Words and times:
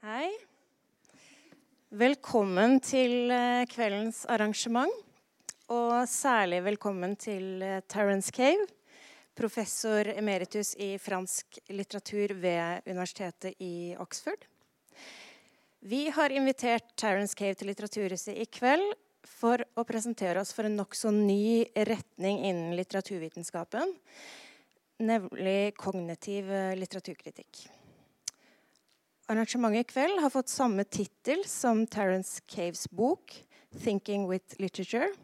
Hei. 0.00 0.30
Velkommen 1.92 2.78
til 2.80 3.28
eh, 3.28 3.66
kveldens 3.68 4.22
arrangement. 4.32 4.94
Og 5.68 6.06
særlig 6.08 6.62
velkommen 6.64 7.12
til 7.20 7.60
eh, 7.60 7.82
Terence 7.84 8.32
Cave, 8.32 8.64
professor 9.36 10.08
emeritus 10.14 10.70
i 10.80 10.94
fransk 10.96 11.58
litteratur 11.68 12.32
ved 12.40 12.88
Universitetet 12.88 13.60
i 13.60 13.92
Oxford. 14.00 14.46
Vi 15.84 16.06
har 16.16 16.32
invitert 16.32 16.94
Terence 16.96 17.36
Cave 17.36 17.58
til 17.60 17.68
Litteraturhuset 17.68 18.40
i 18.40 18.46
kveld 18.48 18.94
for 19.28 19.60
å 19.76 19.84
presentere 19.84 20.40
oss 20.40 20.54
for 20.56 20.64
en 20.64 20.80
nokså 20.80 21.12
ny 21.12 21.66
retning 21.76 22.40
innen 22.48 22.72
litteraturvitenskapen, 22.80 23.92
nemlig 25.12 25.74
kognitiv 25.76 26.48
eh, 26.48 26.72
litteraturkritikk. 26.80 27.66
Arrangementet 29.30 29.80
i 29.80 29.92
kveld 29.92 30.20
har 30.20 30.30
fått 30.30 30.48
samme 30.50 30.82
tittel 30.84 31.44
som 31.46 31.84
Terence 31.86 32.40
Caves 32.46 32.90
bok 32.90 33.44
'Thinking 33.70 34.26
with 34.26 34.56
Literature'. 34.58 35.14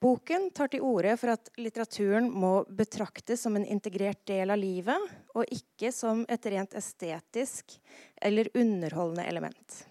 Boken 0.00 0.50
tar 0.50 0.68
til 0.72 0.80
orde 0.80 1.12
for 1.20 1.34
at 1.34 1.50
litteraturen 1.60 2.30
må 2.32 2.64
betraktes 2.64 3.44
som 3.44 3.56
en 3.56 3.66
integrert 3.66 4.24
del 4.24 4.50
av 4.50 4.56
livet, 4.56 5.04
og 5.36 5.52
ikke 5.52 5.92
som 5.92 6.24
et 6.32 6.48
rent 6.48 6.72
estetisk 6.72 7.76
eller 8.16 8.48
underholdende 8.54 9.28
element. 9.28 9.84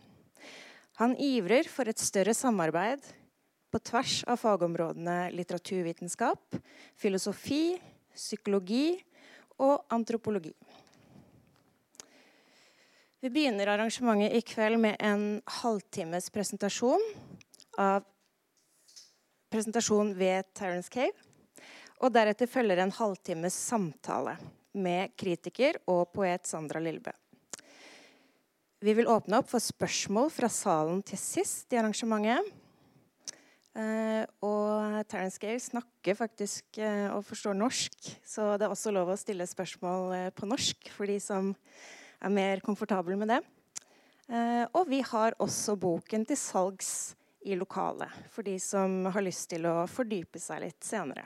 Han 0.98 1.14
ivrer 1.22 1.70
for 1.70 1.86
et 1.86 2.02
større 2.02 2.34
samarbeid 2.34 3.06
på 3.70 3.80
tvers 3.92 4.24
av 4.26 4.42
fagområdene 4.42 5.30
litteraturvitenskap, 5.38 6.58
filosofi, 6.98 7.78
psykologi 8.18 8.98
og 9.62 9.86
antropologi. 9.94 10.56
Vi 13.22 13.30
begynner 13.30 13.70
arrangementet 13.70 14.34
i 14.34 14.40
kveld 14.42 14.80
med 14.82 14.96
en 14.98 15.42
halvtimes 15.62 16.32
presentasjon 16.34 17.04
av 17.78 18.02
presentasjon 19.54 20.10
ved 20.18 20.48
Terence 20.58 20.90
Cave. 20.90 21.14
Og 22.02 22.10
deretter 22.16 22.50
følger 22.50 22.82
en 22.82 22.94
halvtimes 22.98 23.54
samtale 23.54 24.34
med 24.74 25.14
kritiker 25.22 25.78
og 25.86 26.10
poet 26.18 26.50
Sandra 26.50 26.82
Lillebø. 26.82 27.14
Vi 28.82 28.98
vil 28.98 29.14
åpne 29.14 29.44
opp 29.44 29.54
for 29.54 29.62
spørsmål 29.62 30.34
fra 30.34 30.50
salen 30.50 31.06
til 31.06 31.22
sist 31.22 31.70
i 31.70 31.78
arrangementet. 31.78 32.58
Uh, 33.78 34.26
og 34.42 35.06
Terence 35.14 35.38
Cave 35.38 35.62
snakker 35.62 36.18
faktisk 36.18 36.82
uh, 36.82 37.14
og 37.14 37.28
forstår 37.30 37.54
norsk, 37.54 38.14
så 38.26 38.56
det 38.58 38.66
er 38.66 38.74
også 38.74 38.92
lov 38.92 39.14
å 39.14 39.22
stille 39.22 39.46
spørsmål 39.48 40.10
uh, 40.10 40.30
på 40.34 40.50
norsk 40.50 40.90
for 40.98 41.06
de 41.06 41.22
som 41.22 41.54
er 42.22 42.30
mer 42.34 42.62
komfortabel 42.66 43.18
med 43.18 43.34
det. 43.34 43.42
Eh, 44.32 44.66
og 44.78 44.88
vi 44.88 45.02
har 45.02 45.36
også 45.42 45.76
boken 45.76 46.26
til 46.26 46.38
salgs 46.40 47.16
i 47.42 47.58
lokalet 47.58 48.14
for 48.30 48.46
de 48.46 48.58
som 48.62 49.06
har 49.10 49.26
lyst 49.26 49.50
til 49.52 49.66
å 49.66 49.88
fordype 49.90 50.40
seg 50.40 50.62
litt 50.68 50.86
senere. 50.86 51.26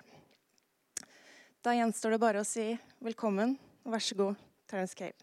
Da 1.66 1.74
gjenstår 1.76 2.16
det 2.16 2.22
bare 2.22 2.42
å 2.42 2.48
si 2.48 2.72
velkommen 3.04 3.58
og 3.86 3.96
vær 3.96 4.04
så 4.04 4.16
god, 4.18 4.44
Terence 4.70 4.96
Cave. 4.96 5.18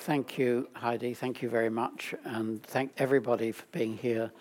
Thank 0.00 0.38
you, 0.38 0.66
Heidi. 0.74 1.12
Thank 1.14 1.42
you 1.42 1.50
very 1.50 1.68
much. 1.68 2.14
And 2.24 2.62
thank 2.62 2.92
everybody 2.96 3.52
for 3.52 3.66
being 3.70 3.98
here 3.98 4.32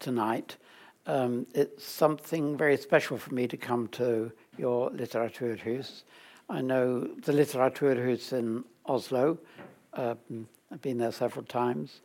tonight. 0.00 0.56
Um, 1.06 1.46
it's 1.54 1.84
something 1.84 2.56
very 2.56 2.76
special 2.76 3.16
for 3.16 3.32
me 3.32 3.46
to 3.46 3.56
come 3.56 3.88
to 3.92 4.32
your 4.56 4.90
Litteraturhus. 4.90 6.02
I 6.48 6.60
know 6.60 7.00
the 7.00 7.32
Litteraturhus 7.32 8.32
in 8.32 8.64
Oslo. 8.86 9.38
Um, 9.94 10.48
I've 10.70 10.82
been 10.82 10.98
there 10.98 11.12
several 11.12 11.44
times. 11.44 12.00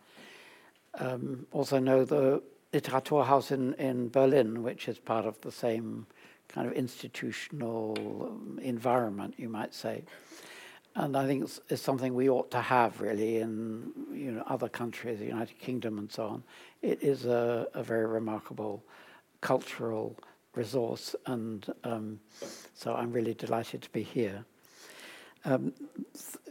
Um, 0.95 1.45
also 1.51 1.79
know 1.79 2.05
the 2.05 2.41
Literaturhaus 2.73 3.51
in, 3.51 3.73
in 3.75 4.09
Berlin, 4.09 4.63
which 4.63 4.87
is 4.87 4.99
part 4.99 5.25
of 5.25 5.39
the 5.41 5.51
same 5.51 6.05
kind 6.47 6.67
of 6.67 6.73
institutional 6.73 7.95
um, 8.29 8.59
environment, 8.61 9.35
you 9.37 9.49
might 9.49 9.73
say. 9.73 10.03
And 10.95 11.15
I 11.15 11.25
think 11.27 11.43
it's, 11.43 11.59
it's, 11.69 11.81
something 11.81 12.13
we 12.13 12.29
ought 12.29 12.51
to 12.51 12.61
have 12.61 12.99
really 12.99 13.37
in 13.37 13.91
you 14.11 14.31
know 14.31 14.43
other 14.47 14.67
countries, 14.67 15.19
the 15.19 15.25
United 15.25 15.59
Kingdom 15.59 15.99
and 15.99 16.11
so 16.11 16.25
on. 16.25 16.43
It 16.81 17.01
is 17.01 17.25
a, 17.25 17.67
a 17.73 17.83
very 17.83 18.07
remarkable 18.07 18.83
cultural 19.39 20.17
resource, 20.59 21.15
and 21.25 21.65
um, 21.83 22.19
so 22.73 22.93
I'm 22.93 23.11
really 23.11 23.33
delighted 23.33 23.81
to 23.83 23.89
be 23.89 24.03
here. 24.03 24.45
Um, 25.45 25.73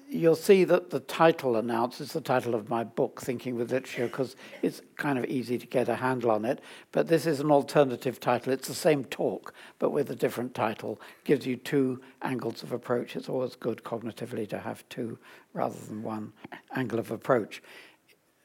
you'll 0.09 0.35
see 0.35 0.65
that 0.65 0.89
the 0.89 1.01
title 1.01 1.57
announces 1.57 2.13
the 2.13 2.23
title 2.23 2.55
of 2.55 2.71
my 2.71 2.85
book, 2.85 3.21
Thinking 3.21 3.55
with 3.55 3.71
Literature, 3.71 4.07
because 4.07 4.35
it's 4.63 4.81
kind 4.97 5.19
of 5.19 5.27
easy 5.27 5.59
to 5.59 5.67
get 5.67 5.89
a 5.91 5.97
handle 5.97 6.31
on 6.31 6.47
it. 6.47 6.61
But 6.91 7.09
this 7.09 7.27
is 7.27 7.41
an 7.41 7.51
alternative 7.51 8.19
title. 8.19 8.53
It's 8.53 8.69
the 8.69 8.75
same 8.75 9.05
talk, 9.05 9.53
but 9.79 9.91
with 9.91 10.11
a 10.11 10.17
different 10.17 10.55
title. 10.55 10.99
Gives 11.25 11.47
you 11.47 11.57
two 11.57 12.01
angles 12.23 12.63
of 12.63 12.73
approach. 12.73 13.15
It's 13.15 13.29
always 13.29 13.57
good 13.57 13.85
cognitively 13.85 14.49
to 14.49 14.59
have 14.59 14.89
two 14.89 15.19
rather 15.53 15.79
than 15.79 16.03
one 16.03 16.33
angle 16.75 16.99
of 16.99 17.11
approach. 17.11 17.63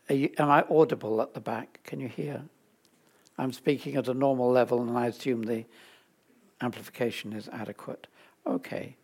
You, 0.10 0.30
am 0.38 0.50
I 0.50 0.66
audible 0.70 1.22
at 1.22 1.34
the 1.34 1.40
back? 1.40 1.80
Can 1.86 2.02
you 2.02 2.10
hear? 2.10 2.44
I'm 3.38 3.52
speaking 3.52 3.96
at 3.96 4.08
a 4.08 4.14
normal 4.14 4.52
level, 4.52 4.82
and 4.82 4.98
I 4.98 5.08
assume 5.08 5.44
the 5.44 5.66
amplification 6.62 7.34
is 7.34 7.50
adequate. 7.50 8.08
Okay. 8.46 8.96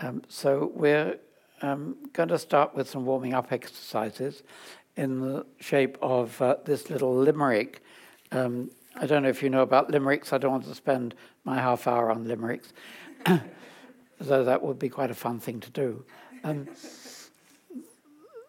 Um, 0.00 0.22
so 0.28 0.72
we're 0.74 1.18
um, 1.62 1.96
going 2.12 2.28
to 2.30 2.38
start 2.38 2.74
with 2.74 2.88
some 2.88 3.06
warming 3.06 3.32
up 3.34 3.52
exercises 3.52 4.42
in 4.96 5.20
the 5.20 5.46
shape 5.60 5.96
of 6.02 6.40
uh, 6.42 6.56
this 6.64 6.90
little 6.90 7.14
limerick. 7.14 7.82
Um, 8.32 8.70
I 8.96 9.06
don't 9.06 9.22
know 9.22 9.28
if 9.28 9.42
you 9.42 9.50
know 9.50 9.62
about 9.62 9.90
limericks. 9.90 10.32
I 10.32 10.38
don't 10.38 10.52
want 10.52 10.64
to 10.64 10.74
spend 10.74 11.14
my 11.44 11.56
half 11.56 11.86
hour 11.86 12.10
on 12.10 12.26
limericks, 12.26 12.72
though 14.20 14.44
that 14.44 14.62
would 14.62 14.78
be 14.78 14.88
quite 14.88 15.10
a 15.10 15.14
fun 15.14 15.40
thing 15.40 15.60
to 15.60 15.70
do. 15.70 16.04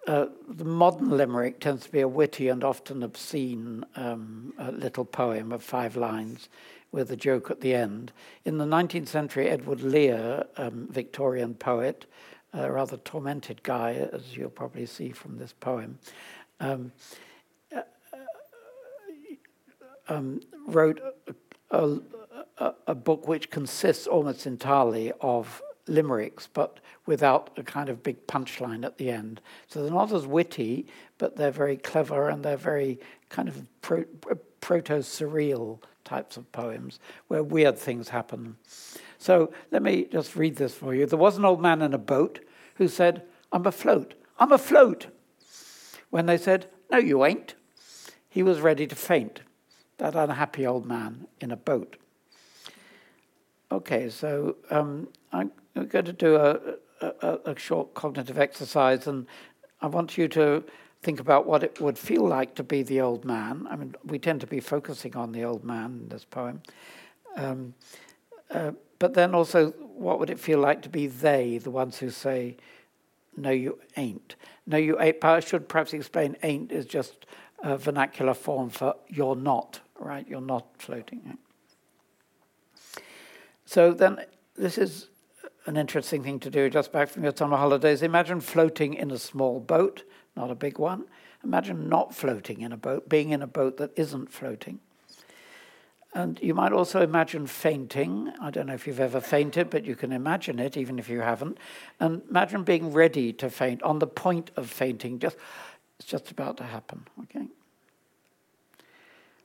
Uh, 0.07 0.27
the 0.47 0.65
modern 0.65 1.09
limerick 1.09 1.59
tends 1.59 1.83
to 1.83 1.91
be 1.91 2.01
a 2.01 2.07
witty 2.07 2.47
and 2.47 2.63
often 2.63 3.01
obscene 3.01 3.83
um, 3.95 4.53
little 4.73 5.05
poem 5.05 5.51
of 5.51 5.63
five 5.63 5.95
lines 5.95 6.47
with 6.91 7.11
a 7.11 7.15
joke 7.15 7.49
at 7.49 7.61
the 7.61 7.73
end. 7.73 8.11
In 8.45 8.57
the 8.57 8.65
19th 8.65 9.07
century, 9.07 9.49
Edward 9.49 9.81
Lear, 9.81 10.45
um, 10.57 10.87
Victorian 10.91 11.55
poet, 11.55 12.05
a 12.53 12.71
rather 12.71 12.97
tormented 12.97 13.63
guy, 13.63 14.07
as 14.13 14.37
you'll 14.37 14.49
probably 14.49 14.85
see 14.85 15.11
from 15.11 15.37
this 15.37 15.53
poem, 15.53 15.99
um, 16.59 16.91
uh, 17.75 17.81
um, 20.07 20.39
wrote 20.67 21.01
a, 21.71 21.99
a, 22.59 22.73
a, 22.87 22.95
book 22.95 23.27
which 23.27 23.49
consists 23.49 24.07
almost 24.07 24.45
entirely 24.45 25.11
of 25.19 25.61
limericks, 25.87 26.47
but 26.51 26.79
without 27.05 27.49
a 27.57 27.63
kind 27.63 27.89
of 27.89 28.03
big 28.03 28.25
punchline 28.27 28.85
at 28.85 28.97
the 28.97 29.09
end. 29.09 29.41
So 29.67 29.81
they're 29.81 29.91
not 29.91 30.11
as 30.11 30.25
witty, 30.25 30.87
but 31.17 31.35
they're 31.35 31.51
very 31.51 31.77
clever 31.77 32.29
and 32.29 32.43
they're 32.43 32.57
very 32.57 32.99
kind 33.29 33.47
of 33.47 33.61
pro- 33.81 34.05
proto 34.61 34.95
surreal 34.99 35.79
types 36.03 36.37
of 36.37 36.51
poems 36.51 36.99
where 37.27 37.43
weird 37.43 37.77
things 37.77 38.09
happen. 38.09 38.55
So 39.17 39.51
let 39.71 39.81
me 39.81 40.07
just 40.11 40.35
read 40.35 40.55
this 40.55 40.73
for 40.73 40.93
you. 40.93 41.05
There 41.05 41.19
was 41.19 41.37
an 41.37 41.45
old 41.45 41.61
man 41.61 41.81
in 41.81 41.93
a 41.93 41.99
boat 41.99 42.39
who 42.75 42.87
said, 42.87 43.23
I'm 43.51 43.65
afloat. 43.65 44.13
I'm 44.39 44.51
afloat. 44.51 45.07
When 46.09 46.25
they 46.25 46.37
said, 46.37 46.67
No, 46.91 46.97
you 46.97 47.25
ain't, 47.25 47.55
he 48.29 48.43
was 48.43 48.59
ready 48.59 48.85
to 48.87 48.95
faint. 48.95 49.41
That 49.97 50.15
unhappy 50.15 50.67
old 50.67 50.85
man 50.85 51.27
in 51.39 51.51
a 51.51 51.55
boat. 51.57 51.97
Okay, 53.71 54.09
so 54.09 54.57
um, 54.69 55.07
I'm 55.31 55.51
going 55.83 56.05
to 56.05 56.13
do 56.13 56.35
a, 56.37 56.59
a, 57.01 57.39
a, 57.45 57.59
short 57.59 57.93
cognitive 57.93 58.37
exercise, 58.37 59.07
and 59.07 59.27
I 59.81 59.87
want 59.87 60.17
you 60.17 60.27
to 60.29 60.63
think 61.03 61.19
about 61.19 61.45
what 61.45 61.63
it 61.63 61.79
would 61.81 61.97
feel 61.97 62.27
like 62.27 62.55
to 62.55 62.63
be 62.63 62.81
the 62.81 63.01
old 63.01 63.25
man. 63.25 63.67
I 63.69 63.75
mean, 63.75 63.95
we 64.03 64.17
tend 64.17 64.41
to 64.41 64.47
be 64.47 64.59
focusing 64.59 65.15
on 65.15 65.33
the 65.33 65.43
old 65.43 65.63
man 65.63 65.99
in 66.03 66.09
this 66.09 66.25
poem. 66.25 66.61
Um, 67.35 67.73
uh, 68.49 68.71
but 68.99 69.13
then 69.13 69.35
also, 69.35 69.71
what 69.71 70.19
would 70.19 70.29
it 70.29 70.39
feel 70.39 70.59
like 70.59 70.81
to 70.83 70.89
be 70.89 71.07
they, 71.07 71.57
the 71.57 71.71
ones 71.71 71.97
who 71.97 72.09
say, 72.09 72.57
no, 73.37 73.49
you 73.49 73.79
ain't? 73.97 74.35
No, 74.65 74.77
you 74.77 74.99
ain't. 74.99 75.23
I 75.23 75.41
should 75.41 75.67
perhaps 75.67 75.93
explain 75.93 76.37
ain't 76.41 76.71
is 76.71 76.85
just 76.85 77.25
a 77.61 77.77
vernacular 77.77 78.33
form 78.33 78.69
for 78.69 78.95
you're 79.09 79.35
not, 79.35 79.81
right? 79.99 80.27
You're 80.27 80.41
not 80.41 80.65
floating. 80.77 81.37
So 83.65 83.93
then, 83.93 84.25
this 84.55 84.77
is 84.77 85.09
an 85.65 85.77
interesting 85.77 86.23
thing 86.23 86.39
to 86.39 86.49
do 86.49 86.69
just 86.69 86.91
back 86.91 87.09
from 87.09 87.23
your 87.23 87.33
summer 87.35 87.57
holidays. 87.57 88.01
Imagine 88.01 88.39
floating 88.39 88.93
in 88.93 89.11
a 89.11 89.17
small 89.17 89.59
boat, 89.59 90.03
not 90.35 90.51
a 90.51 90.55
big 90.55 90.77
one. 90.77 91.05
Imagine 91.43 91.89
not 91.89 92.13
floating 92.13 92.61
in 92.61 92.71
a 92.71 92.77
boat, 92.77 93.07
being 93.09 93.31
in 93.31 93.41
a 93.41 93.47
boat 93.47 93.77
that 93.77 93.91
isn't 93.95 94.31
floating. 94.31 94.79
And 96.13 96.39
you 96.41 96.53
might 96.53 96.71
also 96.71 97.01
imagine 97.01 97.45
fainting. 97.45 98.31
I 98.39 98.49
don't 98.49 98.67
know 98.67 98.73
if 98.73 98.87
you've 98.87 99.01
ever 99.01 99.19
fainted, 99.19 99.69
but 99.69 99.83
you 99.83 99.95
can 99.95 100.13
imagine 100.13 100.59
it, 100.59 100.77
even 100.77 100.97
if 100.97 101.09
you 101.09 101.19
haven't. 101.19 101.57
And 101.99 102.21
imagine 102.29 102.63
being 102.63 102.93
ready 102.93 103.33
to 103.33 103.49
faint, 103.49 103.83
on 103.83 103.99
the 103.99 104.07
point 104.07 104.49
of 104.55 104.69
fainting. 104.69 105.19
Just, 105.19 105.35
it's 105.99 106.07
just 106.07 106.31
about 106.31 106.55
to 106.57 106.63
happen, 106.63 107.05
okay? 107.23 107.47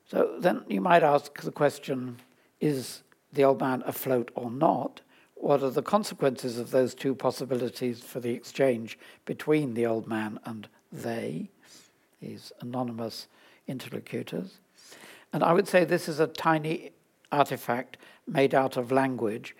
So 0.08 0.37
then 0.38 0.62
you 0.69 0.81
might 0.81 1.02
ask 1.02 1.40
the 1.40 1.52
question 1.52 2.19
is 2.61 3.02
the 3.32 3.44
old 3.44 3.61
man 3.61 3.82
afloat 3.87 4.31
or 4.34 4.50
not? 4.50 5.00
What 5.41 5.63
are 5.63 5.71
the 5.71 5.83
consequences 5.83 6.59
of 6.59 6.71
those 6.71 6.95
two 6.95 7.15
possibilities 7.15 8.01
for 8.01 8.21
the 8.21 8.31
exchange 8.31 8.99
between 9.25 9.73
the 9.73 9.87
old 9.87 10.07
man 10.07 10.39
and 10.45 10.69
they, 10.93 11.49
these 12.21 12.53
anonymous 12.61 13.27
interlocutors? 13.67 14.59
And 15.33 15.43
I 15.43 15.55
would 15.55 15.67
say 15.67 15.85
this 15.85 16.11
is 16.11 16.21
a 16.21 16.27
tiny 16.27 16.93
artifact 17.33 17.97
made 18.27 18.55
out 18.55 18.77
of 18.77 18.93
language. 18.93 19.57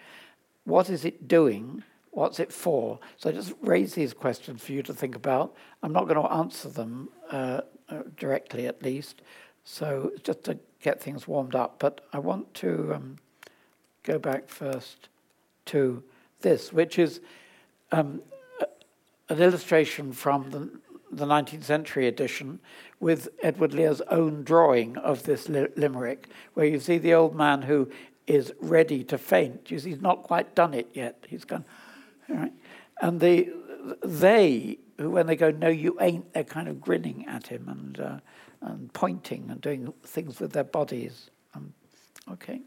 What 0.65 0.91
is 0.91 1.07
it 1.07 1.27
doing? 1.27 1.83
What's 2.11 2.41
it 2.41 2.53
for? 2.53 2.99
So 3.17 3.31
I 3.31 3.33
just 3.33 3.55
raise 3.63 3.95
these 3.95 4.13
questions 4.13 4.63
for 4.63 4.73
you 4.73 4.83
to 4.83 4.93
think 4.93 5.17
about. 5.17 5.55
I'm 5.83 5.95
not 5.95 6.07
going 6.09 6.23
to 6.23 6.31
answer 6.31 6.69
them 6.69 7.09
uh, 7.31 7.63
uh, 7.89 8.03
directly, 8.19 8.67
at 8.67 8.83
least. 8.83 9.23
So 9.65 10.13
just 10.25 10.45
to 10.45 10.59
get 10.83 11.01
things 11.01 11.27
warmed 11.27 11.55
up. 11.55 11.79
But 11.79 12.03
I 12.13 12.19
want 12.19 12.53
to 12.57 12.93
um, 12.95 13.17
go 14.03 14.19
back 14.19 14.47
first 14.49 15.09
to 15.71 16.03
this, 16.41 16.73
which 16.73 16.99
is 16.99 17.21
um, 17.93 18.23
an 19.29 19.41
illustration 19.41 20.13
from 20.13 20.51
the, 20.51 20.71
the 21.13 21.27
19th 21.27 21.65
century 21.65 22.07
edition 22.07 22.61
with 22.99 23.29
Edward 23.43 23.73
Lear's 23.73 24.01
own 24.03 24.43
drawing 24.43 24.97
of 24.99 25.23
this 25.23 25.49
li- 25.49 25.69
limerick, 25.77 26.29
where 26.55 26.67
you 26.67 26.81
see 26.81 26.99
the 26.99 27.15
old 27.15 27.35
man 27.35 27.63
who 27.63 27.91
is 28.27 28.53
ready 28.61 29.03
to 29.05 29.19
faint. 29.19 29.71
You 29.71 29.79
see, 29.79 29.91
he's 29.91 30.01
not 30.01 30.23
quite 30.23 30.55
done 30.55 30.75
it 30.75 30.89
yet. 30.93 31.25
He's 31.29 31.45
gone? 31.45 31.65
And 32.29 33.21
the, 33.21 33.49
they, 34.05 34.79
who 34.99 35.11
when 35.11 35.27
they 35.27 35.37
go, 35.37 35.51
no, 35.51 35.69
you 35.69 35.97
ain't, 36.01 36.33
they're 36.33 36.45
kind 36.45 36.69
of 36.69 36.81
grinning 36.81 37.27
at 37.27 37.47
him 37.47 37.69
and, 37.69 38.01
uh, 38.01 38.19
and 38.61 38.93
pointing 38.93 39.51
and 39.51 39.61
doing 39.61 39.93
things 40.05 40.39
with 40.41 40.53
their 40.53 40.65
bodies. 40.65 41.31
Um, 41.55 41.73
okay. 42.31 42.61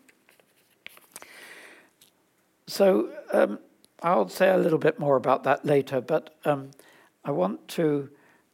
So 2.68 3.10
um, 3.32 3.60
I'll 4.02 4.30
say 4.30 4.50
a 4.50 4.58
little 4.58 4.78
bit 4.78 5.00
more 5.00 5.16
about 5.16 5.44
that 5.44 5.66
later, 5.66 6.02
but 6.02 6.36
um, 6.46 6.72
I 7.24 7.32
want 7.32 7.68
to 7.70 8.10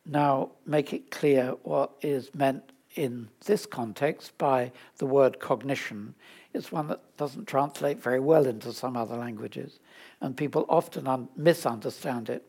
now 0.05 0.51
make 0.65 0.93
it 0.93 1.11
clear 1.11 1.55
what 1.63 1.91
is 2.01 2.33
meant 2.33 2.71
in 2.95 3.29
this 3.45 3.65
context 3.65 4.37
by 4.37 4.71
the 4.97 5.05
word 5.05 5.39
cognition. 5.39 6.15
It's 6.53 6.71
one 6.71 6.87
that 6.87 7.17
doesn't 7.17 7.47
translate 7.47 8.01
very 8.01 8.19
well 8.19 8.45
into 8.47 8.73
some 8.73 8.97
other 8.97 9.15
languages, 9.15 9.79
and 10.21 10.35
people 10.35 10.65
often 10.67 11.07
un- 11.07 11.29
misunderstand 11.35 12.29
it. 12.29 12.45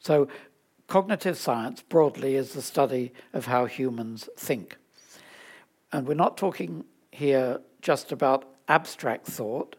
So, 0.00 0.28
cognitive 0.88 1.38
science 1.38 1.82
broadly 1.82 2.34
is 2.34 2.52
the 2.52 2.62
study 2.62 3.12
of 3.32 3.46
how 3.46 3.66
humans 3.66 4.28
think. 4.36 4.76
And 5.92 6.06
we're 6.06 6.14
not 6.14 6.36
talking 6.36 6.84
here 7.12 7.60
just 7.80 8.12
about 8.12 8.48
abstract 8.68 9.26
thought 9.26 9.76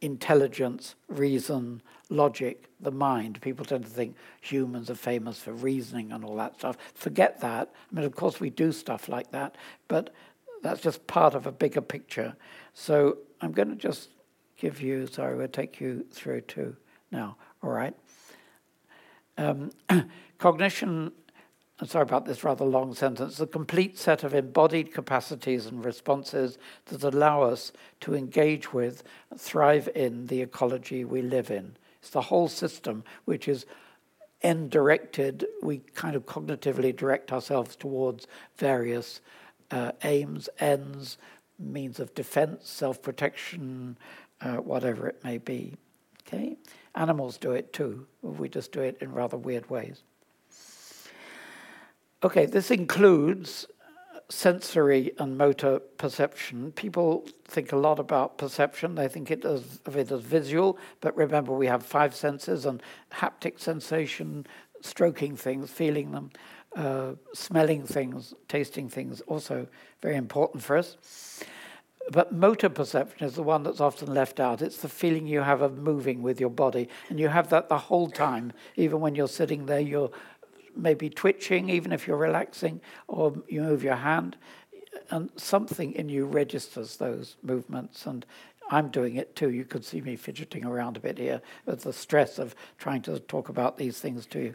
intelligence, 0.00 0.94
reason, 1.08 1.82
logic, 2.08 2.68
the 2.80 2.90
mind. 2.90 3.40
People 3.40 3.64
tend 3.64 3.84
to 3.84 3.90
think 3.90 4.16
humans 4.40 4.90
are 4.90 4.94
famous 4.94 5.38
for 5.38 5.52
reasoning 5.52 6.12
and 6.12 6.24
all 6.24 6.36
that 6.36 6.56
stuff. 6.58 6.76
Forget 6.94 7.40
that. 7.40 7.72
I 7.90 7.94
mean, 7.94 8.04
of 8.04 8.14
course, 8.14 8.40
we 8.40 8.50
do 8.50 8.72
stuff 8.72 9.08
like 9.08 9.30
that, 9.32 9.56
but 9.88 10.14
that's 10.62 10.80
just 10.80 11.06
part 11.06 11.34
of 11.34 11.46
a 11.46 11.52
bigger 11.52 11.80
picture. 11.80 12.36
So 12.74 13.18
I'm 13.40 13.52
going 13.52 13.70
to 13.70 13.76
just 13.76 14.10
give 14.56 14.80
you, 14.80 15.06
sorry, 15.06 15.36
we'll 15.36 15.48
take 15.48 15.80
you 15.80 16.04
through 16.10 16.42
to 16.42 16.76
now, 17.10 17.36
all 17.62 17.70
right? 17.70 17.94
Um, 19.36 19.70
cognition 20.38 21.12
sorry 21.86 22.02
about 22.02 22.24
this 22.24 22.42
rather 22.42 22.64
long 22.64 22.94
sentence, 22.94 23.36
the 23.36 23.46
complete 23.46 23.96
set 23.96 24.24
of 24.24 24.34
embodied 24.34 24.92
capacities 24.92 25.66
and 25.66 25.84
responses 25.84 26.58
that 26.86 27.04
allow 27.04 27.42
us 27.42 27.72
to 28.00 28.14
engage 28.14 28.72
with, 28.72 29.04
thrive 29.36 29.88
in 29.94 30.26
the 30.26 30.42
ecology 30.42 31.04
we 31.04 31.22
live 31.22 31.50
in. 31.50 31.76
It's 32.00 32.10
the 32.10 32.22
whole 32.22 32.48
system 32.48 33.04
which 33.26 33.46
is 33.46 33.64
end 34.42 34.70
directed. 34.70 35.46
We 35.62 35.78
kind 35.94 36.16
of 36.16 36.26
cognitively 36.26 36.96
direct 36.96 37.32
ourselves 37.32 37.76
towards 37.76 38.26
various 38.56 39.20
uh, 39.70 39.92
aims, 40.02 40.48
ends, 40.58 41.18
means 41.58 42.00
of 42.00 42.14
defense, 42.14 42.68
self 42.68 43.02
protection, 43.02 43.98
uh, 44.40 44.56
whatever 44.56 45.08
it 45.08 45.22
may 45.22 45.38
be. 45.38 45.74
Okay? 46.26 46.56
Animals 46.94 47.38
do 47.38 47.52
it 47.52 47.72
too. 47.72 48.06
We 48.22 48.48
just 48.48 48.72
do 48.72 48.80
it 48.80 48.98
in 49.00 49.12
rather 49.12 49.36
weird 49.36 49.68
ways. 49.70 50.02
Okay, 52.24 52.46
this 52.46 52.72
includes 52.72 53.66
sensory 54.28 55.12
and 55.18 55.38
motor 55.38 55.78
perception. 55.78 56.72
People 56.72 57.26
think 57.44 57.70
a 57.70 57.76
lot 57.76 58.00
about 58.00 58.38
perception. 58.38 58.96
They 58.96 59.06
think 59.06 59.30
it 59.30 59.44
as, 59.44 59.80
of 59.86 59.96
it 59.96 60.10
as 60.10 60.20
visual, 60.20 60.78
but 61.00 61.16
remember 61.16 61.52
we 61.52 61.68
have 61.68 61.86
five 61.86 62.16
senses 62.16 62.66
and 62.66 62.82
haptic 63.12 63.60
sensation, 63.60 64.46
stroking 64.80 65.36
things, 65.36 65.70
feeling 65.70 66.10
them, 66.10 66.30
uh, 66.74 67.12
smelling 67.32 67.84
things, 67.84 68.34
tasting 68.48 68.88
things, 68.88 69.20
also 69.22 69.68
very 70.02 70.16
important 70.16 70.62
for 70.62 70.76
us. 70.76 70.96
But 72.10 72.32
motor 72.32 72.68
perception 72.70 73.26
is 73.26 73.34
the 73.34 73.42
one 73.42 73.62
that's 73.62 73.80
often 73.80 74.12
left 74.12 74.40
out. 74.40 74.62
It's 74.62 74.78
the 74.78 74.88
feeling 74.88 75.26
you 75.26 75.42
have 75.42 75.62
of 75.62 75.78
moving 75.78 76.22
with 76.22 76.40
your 76.40 76.50
body, 76.50 76.88
and 77.10 77.20
you 77.20 77.28
have 77.28 77.50
that 77.50 77.68
the 77.68 77.78
whole 77.78 78.08
time. 78.08 78.52
Even 78.76 79.00
when 79.00 79.14
you're 79.14 79.28
sitting 79.28 79.66
there, 79.66 79.80
you're 79.80 80.10
maybe 80.78 81.10
twitching, 81.10 81.68
even 81.68 81.92
if 81.92 82.06
you're 82.06 82.16
relaxing, 82.16 82.80
or 83.06 83.34
you 83.48 83.62
move 83.62 83.82
your 83.82 83.96
hand, 83.96 84.36
and 85.10 85.30
something 85.36 85.92
in 85.92 86.08
you 86.08 86.24
registers 86.24 86.96
those 86.96 87.36
movements. 87.42 88.06
And 88.06 88.24
I'm 88.70 88.88
doing 88.88 89.16
it 89.16 89.34
too. 89.34 89.50
You 89.50 89.64
could 89.64 89.84
see 89.84 90.00
me 90.00 90.16
fidgeting 90.16 90.64
around 90.64 90.96
a 90.96 91.00
bit 91.00 91.18
here 91.18 91.40
with 91.66 91.82
the 91.82 91.92
stress 91.92 92.38
of 92.38 92.54
trying 92.76 93.02
to 93.02 93.18
talk 93.18 93.48
about 93.48 93.76
these 93.76 93.98
things 93.98 94.26
to 94.26 94.40
you. 94.40 94.54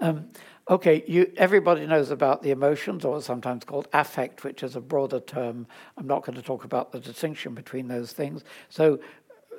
Um, 0.00 0.30
okay, 0.68 1.04
you, 1.06 1.32
everybody 1.36 1.86
knows 1.86 2.10
about 2.10 2.42
the 2.42 2.50
emotions, 2.50 3.04
or 3.04 3.22
sometimes 3.22 3.64
called 3.64 3.88
affect, 3.92 4.42
which 4.42 4.62
is 4.62 4.74
a 4.74 4.80
broader 4.80 5.20
term. 5.20 5.66
I'm 5.96 6.06
not 6.06 6.24
going 6.24 6.36
to 6.36 6.42
talk 6.42 6.64
about 6.64 6.90
the 6.90 6.98
distinction 6.98 7.54
between 7.54 7.86
those 7.86 8.12
things. 8.12 8.44
So 8.68 8.98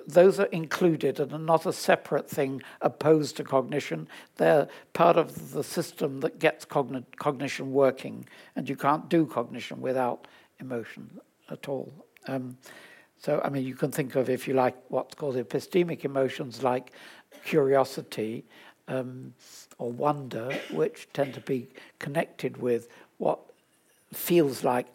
those 0.07 0.39
are 0.39 0.45
included 0.45 1.19
and 1.19 1.31
are 1.33 1.39
not 1.39 1.65
a 1.65 1.73
separate 1.73 2.29
thing 2.29 2.61
opposed 2.81 3.37
to 3.37 3.43
cognition. 3.43 4.07
They're 4.35 4.67
part 4.93 5.17
of 5.17 5.51
the 5.51 5.63
system 5.63 6.19
that 6.21 6.39
gets 6.39 6.65
cogn- 6.65 7.05
cognition 7.17 7.71
working, 7.71 8.27
and 8.55 8.69
you 8.69 8.75
can't 8.75 9.09
do 9.09 9.25
cognition 9.25 9.81
without 9.81 10.27
emotion 10.59 11.19
at 11.49 11.67
all. 11.67 11.91
Um, 12.27 12.57
so, 13.17 13.41
I 13.43 13.49
mean, 13.49 13.65
you 13.65 13.75
can 13.75 13.91
think 13.91 14.15
of, 14.15 14.29
if 14.29 14.47
you 14.47 14.53
like, 14.53 14.75
what's 14.89 15.15
called 15.15 15.35
epistemic 15.35 16.05
emotions 16.05 16.63
like 16.63 16.91
curiosity 17.43 18.45
um, 18.87 19.33
or 19.77 19.91
wonder, 19.91 20.51
which 20.71 21.07
tend 21.13 21.33
to 21.33 21.41
be 21.41 21.67
connected 21.99 22.57
with 22.57 22.87
what 23.17 23.39
feels 24.13 24.63
like 24.63 24.87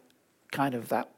kind 0.51 0.75
of 0.75 0.89
that 0.89 1.09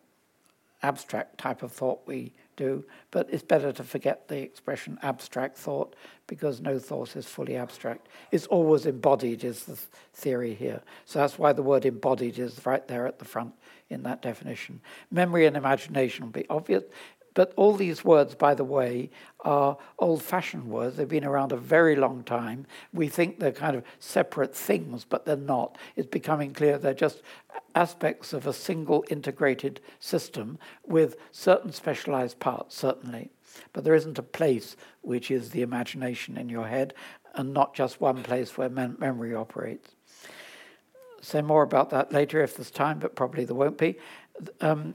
abstract 0.82 1.38
type 1.38 1.62
of 1.62 1.72
thought 1.72 2.00
we 2.06 2.32
do, 2.56 2.84
but 3.10 3.28
it's 3.30 3.42
better 3.42 3.72
to 3.72 3.84
forget 3.84 4.28
the 4.28 4.38
expression 4.38 4.98
abstract 5.02 5.56
thought 5.56 5.94
because 6.26 6.60
no 6.60 6.78
thought 6.78 7.16
is 7.16 7.26
fully 7.26 7.56
abstract. 7.56 8.08
It's 8.30 8.46
always 8.46 8.86
embodied, 8.86 9.44
is 9.44 9.64
the 9.64 9.78
theory 10.14 10.54
here. 10.54 10.80
So 11.04 11.18
that's 11.18 11.38
why 11.38 11.52
the 11.52 11.62
word 11.62 11.84
embodied 11.84 12.38
is 12.38 12.64
right 12.64 12.86
there 12.88 13.06
at 13.06 13.18
the 13.18 13.24
front 13.24 13.54
in 13.90 14.02
that 14.04 14.22
definition. 14.22 14.80
Memory 15.10 15.46
and 15.46 15.56
imagination 15.56 16.24
will 16.24 16.32
be 16.32 16.48
obvious. 16.48 16.84
But 17.34 17.52
all 17.56 17.74
these 17.74 18.04
words, 18.04 18.34
by 18.34 18.54
the 18.54 18.64
way, 18.64 19.10
are 19.40 19.78
old 19.98 20.22
fashioned 20.22 20.68
words. 20.68 20.96
They've 20.96 21.08
been 21.08 21.24
around 21.24 21.52
a 21.52 21.56
very 21.56 21.96
long 21.96 22.22
time. 22.24 22.66
We 22.92 23.08
think 23.08 23.38
they're 23.38 23.52
kind 23.52 23.76
of 23.76 23.84
separate 23.98 24.54
things, 24.54 25.04
but 25.08 25.24
they're 25.24 25.36
not. 25.36 25.78
It's 25.96 26.08
becoming 26.08 26.52
clear 26.52 26.78
they're 26.78 26.94
just 26.94 27.22
aspects 27.74 28.32
of 28.32 28.46
a 28.46 28.52
single 28.52 29.04
integrated 29.08 29.80
system 29.98 30.58
with 30.86 31.16
certain 31.30 31.72
specialized 31.72 32.38
parts, 32.38 32.76
certainly. 32.76 33.30
But 33.72 33.84
there 33.84 33.94
isn't 33.94 34.18
a 34.18 34.22
place 34.22 34.76
which 35.00 35.30
is 35.30 35.50
the 35.50 35.62
imagination 35.62 36.36
in 36.36 36.48
your 36.48 36.68
head 36.68 36.94
and 37.34 37.54
not 37.54 37.74
just 37.74 38.00
one 38.00 38.22
place 38.22 38.56
where 38.56 38.68
mem- 38.68 38.96
memory 38.98 39.34
operates. 39.34 39.90
Say 41.20 41.40
more 41.40 41.62
about 41.62 41.90
that 41.90 42.12
later 42.12 42.42
if 42.42 42.56
there's 42.56 42.70
time, 42.70 42.98
but 42.98 43.14
probably 43.14 43.44
there 43.44 43.54
won't 43.54 43.78
be. 43.78 43.96
Um, 44.60 44.94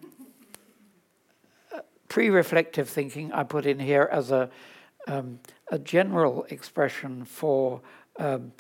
pre 2.08 2.30
reflective 2.30 2.90
thinking 2.90 3.32
I 3.32 3.44
put 3.44 3.66
in 3.66 3.80
here 3.80 4.10
as 4.12 4.32
a, 4.32 4.50
um, 5.08 5.40
a 5.72 5.80
general 5.80 6.46
expression 6.50 7.26
for 7.26 7.82
um, 8.18 8.52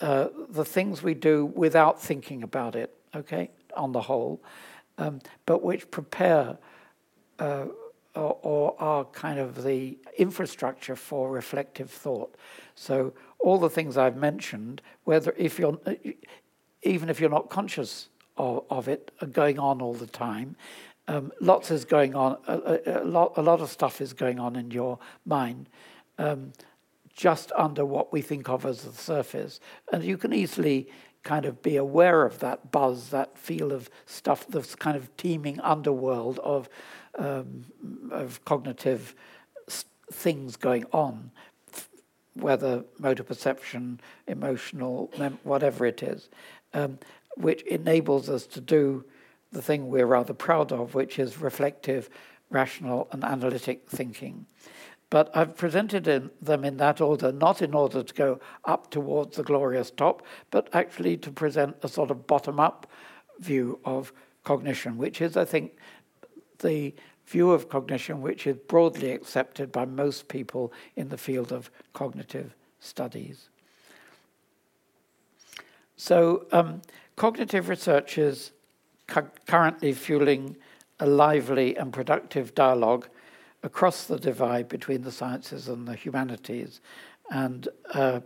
uh, 0.00 0.28
the 0.48 0.64
things 0.64 1.02
we 1.02 1.14
do 1.14 1.46
without 1.46 2.00
thinking 2.00 2.42
about 2.42 2.74
it, 2.76 2.94
okay, 3.14 3.50
on 3.76 3.92
the 3.92 4.00
whole. 4.02 4.40
um, 4.98 5.20
but 5.44 5.62
which 5.62 5.90
prepare 5.90 6.56
uh, 7.38 7.66
or, 8.14 8.38
or, 8.42 8.82
are 8.82 9.04
kind 9.04 9.38
of 9.38 9.62
the 9.62 9.98
infrastructure 10.16 10.96
for 10.96 11.30
reflective 11.30 11.90
thought. 11.90 12.34
So 12.74 13.12
all 13.38 13.58
the 13.58 13.68
things 13.68 13.98
I've 13.98 14.16
mentioned, 14.16 14.80
whether 15.04 15.34
if 15.36 15.58
you're 15.58 15.78
even 16.82 17.10
if 17.10 17.20
you're 17.20 17.30
not 17.30 17.50
conscious 17.50 18.08
of, 18.38 18.64
of 18.70 18.88
it, 18.88 19.10
are 19.20 19.26
going 19.26 19.58
on 19.58 19.82
all 19.82 19.94
the 19.94 20.06
time. 20.06 20.56
Um, 21.08 21.32
lots 21.40 21.70
is 21.70 21.84
going 21.84 22.14
on. 22.14 22.36
A, 22.46 22.54
a, 22.54 23.02
a, 23.02 23.04
lot, 23.04 23.32
a 23.36 23.42
lot 23.42 23.60
of 23.60 23.70
stuff 23.70 24.00
is 24.00 24.12
going 24.12 24.40
on 24.40 24.56
in 24.56 24.70
your 24.70 24.98
mind. 25.24 25.68
Um, 26.18 26.52
just 27.14 27.50
under 27.56 27.84
what 27.84 28.12
we 28.12 28.20
think 28.20 28.48
of 28.48 28.66
as 28.66 28.82
the 28.82 28.92
surface. 28.92 29.58
And 29.92 30.04
you 30.04 30.18
can 30.18 30.32
easily 30.32 30.88
kind 31.22 31.44
of 31.44 31.60
be 31.62 31.76
aware 31.76 32.24
of 32.24 32.38
that 32.38 32.70
buzz, 32.70 33.08
that 33.08 33.36
feel 33.36 33.72
of 33.72 33.90
stuff, 34.04 34.46
this 34.46 34.74
kind 34.76 34.96
of 34.96 35.14
teeming 35.16 35.58
underworld 35.60 36.38
of, 36.40 36.68
um, 37.18 37.64
of 38.12 38.44
cognitive 38.44 39.14
things 40.12 40.56
going 40.56 40.84
on, 40.92 41.30
whether 42.34 42.84
motor 42.98 43.24
perception, 43.24 43.98
emotional, 44.28 45.10
whatever 45.42 45.84
it 45.86 46.02
is, 46.02 46.28
um, 46.74 46.98
which 47.36 47.62
enables 47.62 48.28
us 48.28 48.46
to 48.46 48.60
do 48.60 49.04
the 49.52 49.62
thing 49.62 49.88
we're 49.88 50.06
rather 50.06 50.34
proud 50.34 50.72
of, 50.72 50.94
which 50.94 51.18
is 51.18 51.40
reflective, 51.40 52.10
rational, 52.50 53.08
and 53.12 53.24
analytic 53.24 53.88
thinking. 53.88 54.46
But 55.08 55.30
I've 55.34 55.56
presented 55.56 56.08
in 56.08 56.30
them 56.42 56.64
in 56.64 56.78
that 56.78 57.00
order, 57.00 57.30
not 57.30 57.62
in 57.62 57.74
order 57.74 58.02
to 58.02 58.14
go 58.14 58.40
up 58.64 58.90
towards 58.90 59.36
the 59.36 59.44
glorious 59.44 59.90
top, 59.90 60.22
but 60.50 60.68
actually 60.72 61.16
to 61.18 61.30
present 61.30 61.76
a 61.82 61.88
sort 61.88 62.10
of 62.10 62.26
bottom 62.26 62.58
up 62.58 62.86
view 63.38 63.78
of 63.84 64.12
cognition, 64.42 64.96
which 64.96 65.20
is, 65.20 65.36
I 65.36 65.44
think, 65.44 65.76
the 66.58 66.94
view 67.26 67.50
of 67.50 67.68
cognition 67.68 68.22
which 68.22 68.46
is 68.46 68.56
broadly 68.56 69.10
accepted 69.10 69.72
by 69.72 69.84
most 69.84 70.28
people 70.28 70.72
in 70.94 71.08
the 71.08 71.18
field 71.18 71.52
of 71.52 71.70
cognitive 71.92 72.54
studies. 72.78 73.48
So, 75.96 76.46
um, 76.52 76.82
cognitive 77.16 77.68
research 77.68 78.18
is 78.18 78.52
cu- 79.06 79.30
currently 79.46 79.92
fueling 79.92 80.56
a 81.00 81.06
lively 81.06 81.76
and 81.76 81.92
productive 81.92 82.54
dialogue 82.54 83.08
across 83.62 84.04
the 84.04 84.18
divide 84.18 84.68
between 84.68 85.02
the 85.02 85.12
sciences 85.12 85.68
and 85.68 85.86
the 85.86 85.94
humanities. 85.94 86.80
And 87.30 87.68
uh, 87.92 88.20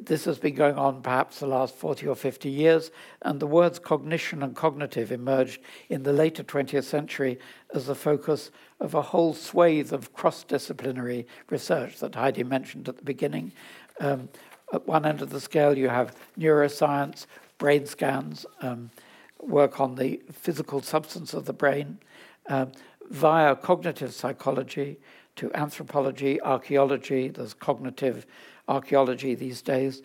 this 0.00 0.24
has 0.26 0.38
been 0.38 0.54
going 0.54 0.76
on 0.76 1.02
perhaps 1.02 1.40
the 1.40 1.46
last 1.46 1.74
40 1.74 2.06
or 2.06 2.14
50 2.14 2.48
years, 2.48 2.90
and 3.22 3.40
the 3.40 3.46
words 3.46 3.78
cognition 3.78 4.42
and 4.42 4.54
cognitive 4.54 5.10
emerged 5.10 5.60
in 5.88 6.04
the 6.04 6.12
later 6.12 6.44
20th 6.44 6.84
century 6.84 7.38
as 7.74 7.86
the 7.86 7.94
focus 7.94 8.50
of 8.80 8.94
a 8.94 9.02
whole 9.02 9.34
swathe 9.34 9.92
of 9.92 10.12
cross 10.14 10.44
disciplinary 10.44 11.26
research 11.50 11.98
that 11.98 12.14
Heidi 12.14 12.44
mentioned 12.44 12.88
at 12.88 12.96
the 12.96 13.04
beginning. 13.04 13.52
Um, 14.00 14.28
at 14.72 14.86
one 14.86 15.04
end 15.04 15.22
of 15.22 15.30
the 15.30 15.40
scale, 15.40 15.76
you 15.76 15.88
have 15.88 16.14
neuroscience, 16.38 17.26
brain 17.58 17.86
scans, 17.86 18.46
um, 18.60 18.90
work 19.40 19.80
on 19.80 19.94
the 19.94 20.22
physical 20.32 20.82
substance 20.82 21.34
of 21.34 21.44
the 21.44 21.52
brain. 21.52 21.98
Um, 22.48 22.72
via 23.10 23.56
cognitive 23.56 24.12
psychology 24.12 24.98
to 25.36 25.52
anthropology, 25.54 26.40
archaeology, 26.42 27.28
there's 27.28 27.54
cognitive 27.54 28.26
archaeology 28.66 29.34
these 29.34 29.62
days, 29.62 30.02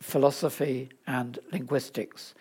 philosophy, 0.00 0.90
and 1.06 1.38
linguistics. 1.52 2.34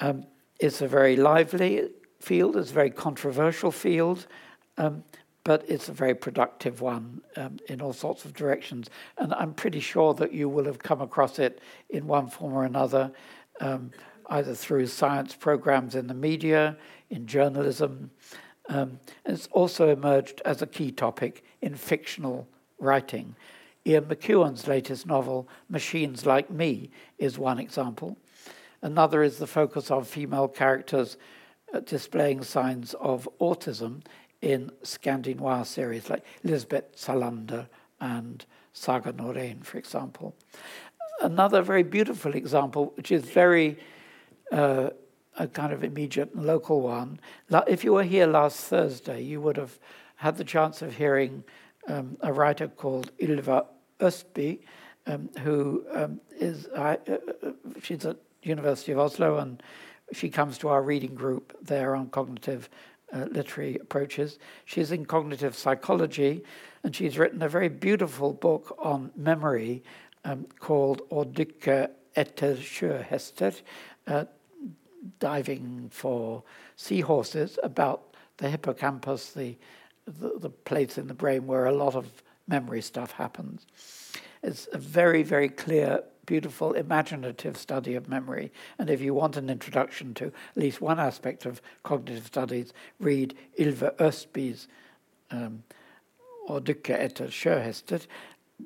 Um, 0.00 0.26
it's 0.58 0.80
a 0.80 0.88
very 0.88 1.16
lively 1.16 1.90
field, 2.20 2.56
it's 2.56 2.70
a 2.70 2.74
very 2.74 2.90
controversial 2.90 3.70
field, 3.70 4.26
um, 4.78 5.04
but 5.44 5.64
it's 5.68 5.88
a 5.88 5.92
very 5.92 6.14
productive 6.14 6.80
one 6.80 7.22
um, 7.36 7.58
in 7.68 7.80
all 7.80 7.92
sorts 7.92 8.24
of 8.24 8.34
directions. 8.34 8.90
And 9.18 9.32
I'm 9.34 9.54
pretty 9.54 9.80
sure 9.80 10.14
that 10.14 10.32
you 10.32 10.48
will 10.48 10.64
have 10.64 10.78
come 10.78 11.00
across 11.00 11.38
it 11.38 11.60
in 11.88 12.06
one 12.06 12.28
form 12.28 12.52
or 12.54 12.64
another, 12.64 13.12
um, 13.60 13.90
either 14.30 14.54
through 14.54 14.86
science 14.86 15.34
programs 15.34 15.94
in 15.94 16.06
the 16.06 16.14
media, 16.14 16.76
in 17.10 17.26
journalism, 17.26 18.10
um, 18.68 19.00
it's 19.26 19.48
also 19.48 19.88
emerged 19.88 20.40
as 20.44 20.62
a 20.62 20.66
key 20.66 20.92
topic 20.92 21.44
in 21.60 21.74
fictional 21.74 22.48
writing. 22.78 23.34
Ian 23.84 24.04
McEwan's 24.04 24.68
latest 24.68 25.06
novel, 25.06 25.48
Machines 25.68 26.24
Like 26.24 26.50
Me, 26.50 26.90
is 27.18 27.38
one 27.38 27.58
example. 27.58 28.16
Another 28.82 29.22
is 29.22 29.38
the 29.38 29.46
focus 29.46 29.90
on 29.90 30.04
female 30.04 30.48
characters 30.48 31.16
uh, 31.74 31.80
displaying 31.80 32.42
signs 32.42 32.94
of 32.94 33.28
autism 33.40 34.02
in 34.40 34.70
Scandi 34.82 35.36
noir 35.36 35.64
series 35.64 36.08
like 36.08 36.24
Lisbeth 36.44 36.96
Salander 36.96 37.66
and 38.00 38.44
Saga 38.72 39.12
Norén, 39.12 39.64
for 39.64 39.78
example. 39.78 40.34
Another 41.20 41.60
very 41.60 41.82
beautiful 41.82 42.34
example, 42.34 42.92
which 42.96 43.10
is 43.12 43.24
very 43.24 43.78
uh, 44.50 44.90
a 45.38 45.46
kind 45.48 45.72
of 45.72 45.84
immediate 45.84 46.34
and 46.34 46.44
local 46.44 46.80
one. 46.80 47.20
If 47.66 47.84
you 47.84 47.92
were 47.94 48.04
here 48.04 48.26
last 48.26 48.60
Thursday, 48.64 49.22
you 49.22 49.40
would 49.40 49.56
have 49.56 49.78
had 50.16 50.36
the 50.36 50.44
chance 50.44 50.82
of 50.82 50.96
hearing 50.96 51.44
um, 51.88 52.16
a 52.20 52.32
writer 52.32 52.68
called 52.68 53.10
Ylva 53.18 53.66
Östby, 54.00 54.60
um, 55.06 55.30
who 55.40 55.84
um, 55.92 56.20
is 56.38 56.66
uh, 56.76 56.96
uh, 57.08 57.16
she's 57.82 58.04
at 58.04 58.16
University 58.42 58.92
of 58.92 58.98
Oslo, 58.98 59.38
and 59.38 59.62
she 60.12 60.28
comes 60.28 60.58
to 60.58 60.68
our 60.68 60.82
reading 60.82 61.14
group 61.14 61.56
there 61.62 61.94
on 61.94 62.08
cognitive 62.10 62.68
uh, 63.12 63.26
literary 63.30 63.76
approaches. 63.76 64.38
She's 64.64 64.92
in 64.92 65.04
cognitive 65.04 65.56
psychology, 65.56 66.42
and 66.84 66.94
she's 66.94 67.18
written 67.18 67.42
a 67.42 67.48
very 67.48 67.68
beautiful 67.68 68.32
book 68.32 68.76
on 68.78 69.10
memory 69.16 69.82
um, 70.24 70.46
called 70.58 71.02
Å 71.10 71.24
dykke 71.24 71.90
etter 72.16 72.56
sjøhester, 72.56 73.54
uh, 74.06 74.24
diving 75.18 75.88
for 75.90 76.42
seahorses 76.76 77.58
about 77.62 78.14
the 78.38 78.48
hippocampus, 78.48 79.32
the, 79.32 79.56
the, 80.06 80.32
the 80.38 80.50
place 80.50 80.98
in 80.98 81.06
the 81.06 81.14
brain 81.14 81.46
where 81.46 81.66
a 81.66 81.72
lot 81.72 81.94
of 81.94 82.22
memory 82.48 82.82
stuff 82.82 83.12
happens. 83.12 83.66
It's 84.42 84.68
a 84.72 84.78
very, 84.78 85.22
very 85.22 85.48
clear, 85.48 86.02
beautiful, 86.26 86.72
imaginative 86.72 87.56
study 87.56 87.94
of 87.94 88.08
memory. 88.08 88.52
And 88.78 88.88
if 88.88 89.00
you 89.00 89.14
want 89.14 89.36
an 89.36 89.50
introduction 89.50 90.14
to 90.14 90.26
at 90.26 90.56
least 90.56 90.80
one 90.80 90.98
aspect 90.98 91.46
of 91.46 91.60
cognitive 91.82 92.26
studies, 92.26 92.72
read 92.98 93.34
Ylva 93.58 93.94
Östby's 93.98 94.68
um, 95.30 95.62
Å 96.48 96.58
dykke 96.58 96.96
etter 96.98 97.28
sjøhester. 97.30 98.06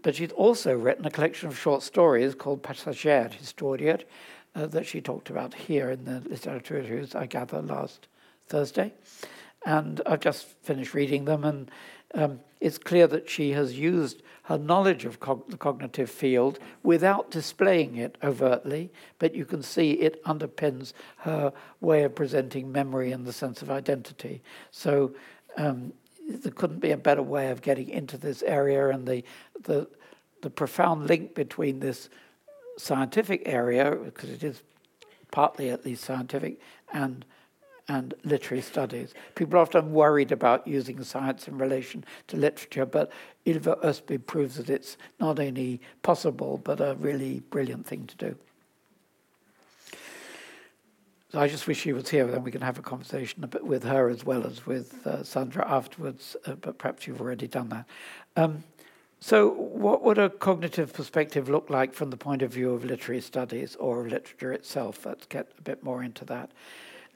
But 0.03 0.17
she's 0.17 0.33
also 0.33 0.73
written 0.75 1.05
a 1.05 1.11
collection 1.11 1.49
of 1.49 1.59
short 1.59 1.83
stories 1.83 2.35
called 2.35 2.63
Passasjerhistorier, 2.63 4.05
uh, 4.55 4.67
that 4.67 4.87
she 4.87 5.01
talked 5.01 5.31
about 5.31 5.55
here 5.55 5.91
in 5.91 6.05
the 6.05 6.21
literature 6.29 6.75
reviews, 6.75 7.15
I 7.15 7.27
gather 7.27 7.61
last 7.61 8.09
Thursday. 8.49 8.93
And 9.67 10.01
I've 10.05 10.21
just 10.21 10.47
finished 10.63 10.95
reading 10.95 11.25
them, 11.25 11.45
and 11.45 11.71
um, 12.15 12.41
it's 12.61 12.79
clear 12.79 13.07
that 13.07 13.29
she 13.29 13.53
has 13.53 13.79
used 13.79 14.23
her 14.45 14.59
knowledge 14.59 15.07
of 15.07 15.21
cog- 15.21 15.49
the 15.49 15.57
cognitive 15.57 16.11
field 16.11 16.59
without 16.83 17.31
displaying 17.31 17.97
it 17.97 18.17
overtly, 18.23 18.93
but 19.19 19.35
you 19.35 19.47
can 19.47 19.63
see 19.63 19.93
it 19.93 20.23
underpins 20.25 20.93
her 21.19 21.53
way 21.81 22.05
of 22.05 22.15
presenting 22.15 22.71
memory 22.71 23.11
and 23.11 23.27
the 23.27 23.33
sense 23.33 23.63
of 23.63 23.71
identity. 23.71 24.43
So 24.71 25.15
um, 25.57 25.95
there 26.29 26.53
couldn't 26.53 26.81
be 26.81 26.91
a 26.91 26.97
better 26.97 27.23
way 27.23 27.51
of 27.51 27.63
getting 27.63 27.89
into 27.89 28.19
this 28.19 28.43
area 28.43 28.91
and 28.91 29.07
the, 29.07 29.25
the, 29.63 29.89
the 30.43 30.51
profound 30.51 31.07
link 31.07 31.35
between 31.35 31.81
this 31.81 32.11
scientific 32.77 33.43
area, 33.47 33.97
because 34.05 34.31
it 34.31 34.43
is 34.43 34.63
partly 35.31 35.71
at 35.71 35.85
least 35.85 36.05
scientific, 36.05 36.61
and 36.93 37.25
and 37.89 38.15
literary 38.25 38.63
studies. 38.63 39.13
People 39.35 39.59
are 39.59 39.63
often 39.63 39.93
worried 39.93 40.33
about 40.33 40.67
using 40.67 41.03
science 41.05 41.49
in 41.49 41.59
relation 41.59 42.05
to 42.29 42.37
literature, 42.37 42.87
but 42.87 43.13
Ylva 43.45 43.77
Östby 43.85 44.25
proves 44.25 44.57
that 44.57 44.71
it's 44.71 44.97
not 45.21 45.39
only 45.39 45.81
possible, 46.03 46.61
but 46.65 46.81
a 46.81 46.95
really 46.99 47.41
brilliant 47.51 47.87
thing 47.87 48.07
to 48.07 48.17
do. 48.17 48.37
So 51.31 51.41
I 51.41 51.49
just 51.49 51.67
wish 51.67 51.81
she 51.81 51.93
was 51.93 52.09
here, 52.09 52.27
then 52.27 52.45
we 52.45 52.53
can 52.53 52.63
have 52.63 52.79
a 52.79 52.83
conversation 52.83 53.45
a 53.45 53.65
with 53.65 53.83
her 53.83 54.09
as 54.09 54.25
well 54.25 54.47
as 54.47 54.65
with 54.67 55.05
uh, 55.07 55.25
Sandra 55.25 55.69
afterwards, 55.69 56.37
uh, 56.47 56.55
but 56.55 56.79
perhaps 56.79 57.07
you've 57.07 57.21
already 57.21 57.49
done 57.49 57.69
that. 57.71 57.87
Um, 58.37 58.63
so, 59.27 59.49
what 59.49 60.03
would 60.03 60.19
a 60.19 60.29
cognitive 60.29 60.93
perspective 60.93 61.49
look 61.49 61.71
like 61.71 61.95
from 61.95 62.11
the 62.11 62.17
point 62.19 62.43
of 62.43 62.53
view 62.53 62.75
of 62.75 62.85
literary 62.85 63.23
studies 63.23 63.75
or 63.77 64.07
literature 64.07 64.53
itself? 64.53 65.07
Let's 65.07 65.25
get 65.25 65.51
a 65.59 65.63
bit 65.63 65.83
more 65.83 66.03
into 66.03 66.27
that. 66.27 66.51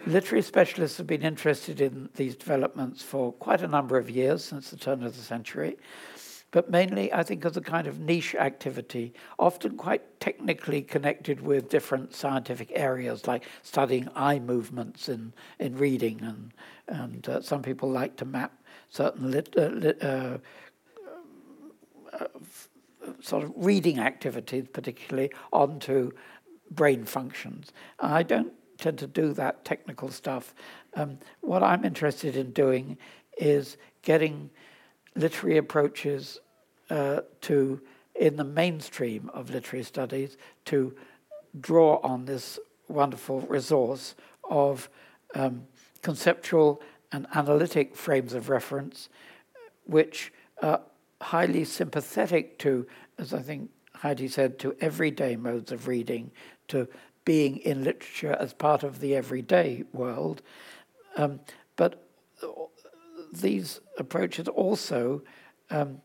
Literary 0.06 0.40
specialists 0.40 0.96
have 0.96 1.06
been 1.06 1.20
interested 1.20 1.82
in 1.82 2.08
these 2.14 2.34
developments 2.34 3.02
for 3.02 3.34
quite 3.34 3.60
a 3.60 3.68
number 3.68 3.98
of 3.98 4.08
years 4.08 4.42
since 4.42 4.70
the 4.70 4.78
turn 4.78 5.02
of 5.02 5.18
the 5.18 5.22
century. 5.22 5.76
but 6.50 6.70
mainly 6.70 7.12
I 7.12 7.22
think 7.24 7.44
as 7.44 7.58
a 7.58 7.60
kind 7.60 7.86
of 7.86 8.00
niche 8.00 8.34
activity, 8.34 9.12
often 9.38 9.76
quite 9.76 10.18
technically 10.18 10.80
connected 10.80 11.42
with 11.42 11.68
different 11.68 12.14
scientific 12.14 12.72
areas, 12.74 13.26
like 13.26 13.44
studying 13.62 14.08
eye 14.14 14.38
movements 14.38 15.10
in, 15.10 15.34
in 15.58 15.76
reading, 15.76 16.22
and, 16.22 16.52
and 16.88 17.28
uh, 17.28 17.42
some 17.42 17.60
people 17.60 17.90
like 17.90 18.16
to 18.16 18.24
map 18.24 18.54
certain 18.88 19.30
lit, 19.30 19.54
uh, 19.58 19.66
lit, 19.66 20.02
uh 20.02 20.38
sort 23.20 23.44
of 23.44 23.52
reading 23.56 23.98
activities, 23.98 24.66
particularly, 24.72 25.30
onto 25.52 26.10
brain 26.70 27.04
functions. 27.04 27.72
I 27.98 28.22
don't 28.22 28.52
tend 28.78 28.98
to 28.98 29.06
do 29.06 29.32
that 29.32 29.64
technical 29.64 30.08
stuff. 30.08 30.54
Um, 30.94 31.18
what 31.40 31.62
I'm 31.62 31.84
interested 31.84 32.36
in 32.36 32.52
doing 32.52 32.96
is 33.36 33.76
getting 34.02 34.50
literary 35.14 35.56
approaches 35.58 36.40
uh, 36.90 37.20
to, 37.42 37.80
in 38.14 38.36
the 38.36 38.44
mainstream 38.44 39.30
of 39.34 39.50
literary 39.50 39.84
studies, 39.84 40.36
to 40.66 40.94
draw 41.60 41.98
on 42.02 42.24
this 42.24 42.58
wonderful 42.88 43.40
resource 43.42 44.14
of 44.48 44.88
um, 45.34 45.66
conceptual 46.02 46.80
and 47.12 47.26
analytic 47.34 47.96
frames 47.96 48.32
of 48.32 48.48
reference, 48.48 49.08
which 49.86 50.32
are 50.62 50.80
highly 51.20 51.64
sympathetic 51.64 52.58
to, 52.60 52.86
as 53.18 53.34
I 53.34 53.40
think 53.40 53.70
Heidi 53.94 54.28
said, 54.28 54.58
to 54.60 54.76
everyday 54.80 55.36
modes 55.36 55.72
of 55.72 55.88
reading, 55.88 56.30
to 56.68 56.88
being 57.24 57.58
in 57.58 57.84
literature 57.84 58.36
as 58.38 58.52
part 58.52 58.82
of 58.82 59.00
the 59.00 59.14
everyday 59.14 59.84
world. 59.92 60.42
Um, 61.16 61.40
but 61.76 62.08
these 63.32 63.80
approaches 63.98 64.48
also 64.48 65.22
um, 65.70 66.00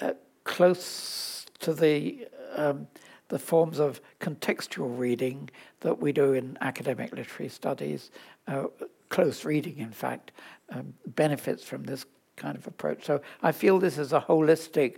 uh, 0.00 0.12
close 0.44 1.46
to 1.60 1.74
the 1.74 2.26
um, 2.56 2.86
the 3.28 3.38
forms 3.38 3.80
of 3.80 4.00
contextual 4.20 4.96
reading 4.98 5.50
that 5.80 5.98
we 5.98 6.12
do 6.12 6.34
in 6.34 6.56
academic 6.60 7.12
literary 7.12 7.48
studies. 7.48 8.10
Uh, 8.46 8.64
close 9.08 9.44
reading, 9.44 9.78
in 9.78 9.90
fact, 9.90 10.30
um, 10.70 10.94
benefits 11.06 11.64
from 11.64 11.84
this 11.84 12.04
kind 12.36 12.56
of 12.56 12.66
approach. 12.66 13.04
So 13.04 13.20
I 13.42 13.52
feel 13.52 13.78
this 13.78 13.98
is 13.98 14.12
a 14.12 14.20
holistic, 14.20 14.96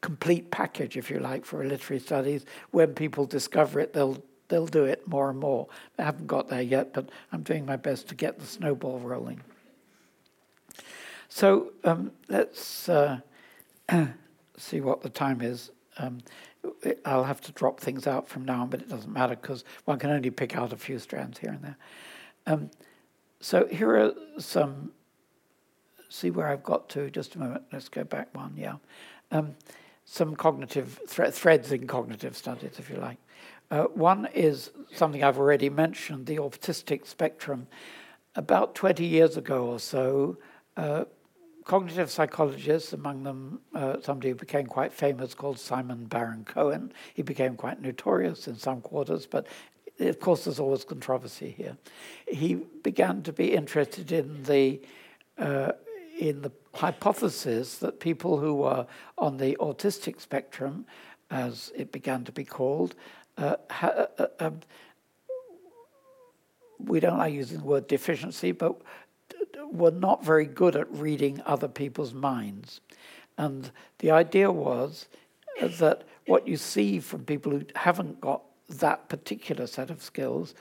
complete 0.00 0.50
package, 0.50 0.96
if 0.96 1.10
you 1.10 1.18
like, 1.18 1.44
for 1.44 1.64
literary 1.64 2.00
studies. 2.00 2.44
When 2.70 2.94
people 2.94 3.26
discover 3.26 3.80
it, 3.80 3.92
they'll 3.92 4.22
they'll 4.48 4.66
do 4.66 4.84
it 4.84 5.06
more 5.06 5.30
and 5.30 5.38
more. 5.38 5.68
I 5.98 6.02
haven't 6.02 6.26
got 6.26 6.48
there 6.48 6.62
yet, 6.62 6.92
but 6.92 7.08
I'm 7.32 7.42
doing 7.42 7.64
my 7.64 7.76
best 7.76 8.08
to 8.08 8.14
get 8.14 8.38
the 8.38 8.46
snowball 8.46 8.98
rolling. 8.98 9.40
So 11.28 11.72
um, 11.84 12.10
let's 12.28 12.88
uh, 12.88 13.20
see 14.56 14.80
what 14.80 15.02
the 15.02 15.08
time 15.08 15.40
is. 15.40 15.70
Um, 15.98 16.18
I'll 17.04 17.24
have 17.24 17.40
to 17.42 17.52
drop 17.52 17.80
things 17.80 18.06
out 18.06 18.28
from 18.28 18.44
now 18.44 18.62
on, 18.62 18.68
but 18.68 18.80
it 18.80 18.88
doesn't 18.88 19.12
matter 19.12 19.36
because 19.36 19.64
one 19.84 19.98
can 19.98 20.10
only 20.10 20.30
pick 20.30 20.56
out 20.56 20.72
a 20.72 20.76
few 20.76 20.98
strands 20.98 21.38
here 21.38 21.50
and 21.50 21.62
there. 21.62 21.76
Um, 22.46 22.70
so 23.40 23.66
here 23.66 23.96
are 23.96 24.12
some. 24.38 24.92
See 26.10 26.30
where 26.30 26.48
I've 26.48 26.64
got 26.64 26.88
to. 26.90 27.08
Just 27.08 27.36
a 27.36 27.38
moment. 27.38 27.62
Let's 27.72 27.88
go 27.88 28.02
back 28.02 28.34
one. 28.34 28.54
Yeah, 28.56 28.74
um, 29.30 29.54
some 30.04 30.34
cognitive 30.34 30.98
thre- 31.06 31.26
threads 31.26 31.70
in 31.70 31.86
cognitive 31.86 32.36
studies, 32.36 32.72
if 32.78 32.90
you 32.90 32.96
like. 32.96 33.18
Uh, 33.70 33.84
one 33.84 34.26
is 34.34 34.72
something 34.92 35.22
I've 35.22 35.38
already 35.38 35.70
mentioned: 35.70 36.26
the 36.26 36.36
autistic 36.36 37.06
spectrum. 37.06 37.68
About 38.36 38.74
20 38.74 39.04
years 39.04 39.36
ago 39.36 39.66
or 39.66 39.80
so, 39.80 40.36
uh, 40.76 41.04
cognitive 41.64 42.10
psychologists, 42.10 42.92
among 42.92 43.22
them 43.22 43.60
uh, 43.74 43.96
somebody 44.02 44.30
who 44.30 44.34
became 44.34 44.66
quite 44.66 44.92
famous 44.92 45.34
called 45.34 45.58
Simon 45.58 46.06
Baron 46.06 46.44
Cohen. 46.44 46.92
He 47.14 47.22
became 47.22 47.54
quite 47.54 47.80
notorious 47.80 48.48
in 48.48 48.56
some 48.56 48.80
quarters, 48.80 49.26
but 49.26 49.46
of 50.00 50.18
course 50.18 50.44
there's 50.44 50.58
always 50.58 50.82
controversy 50.82 51.54
here. 51.56 51.76
He 52.26 52.54
began 52.54 53.22
to 53.22 53.32
be 53.32 53.54
interested 53.54 54.10
in 54.10 54.42
the 54.42 54.80
uh, 55.38 55.72
in 56.20 56.42
the 56.42 56.52
hypothesis 56.74 57.78
that 57.78 57.98
people 57.98 58.38
who 58.38 58.54
were 58.54 58.86
on 59.16 59.38
the 59.38 59.56
autistic 59.58 60.20
spectrum, 60.20 60.84
as 61.30 61.72
it 61.74 61.90
began 61.90 62.24
to 62.24 62.30
be 62.30 62.44
called, 62.44 62.94
uh, 63.38 63.56
ha- 63.70 63.88
uh, 63.88 64.06
uh 64.18 64.26
um, 64.38 64.60
we 66.78 67.00
don't 67.00 67.18
like 67.18 67.32
using 67.32 67.58
the 67.58 67.64
word 67.64 67.86
deficiency, 67.88 68.52
but 68.52 68.80
were 69.72 69.90
not 69.90 70.24
very 70.24 70.44
good 70.44 70.76
at 70.76 70.90
reading 70.92 71.40
other 71.46 71.68
people's 71.68 72.12
minds. 72.12 72.80
And 73.38 73.70
the 73.98 74.10
idea 74.10 74.50
was 74.50 75.06
that 75.78 76.04
what 76.26 76.46
you 76.46 76.56
see 76.56 77.00
from 77.00 77.24
people 77.24 77.52
who 77.52 77.64
haven't 77.74 78.20
got 78.20 78.42
that 78.68 79.08
particular 79.08 79.66
set 79.66 79.90
of 79.90 80.02
skills 80.02 80.54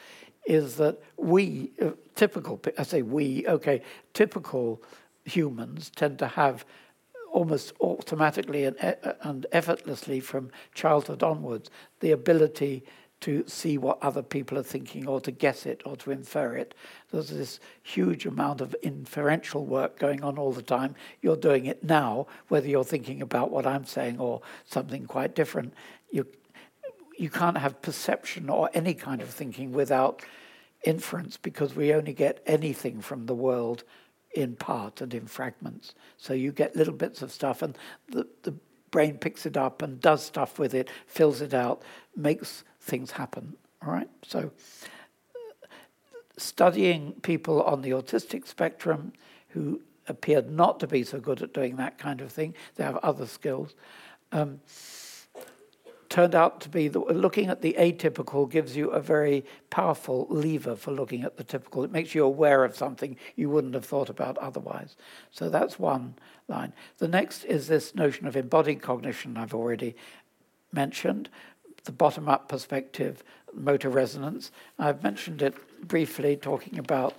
is 0.46 0.78
that 0.78 1.02
we, 1.18 1.72
uh, 1.82 1.92
typical, 2.16 2.60
I 2.78 2.84
say 2.84 3.02
we, 3.02 3.46
okay, 3.48 3.82
typical 4.14 4.82
humans 5.26 5.92
tend 5.96 6.20
to 6.20 6.28
have 6.28 6.66
almost 7.32 7.74
automatically 7.80 8.66
and, 8.66 8.76
and 9.22 9.46
effortlessly 9.52 10.20
from 10.20 10.52
childhood 10.74 11.24
onwards 11.24 11.70
the 12.00 12.12
ability 12.12 12.84
to 13.22 13.44
see 13.48 13.78
what 13.78 14.02
other 14.02 14.24
people 14.24 14.58
are 14.58 14.64
thinking 14.64 15.06
or 15.08 15.20
to 15.20 15.32
guess 15.32 15.66
it 15.66 15.82
or 15.86 15.98
to 15.98 16.12
infer 16.12 16.56
it. 16.56 16.74
There's 17.12 17.30
this 17.30 17.60
huge 17.84 18.26
amount 18.26 18.62
of 18.62 18.76
inferential 18.82 19.66
work 19.66 20.00
going 20.00 20.24
on 20.24 20.38
all 20.38 20.54
the 20.54 20.62
time. 20.62 20.96
You're 21.22 21.36
doing 21.36 21.66
it 21.66 21.84
now, 21.84 22.28
whether 22.48 22.68
you're 22.68 22.86
thinking 22.86 23.22
about 23.22 23.52
what 23.52 23.68
I'm 23.68 23.86
saying 23.86 24.20
or 24.20 24.42
something 24.66 25.06
quite 25.06 25.36
different. 25.36 25.74
You, 26.12 26.28
you 27.18 27.30
can't 27.30 27.58
have 27.58 27.82
perception 27.82 28.50
or 28.50 28.70
any 28.74 28.94
kind 28.94 29.22
of 29.22 29.30
thinking 29.30 29.74
without 29.74 30.24
inference 30.86 31.36
because 31.36 31.76
we 31.76 31.94
only 31.94 32.14
get 32.14 32.42
anything 32.46 33.02
from 33.02 33.26
the 33.26 33.36
world 33.36 33.84
in 34.34 34.56
part 34.56 35.02
and 35.02 35.14
in 35.14 35.26
fragments. 35.26 35.94
So 36.18 36.34
you 36.34 36.52
get 36.52 36.76
little 36.76 36.94
bits 36.94 37.22
of 37.22 37.32
stuff, 37.32 37.62
and 37.62 37.78
the, 38.10 38.28
the 38.44 38.54
brain 38.92 39.18
picks 39.18 39.46
it 39.46 39.58
up 39.58 39.82
and 39.82 40.00
does 40.00 40.24
stuff 40.24 40.60
with 40.60 40.74
it, 40.74 40.90
fills 41.08 41.42
it 41.42 41.54
out, 41.54 41.82
makes 42.16 42.64
things 42.82 43.12
happen. 43.12 43.56
All 43.86 43.92
right? 43.92 44.10
So, 44.24 44.52
studying 46.38 47.14
people 47.22 47.62
on 47.64 47.82
the 47.82 47.92
autistic 47.92 48.48
spectrum 48.48 49.14
who 49.50 49.82
appeared 50.08 50.50
not 50.50 50.80
to 50.80 50.88
be 50.88 51.04
so 51.04 51.20
good 51.20 51.42
at 51.42 51.54
doing 51.54 51.76
that 51.78 51.98
kind 51.98 52.22
of 52.22 52.32
thing, 52.32 52.56
they 52.76 52.84
have 52.84 52.98
other 52.98 53.26
skills. 53.26 53.76
Um, 54.32 54.60
turned 56.10 56.34
out 56.34 56.60
to 56.62 56.70
be 56.70 56.88
that 56.88 57.16
looking 57.16 57.50
at 57.50 57.62
the 57.62 57.76
atypical 57.78 58.50
gives 58.50 58.76
you 58.76 58.90
a 58.90 59.00
very 59.00 59.46
powerful 59.70 60.26
lever 60.30 60.76
for 60.76 60.92
looking 60.92 61.24
at 61.24 61.38
the 61.38 61.44
typical. 61.44 61.84
It 61.84 61.92
makes 61.92 62.16
you 62.16 62.26
aware 62.26 62.66
of 62.66 62.76
something 62.76 63.16
you 63.36 63.50
wouldn't 63.50 63.76
have 63.76 63.86
thought 63.86 64.10
about 64.10 64.38
otherwise. 64.40 64.98
So 65.32 65.50
that's 65.50 65.78
one 65.78 66.16
line. 66.48 66.74
The 66.98 67.08
next 67.08 67.44
is 67.46 67.68
this 67.68 67.94
notion 67.94 68.26
of 68.26 68.36
embodied 68.36 68.82
cognition 68.82 69.38
I've 69.38 69.54
already 69.54 69.96
mentioned, 70.72 71.30
the 71.84 71.92
bottom 71.92 72.28
up 72.28 72.50
perspective, 72.50 73.24
motor 73.54 73.90
resonance. 73.90 74.52
I've 74.78 75.04
mentioned 75.04 75.42
it 75.42 75.56
briefly, 75.88 76.36
talking 76.36 76.80
about 76.80 77.16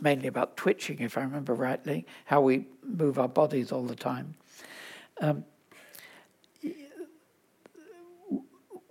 mainly 0.00 0.28
about 0.28 0.56
twitching, 0.56 1.00
if 1.00 1.18
I 1.18 1.22
remember 1.22 1.54
rightly, 1.54 2.06
how 2.24 2.40
we 2.40 2.66
move 2.82 3.18
our 3.18 3.28
bodies 3.28 3.70
all 3.70 3.84
the 3.84 3.94
time. 3.94 4.34
Um, 5.20 5.44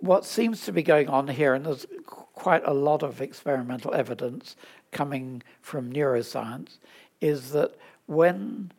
what 0.00 0.24
seems 0.24 0.64
to 0.64 0.72
be 0.72 0.82
going 0.82 1.08
on 1.08 1.28
here, 1.28 1.54
and 1.54 1.64
there's 1.64 1.86
quite 2.06 2.62
a 2.64 2.74
lot 2.74 3.02
of 3.02 3.20
experimental 3.20 3.94
evidence 3.94 4.56
coming 4.92 5.42
from 5.60 5.92
neuroscience, 5.92 6.78
is 7.20 7.52
that 7.52 7.76
when 8.06 8.72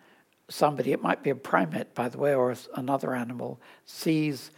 somebody, 0.49 0.91
it 0.91 1.01
might 1.01 1.23
be 1.23 1.29
a 1.29 1.35
primate, 1.35 1.93
by 1.95 2.09
the 2.09 2.17
way, 2.17 2.33
or 2.33 2.53
another 2.75 3.15
animal, 3.15 3.59
sees 3.85 4.51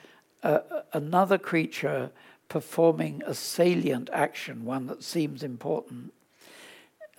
another 0.93 1.37
creature 1.37 2.11
performing 2.49 3.21
a 3.25 3.33
salient 3.33 4.09
action, 4.11 4.65
one 4.65 4.87
that 4.87 5.03
seems 5.03 5.43
important, 5.43 6.13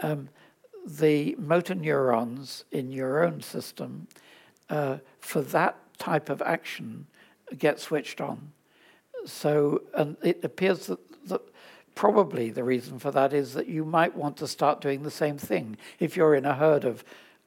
um, 0.00 0.28
the 0.86 1.34
motor 1.38 1.74
neurons 1.74 2.64
in 2.70 2.92
your 2.92 3.24
own 3.24 3.40
system 3.40 4.06
uh, 4.68 4.98
for 5.20 5.40
that 5.40 5.76
type 5.98 6.28
of 6.28 6.42
action 6.42 7.06
get 7.56 7.80
switched 7.80 8.20
on. 8.20 8.52
So, 9.24 9.82
and 9.94 10.16
it 10.22 10.44
appears 10.44 10.86
that, 10.86 11.28
that 11.28 11.42
probably 11.94 12.50
the 12.50 12.64
reason 12.64 12.98
for 12.98 13.10
that 13.12 13.32
is 13.32 13.54
that 13.54 13.68
you 13.68 13.84
might 13.84 14.14
want 14.16 14.36
to 14.38 14.48
start 14.48 14.80
doing 14.80 15.02
the 15.02 15.10
same 15.10 15.38
thing. 15.38 15.76
If 15.98 16.16
you're 16.16 16.34
in 16.34 16.44
a 16.44 16.54
herd 16.54 16.84
of, 16.84 17.04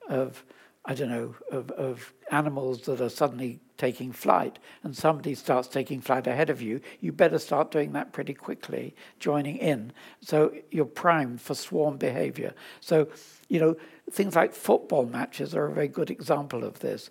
of 0.08 0.44
I 0.86 0.94
don't 0.94 1.10
know, 1.10 1.36
of, 1.52 1.70
of 1.72 2.14
animals 2.32 2.82
that 2.84 3.02
are 3.02 3.10
suddenly 3.10 3.60
taking 3.78 4.12
flight 4.12 4.58
and 4.84 4.96
somebody 4.96 5.36
starts 5.36 5.68
taking 5.68 6.02
flight 6.02 6.28
ahead 6.28 6.50
of 6.50 6.62
you, 6.62 6.80
you 7.02 7.12
better 7.12 7.40
start 7.40 7.72
doing 7.72 7.92
that 7.92 8.14
pretty 8.14 8.34
quickly, 8.34 8.96
joining 9.20 9.58
in. 9.58 9.92
So 10.22 10.54
you're 10.72 10.86
primed 10.86 11.42
for 11.42 11.56
swarm 11.56 11.98
behavior. 11.98 12.54
So, 12.80 13.10
you 13.50 13.60
know, 13.60 13.76
things 14.10 14.36
like 14.36 14.54
football 14.54 15.06
matches 15.06 15.54
are 15.54 15.66
a 15.66 15.74
very 15.74 15.90
good 15.90 16.10
example 16.10 16.64
of 16.64 16.80
this. 16.80 17.10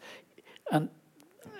And 0.72 0.88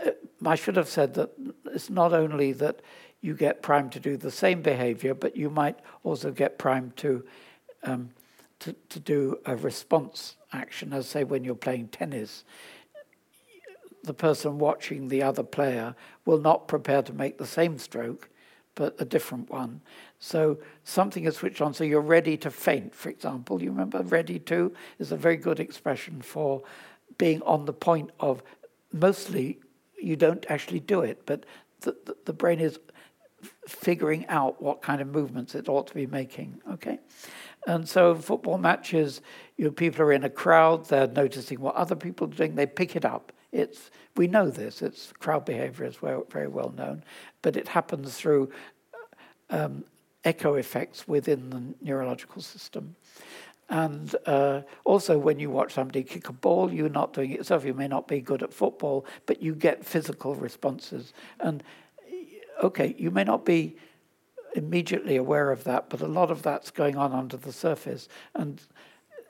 uh, 0.04 0.12
I 0.46 0.54
should 0.54 0.76
have 0.76 0.88
said 0.88 1.14
that 1.14 1.30
it's 1.66 1.90
not 1.90 2.12
only 2.12 2.52
that 2.52 2.80
you 3.20 3.34
get 3.34 3.62
primed 3.62 3.92
to 3.92 4.00
do 4.00 4.16
the 4.16 4.30
same 4.30 4.62
behavior, 4.62 5.14
but 5.14 5.36
you 5.36 5.50
might 5.50 5.78
also 6.04 6.30
get 6.30 6.58
primed 6.58 6.96
to, 6.98 7.24
um, 7.82 8.10
to, 8.60 8.74
to 8.90 9.00
do 9.00 9.38
a 9.44 9.56
response 9.56 10.36
action, 10.52 10.92
as 10.92 11.08
say 11.08 11.24
when 11.24 11.42
you're 11.44 11.54
playing 11.54 11.88
tennis. 11.88 12.44
The 14.04 14.14
person 14.14 14.58
watching 14.58 15.08
the 15.08 15.22
other 15.22 15.42
player 15.42 15.96
will 16.24 16.38
not 16.38 16.68
prepare 16.68 17.02
to 17.02 17.12
make 17.12 17.38
the 17.38 17.46
same 17.46 17.78
stroke, 17.78 18.28
but 18.76 18.94
a 19.00 19.04
different 19.04 19.50
one. 19.50 19.80
So 20.20 20.58
something 20.84 21.24
is 21.24 21.36
switched 21.36 21.60
on, 21.60 21.74
so 21.74 21.82
you're 21.82 22.00
ready 22.00 22.36
to 22.36 22.50
faint, 22.50 22.94
for 22.94 23.08
example. 23.08 23.62
You 23.62 23.70
remember 23.70 24.02
ready 24.02 24.38
to 24.40 24.72
is 24.98 25.10
a 25.10 25.16
very 25.16 25.36
good 25.36 25.58
expression 25.58 26.20
for 26.22 26.62
being 27.18 27.42
on 27.42 27.64
the 27.64 27.72
point 27.72 28.10
of 28.20 28.42
mostly 28.92 29.58
you 30.06 30.16
don't 30.16 30.46
actually 30.48 30.80
do 30.80 31.00
it, 31.00 31.22
but 31.26 31.44
the, 31.80 31.96
the, 32.04 32.16
the 32.26 32.32
brain 32.32 32.60
is 32.60 32.78
figuring 33.66 34.24
out 34.28 34.62
what 34.62 34.80
kind 34.80 35.00
of 35.00 35.08
movements 35.08 35.54
it 35.54 35.68
ought 35.68 35.86
to 35.88 35.94
be 35.94 36.06
making. 36.06 36.60
Okay, 36.74 36.98
and 37.66 37.88
so 37.88 38.14
football 38.14 38.58
matches, 38.58 39.20
you 39.56 39.64
know, 39.64 39.70
people 39.72 40.02
are 40.02 40.12
in 40.12 40.24
a 40.24 40.30
crowd, 40.30 40.86
they're 40.86 41.08
noticing 41.08 41.60
what 41.60 41.74
other 41.74 41.96
people 41.96 42.28
are 42.28 42.30
doing, 42.30 42.54
they 42.54 42.66
pick 42.66 42.94
it 42.94 43.04
up. 43.04 43.32
It's 43.50 43.90
we 44.16 44.26
know 44.28 44.48
this. 44.48 44.82
It's 44.82 45.12
crowd 45.18 45.44
behavior 45.44 45.86
is 45.86 46.00
well, 46.00 46.24
very 46.30 46.48
well 46.48 46.72
known, 46.76 47.02
but 47.42 47.56
it 47.56 47.68
happens 47.68 48.14
through 48.16 48.50
um, 49.50 49.84
echo 50.24 50.54
effects 50.54 51.08
within 51.08 51.50
the 51.50 51.62
neurological 51.80 52.42
system. 52.42 52.94
And 53.68 54.14
uh, 54.26 54.62
also, 54.84 55.18
when 55.18 55.40
you 55.40 55.50
watch 55.50 55.74
somebody 55.74 56.04
kick 56.04 56.28
a 56.28 56.32
ball, 56.32 56.72
you're 56.72 56.88
not 56.88 57.12
doing 57.12 57.32
it 57.32 57.38
yourself. 57.38 57.64
You 57.64 57.74
may 57.74 57.88
not 57.88 58.06
be 58.06 58.20
good 58.20 58.42
at 58.42 58.52
football, 58.52 59.04
but 59.26 59.42
you 59.42 59.54
get 59.54 59.84
physical 59.84 60.34
responses. 60.36 61.12
And 61.40 61.64
okay, 62.62 62.94
you 62.96 63.10
may 63.10 63.24
not 63.24 63.44
be 63.44 63.76
immediately 64.54 65.16
aware 65.16 65.50
of 65.50 65.64
that, 65.64 65.90
but 65.90 66.00
a 66.00 66.06
lot 66.06 66.30
of 66.30 66.42
that's 66.42 66.70
going 66.70 66.96
on 66.96 67.12
under 67.12 67.36
the 67.36 67.52
surface. 67.52 68.08
And 68.34 68.62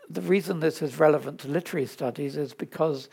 the 0.09 0.21
reason 0.21 0.61
this 0.61 0.83
is 0.83 0.99
relevant 0.99 1.41
to 1.41 1.49
literary 1.49 1.87
studies 1.87 2.37
is 2.37 2.55
because, 2.55 3.09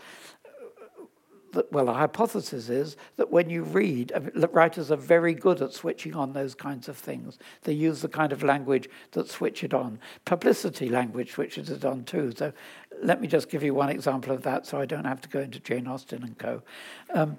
uh, 1.56 1.64
well, 1.72 1.86
the 1.86 1.94
hypothesis 1.94 2.70
is 2.70 2.98
that 3.18 3.32
when 3.32 3.50
you 3.50 3.64
read, 3.64 4.12
writers 4.52 4.92
are 4.92 4.98
very 4.98 5.34
good 5.34 5.62
at 5.62 5.74
switching 5.74 6.16
on 6.16 6.34
those 6.34 6.56
kinds 6.56 6.88
of 6.88 6.98
things. 6.98 7.38
They 7.64 7.74
use 7.74 8.02
the 8.02 8.10
kind 8.10 8.32
of 8.32 8.44
language 8.44 8.90
that 9.12 9.30
switch 9.30 9.64
it 9.64 9.74
on. 9.74 10.00
Publicity 10.26 10.90
language 10.90 11.32
switches 11.32 11.70
it 11.70 11.86
on 11.86 12.04
too. 12.04 12.34
So 12.36 12.54
let 13.02 13.22
me 13.22 13.28
just 13.28 13.50
give 13.50 13.64
you 13.64 13.74
one 13.74 13.90
example 13.90 14.34
of 14.34 14.44
that 14.44 14.66
so 14.66 14.80
I 14.80 14.86
don't 14.86 15.06
have 15.06 15.22
to 15.22 15.30
go 15.30 15.40
into 15.40 15.60
Jane 15.60 15.88
Austen 15.88 16.24
and 16.24 16.38
co. 16.38 16.62
Um, 17.14 17.38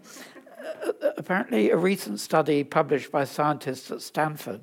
apparently, 1.16 1.70
a 1.70 1.76
recent 1.76 2.20
study 2.20 2.64
published 2.64 3.10
by 3.10 3.24
scientists 3.24 3.90
at 3.90 4.02
Stanford 4.02 4.62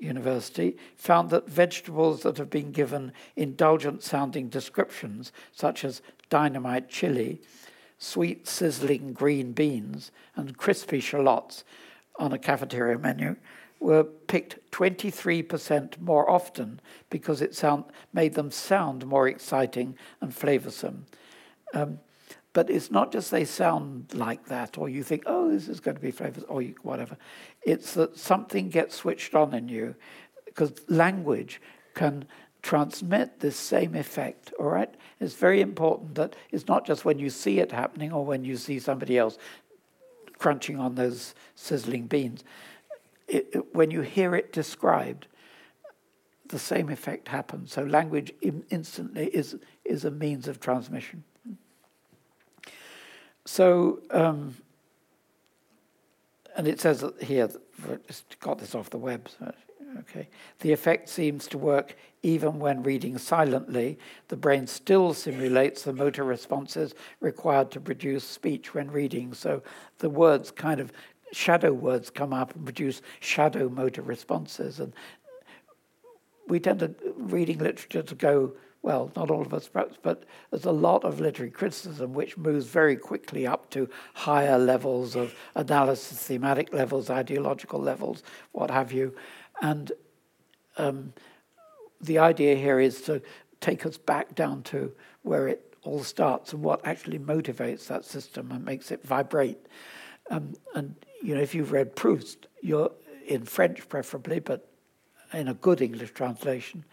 University 0.00 0.76
found 0.96 1.30
that 1.30 1.48
vegetables 1.48 2.22
that 2.22 2.36
have 2.38 2.50
been 2.50 2.70
given 2.70 3.12
indulgent 3.36 4.02
sounding 4.02 4.48
descriptions, 4.48 5.32
such 5.52 5.84
as 5.84 6.02
dynamite 6.28 6.88
chili, 6.88 7.40
sweet 7.98 8.46
sizzling 8.46 9.12
green 9.12 9.52
beans, 9.52 10.10
and 10.36 10.56
crispy 10.56 11.00
shallots 11.00 11.64
on 12.18 12.32
a 12.32 12.38
cafeteria 12.38 12.98
menu, 12.98 13.36
were 13.80 14.04
picked 14.04 14.58
23% 14.72 16.00
more 16.00 16.28
often 16.28 16.80
because 17.10 17.40
it 17.40 17.54
sound, 17.54 17.84
made 18.12 18.34
them 18.34 18.50
sound 18.50 19.06
more 19.06 19.28
exciting 19.28 19.96
and 20.20 20.32
flavoursome. 20.32 21.02
Um, 21.74 22.00
but 22.52 22.70
it's 22.70 22.90
not 22.90 23.12
just 23.12 23.30
they 23.30 23.44
sound 23.44 24.12
like 24.14 24.46
that, 24.46 24.78
or 24.78 24.88
you 24.88 25.02
think, 25.02 25.22
oh, 25.26 25.50
this 25.50 25.68
is 25.68 25.80
going 25.80 25.96
to 25.96 26.00
be 26.00 26.10
flavors, 26.10 26.44
or 26.48 26.62
you, 26.62 26.74
whatever. 26.82 27.16
It's 27.62 27.94
that 27.94 28.16
something 28.16 28.68
gets 28.68 28.96
switched 28.96 29.34
on 29.34 29.54
in 29.54 29.68
you, 29.68 29.94
because 30.44 30.72
language 30.88 31.60
can 31.94 32.24
transmit 32.68 33.40
this 33.40 33.56
same 33.56 33.94
effect, 33.94 34.52
all 34.58 34.66
right? 34.66 34.94
It's 35.20 35.32
very 35.32 35.62
important 35.62 36.16
that 36.16 36.36
it's 36.50 36.68
not 36.68 36.84
just 36.84 37.02
when 37.02 37.18
you 37.18 37.30
see 37.30 37.60
it 37.60 37.72
happening 37.72 38.12
or 38.12 38.26
when 38.26 38.44
you 38.44 38.58
see 38.58 38.78
somebody 38.78 39.16
else 39.16 39.38
crunching 40.36 40.78
on 40.78 40.94
those 40.94 41.34
sizzling 41.54 42.08
beans. 42.08 42.44
It, 43.26 43.48
it, 43.54 43.74
when 43.74 43.90
you 43.90 44.02
hear 44.02 44.34
it 44.34 44.52
described, 44.52 45.28
the 46.48 46.58
same 46.58 46.90
effect 46.90 47.28
happens. 47.28 47.72
So 47.72 47.84
language 47.84 48.34
instantly 48.68 49.28
is, 49.28 49.56
is 49.86 50.04
a 50.04 50.10
means 50.10 50.46
of 50.46 50.60
transmission. 50.60 51.24
So, 53.46 54.00
um, 54.10 54.56
and 56.54 56.68
it 56.68 56.82
says 56.82 57.02
here, 57.22 57.48
just 58.06 58.38
got 58.40 58.58
this 58.58 58.74
off 58.74 58.90
the 58.90 58.98
web. 58.98 59.26
So, 59.38 59.54
okay, 60.00 60.28
the 60.60 60.72
effect 60.72 61.08
seems 61.08 61.46
to 61.48 61.58
work 61.58 61.96
even 62.22 62.58
when 62.58 62.82
reading 62.82 63.18
silently. 63.18 63.98
The 64.28 64.36
brain 64.36 64.66
still 64.66 65.14
simulates 65.14 65.82
the 65.82 65.92
motor 65.92 66.24
responses 66.24 66.94
required 67.20 67.70
to 67.72 67.80
produce 67.80 68.24
speech 68.24 68.74
when 68.74 68.90
reading. 68.90 69.34
So 69.34 69.62
the 69.98 70.10
words 70.10 70.50
kind 70.50 70.80
of 70.80 70.92
shadow 71.32 71.72
words 71.72 72.10
come 72.10 72.32
up 72.32 72.54
and 72.54 72.64
produce 72.64 73.02
shadow 73.20 73.68
motor 73.68 74.02
responses. 74.02 74.80
And 74.80 74.92
we 76.48 76.58
tend 76.58 76.80
to 76.80 76.94
reading 77.16 77.58
literature 77.58 78.02
to 78.02 78.14
go 78.14 78.52
well, 78.82 79.10
not 79.16 79.30
all 79.30 79.42
of 79.42 79.52
us 79.52 79.68
perhaps, 79.68 79.96
but 80.00 80.24
there's 80.50 80.64
a 80.64 80.72
lot 80.72 81.04
of 81.04 81.20
literary 81.20 81.50
criticism 81.50 82.12
which 82.14 82.36
moves 82.36 82.66
very 82.66 82.96
quickly 82.96 83.46
up 83.46 83.68
to 83.70 83.88
higher 84.14 84.56
levels 84.56 85.16
of 85.16 85.34
analysis, 85.56 86.18
thematic 86.18 86.72
levels, 86.72 87.10
ideological 87.10 87.80
levels, 87.80 88.22
what 88.52 88.70
have 88.70 88.92
you. 88.92 89.14
And 89.60 89.92
um, 90.76 91.12
the 92.00 92.18
idea 92.18 92.54
here 92.54 92.80
is 92.80 93.02
to 93.02 93.22
take 93.60 93.84
us 93.84 93.96
back 93.96 94.34
down 94.34 94.62
to 94.62 94.92
where 95.22 95.48
it 95.48 95.76
all 95.82 96.02
starts 96.02 96.52
and 96.52 96.62
what 96.62 96.84
actually 96.86 97.18
motivates 97.18 97.86
that 97.88 98.04
system 98.04 98.52
and 98.52 98.64
makes 98.64 98.90
it 98.90 99.04
vibrate. 99.04 99.58
Um, 100.30 100.54
and 100.74 100.94
you 101.22 101.34
know, 101.34 101.40
if 101.40 101.54
you've 101.54 101.72
read 101.72 101.96
Proust, 101.96 102.46
you're 102.60 102.92
in 103.26 103.44
French 103.44 103.88
preferably, 103.88 104.38
but 104.40 104.68
in 105.32 105.48
a 105.48 105.54
good 105.54 105.80
English 105.80 106.12
translation, 106.12 106.84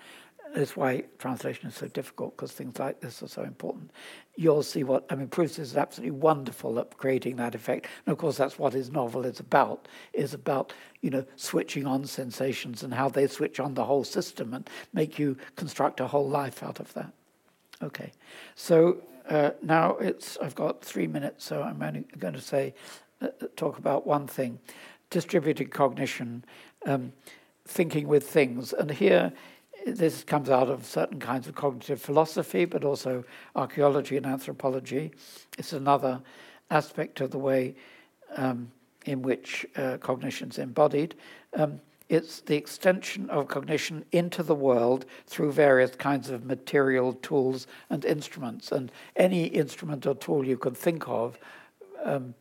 that's 0.55 0.77
why 0.77 1.03
translation 1.19 1.67
is 1.67 1.75
so 1.75 1.87
difficult 1.87 2.35
because 2.35 2.53
things 2.53 2.79
like 2.79 3.01
this 3.01 3.21
are 3.21 3.27
so 3.27 3.43
important. 3.43 3.91
You'll 4.37 4.63
see 4.63 4.83
what 4.85 5.05
I 5.09 5.15
mean. 5.15 5.27
Proust 5.27 5.59
is 5.59 5.75
absolutely 5.75 6.17
wonderful 6.17 6.79
at 6.79 6.97
creating 6.97 7.35
that 7.35 7.55
effect, 7.55 7.87
and 8.05 8.13
of 8.13 8.17
course, 8.17 8.37
that's 8.37 8.57
what 8.57 8.73
his 8.73 8.89
novel 8.89 9.25
is 9.25 9.39
about. 9.39 9.87
Is 10.13 10.33
about 10.33 10.73
you 11.01 11.09
know 11.09 11.25
switching 11.35 11.85
on 11.85 12.05
sensations 12.05 12.83
and 12.83 12.93
how 12.93 13.09
they 13.09 13.27
switch 13.27 13.59
on 13.59 13.73
the 13.73 13.83
whole 13.83 14.05
system 14.05 14.53
and 14.53 14.69
make 14.93 15.19
you 15.19 15.37
construct 15.57 15.99
a 15.99 16.07
whole 16.07 16.27
life 16.27 16.63
out 16.63 16.79
of 16.79 16.93
that. 16.93 17.11
Okay, 17.83 18.13
so 18.55 18.97
uh, 19.29 19.51
now 19.61 19.97
it's 19.97 20.37
I've 20.41 20.55
got 20.55 20.83
three 20.83 21.07
minutes, 21.07 21.43
so 21.43 21.63
I'm 21.63 21.81
only 21.81 22.05
going 22.17 22.33
to 22.33 22.41
say 22.41 22.73
uh, 23.21 23.27
talk 23.57 23.77
about 23.77 24.07
one 24.07 24.25
thing: 24.25 24.59
distributed 25.09 25.71
cognition, 25.71 26.45
um, 26.85 27.11
thinking 27.65 28.07
with 28.07 28.25
things, 28.29 28.71
and 28.71 28.89
here 28.91 29.33
this 29.85 30.23
comes 30.23 30.49
out 30.49 30.69
of 30.69 30.85
certain 30.85 31.19
kinds 31.19 31.47
of 31.47 31.55
cognitive 31.55 32.01
philosophy, 32.01 32.65
but 32.65 32.83
also 32.83 33.23
archaeology 33.55 34.17
and 34.17 34.25
anthropology. 34.25 35.11
It's 35.57 35.73
another 35.73 36.21
aspect 36.71 37.21
of 37.21 37.31
the 37.31 37.37
way 37.37 37.75
um, 38.35 38.71
in 39.05 39.21
which 39.21 39.65
uh, 39.75 39.97
cognition 39.97 40.49
is 40.49 40.57
embodied. 40.57 41.15
Um, 41.53 41.79
it's 42.09 42.41
the 42.41 42.55
extension 42.55 43.29
of 43.29 43.47
cognition 43.47 44.05
into 44.11 44.43
the 44.43 44.55
world 44.55 45.05
through 45.25 45.51
various 45.51 45.95
kinds 45.95 46.29
of 46.29 46.45
material 46.45 47.13
tools 47.13 47.65
and 47.89 48.05
instruments. 48.05 48.71
And 48.71 48.91
any 49.15 49.45
instrument 49.45 50.05
or 50.05 50.15
tool 50.15 50.45
you 50.45 50.57
can 50.57 50.75
think 50.75 51.07
of 51.07 51.37
um, 52.03 52.35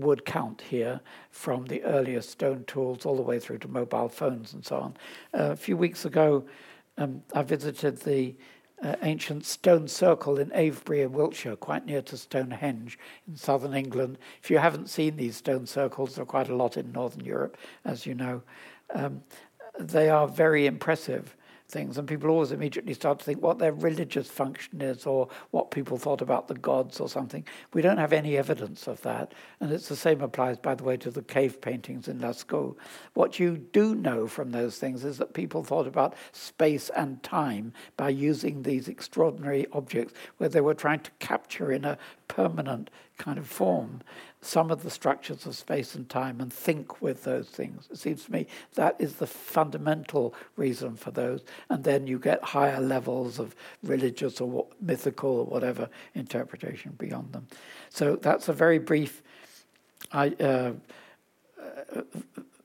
would 0.00 0.24
count 0.24 0.62
here, 0.62 1.00
from 1.30 1.66
the 1.66 1.82
earliest 1.84 2.30
stone 2.30 2.64
tools 2.66 3.06
all 3.06 3.16
the 3.16 3.22
way 3.22 3.38
through 3.38 3.58
to 3.58 3.68
mobile 3.68 4.08
phones 4.08 4.52
and 4.52 4.64
so 4.64 4.76
on. 4.76 4.96
Uh, 5.32 5.52
a 5.52 5.56
few 5.56 5.76
weeks 5.76 6.04
ago, 6.04 6.44
um, 6.98 7.22
I 7.34 7.42
visited 7.42 7.98
the 7.98 8.34
uh, 8.82 8.96
ancient 9.02 9.44
stone 9.44 9.86
circle 9.88 10.38
in 10.38 10.50
Avebury 10.52 11.02
in 11.02 11.12
Wiltshire, 11.12 11.56
quite 11.56 11.84
near 11.86 12.02
to 12.02 12.16
Stonehenge 12.16 12.98
in 13.28 13.36
southern 13.36 13.74
England. 13.74 14.18
If 14.42 14.50
you 14.50 14.58
haven't 14.58 14.88
seen 14.88 15.16
these 15.16 15.36
stone 15.36 15.66
circles, 15.66 16.14
there 16.14 16.22
are 16.22 16.26
quite 16.26 16.48
a 16.48 16.56
lot 16.56 16.76
in 16.76 16.92
northern 16.92 17.24
Europe, 17.24 17.58
as 17.84 18.06
you 18.06 18.14
know. 18.14 18.42
Um, 18.94 19.22
they 19.78 20.08
are 20.08 20.26
very 20.26 20.66
impressive. 20.66 21.36
Things, 21.70 21.96
and 21.96 22.08
people 22.08 22.30
always 22.30 22.52
immediately 22.52 22.94
start 22.94 23.18
to 23.20 23.24
think 23.24 23.42
what 23.42 23.58
their 23.58 23.72
religious 23.72 24.28
function 24.28 24.80
is 24.80 25.06
or 25.06 25.28
what 25.50 25.70
people 25.70 25.96
thought 25.96 26.20
about 26.20 26.48
the 26.48 26.54
gods 26.54 27.00
or 27.00 27.08
something. 27.08 27.44
We 27.72 27.82
don't 27.82 27.98
have 27.98 28.12
any 28.12 28.36
evidence 28.36 28.86
of 28.86 29.00
that, 29.02 29.32
and 29.60 29.72
it's 29.72 29.88
the 29.88 29.96
same 29.96 30.20
applies, 30.20 30.58
by 30.58 30.74
the 30.74 30.84
way, 30.84 30.96
to 30.98 31.10
the 31.10 31.22
cave 31.22 31.60
paintings 31.60 32.08
in 32.08 32.20
Lascaux. 32.20 32.76
What 33.14 33.38
you 33.38 33.56
do 33.56 33.94
know 33.94 34.26
from 34.26 34.50
those 34.50 34.78
things 34.78 35.04
is 35.04 35.18
that 35.18 35.34
people 35.34 35.64
thought 35.64 35.86
about 35.86 36.14
space 36.32 36.90
and 36.90 37.22
time 37.22 37.72
by 37.96 38.10
using 38.10 38.62
these 38.62 38.88
extraordinary 38.88 39.66
objects 39.72 40.14
where 40.36 40.48
they 40.48 40.60
were 40.60 40.74
trying 40.74 41.00
to 41.00 41.10
capture 41.18 41.72
in 41.72 41.84
a 41.84 41.98
permanent 42.28 42.90
kind 43.18 43.38
of 43.38 43.46
form 43.46 44.00
some 44.42 44.70
of 44.70 44.82
the 44.82 44.90
structures 44.90 45.44
of 45.44 45.54
space 45.54 45.94
and 45.94 46.08
time 46.08 46.40
and 46.40 46.52
think 46.52 47.02
with 47.02 47.24
those 47.24 47.48
things. 47.48 47.88
It 47.90 47.98
seems 47.98 48.24
to 48.24 48.32
me 48.32 48.46
that 48.74 48.96
is 48.98 49.16
the 49.16 49.26
fundamental 49.26 50.34
reason 50.56 50.96
for 50.96 51.10
those. 51.10 51.44
And 51.68 51.84
then 51.84 52.06
you 52.06 52.18
get 52.18 52.42
higher 52.42 52.80
levels 52.80 53.38
of 53.38 53.54
religious 53.82 54.40
or 54.40 54.66
mythical 54.80 55.40
or 55.40 55.44
whatever 55.44 55.90
interpretation 56.14 56.94
beyond 56.98 57.32
them. 57.32 57.48
So 57.90 58.16
that's 58.16 58.48
a 58.48 58.54
very 58.54 58.78
brief 58.78 59.22
uh, 60.12 60.30
uh, 60.40 60.72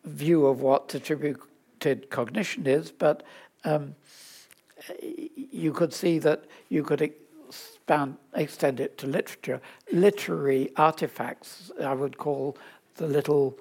view 0.05 0.45
of 0.45 0.61
what 0.61 0.87
distributed 0.87 2.09
cognition 2.09 2.67
is, 2.67 2.91
but 2.91 3.23
um, 3.65 3.95
you 5.01 5.73
could 5.73 5.93
see 5.93 6.19
that 6.19 6.45
you 6.69 6.83
could 6.83 7.01
extend 8.33 8.79
it 8.79 8.97
to 8.99 9.07
literature. 9.07 9.61
Literary 9.91 10.71
artifacts, 10.75 11.71
I 11.81 11.93
would 11.93 12.17
call 12.17 12.57
the 12.95 13.07
little 13.07 13.57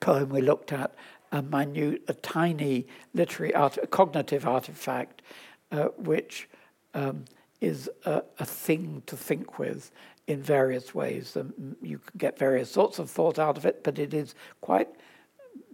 poem 0.00 0.30
we 0.30 0.40
looked 0.40 0.72
at 0.72 0.94
a 1.30 1.42
minute, 1.42 2.02
a 2.08 2.14
tiny 2.14 2.86
literary 3.14 3.54
art, 3.54 3.78
a 3.82 3.86
cognitive 3.86 4.46
artifact, 4.46 5.22
uh, 5.70 5.86
which 5.96 6.48
um, 6.94 7.24
is 7.60 7.88
a, 8.04 8.22
a, 8.38 8.44
thing 8.44 9.02
to 9.06 9.16
think 9.16 9.58
with 9.58 9.90
in 10.26 10.42
various 10.42 10.94
ways. 10.94 11.36
Um, 11.36 11.76
you 11.80 11.98
can 11.98 12.18
get 12.18 12.38
various 12.38 12.70
sorts 12.70 12.98
of 12.98 13.10
thought 13.10 13.38
out 13.38 13.56
of 13.56 13.64
it, 13.64 13.82
but 13.82 13.98
it 13.98 14.12
is 14.12 14.34
quite 14.60 14.88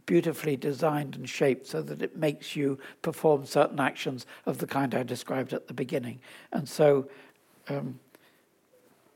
beautifully 0.07 0.57
designed 0.57 1.16
and 1.16 1.29
shaped 1.29 1.66
so 1.66 1.83
that 1.83 2.01
it 2.01 2.16
makes 2.16 2.57
you 2.57 2.79
perform 3.03 3.44
certain 3.44 3.79
actions 3.79 4.27
of 4.47 4.59
the 4.59 4.66
kind 4.66 4.94
I 4.94 5.03
described 5.03 5.53
at 5.53 5.66
the 5.66 5.75
beginning. 5.75 6.21
And 6.53 6.68
so 6.68 7.09
um, 7.68 7.98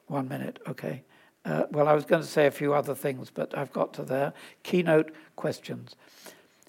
one 0.07 0.29
minute, 0.29 0.59
okay. 0.69 1.03
Uh, 1.45 1.65
well, 1.71 1.89
I 1.89 1.95
was 1.95 2.05
going 2.05 2.23
to 2.23 2.29
say 2.29 2.47
a 2.47 2.51
few 2.51 2.73
other 2.75 2.95
things, 2.95 3.31
but 3.31 3.57
I've 3.57 3.73
got 3.73 3.93
to 3.95 4.03
there. 4.03 4.33
Keynote 4.63 5.13
questions. 5.37 5.97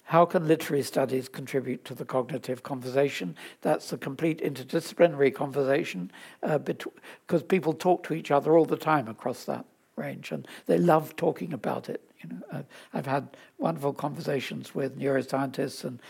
How 0.04 0.26
can 0.26 0.46
literary 0.46 0.82
studies 0.82 1.28
contribute 1.28 1.84
to 1.86 1.94
the 1.94 2.04
cognitive 2.04 2.62
conversation? 2.62 3.36
That's 3.62 3.92
a 3.92 3.96
complete 3.96 4.40
interdisciplinary 4.40 5.34
conversation 5.34 6.10
uh, 6.42 6.58
because 6.58 7.42
people 7.48 7.72
talk 7.72 8.02
to 8.04 8.14
each 8.14 8.30
other 8.30 8.56
all 8.56 8.66
the 8.66 8.76
time 8.76 9.08
across 9.08 9.44
that 9.44 9.64
range 9.96 10.30
and 10.32 10.46
they 10.66 10.76
love 10.76 11.16
talking 11.16 11.52
about 11.52 11.88
it. 11.88 12.02
You 12.20 12.28
know, 12.30 12.42
uh, 12.52 12.62
I've 12.92 13.06
had 13.06 13.28
wonderful 13.58 13.94
conversations 13.94 14.74
with 14.74 14.98
neuroscientists 14.98 15.84
and 15.84 16.00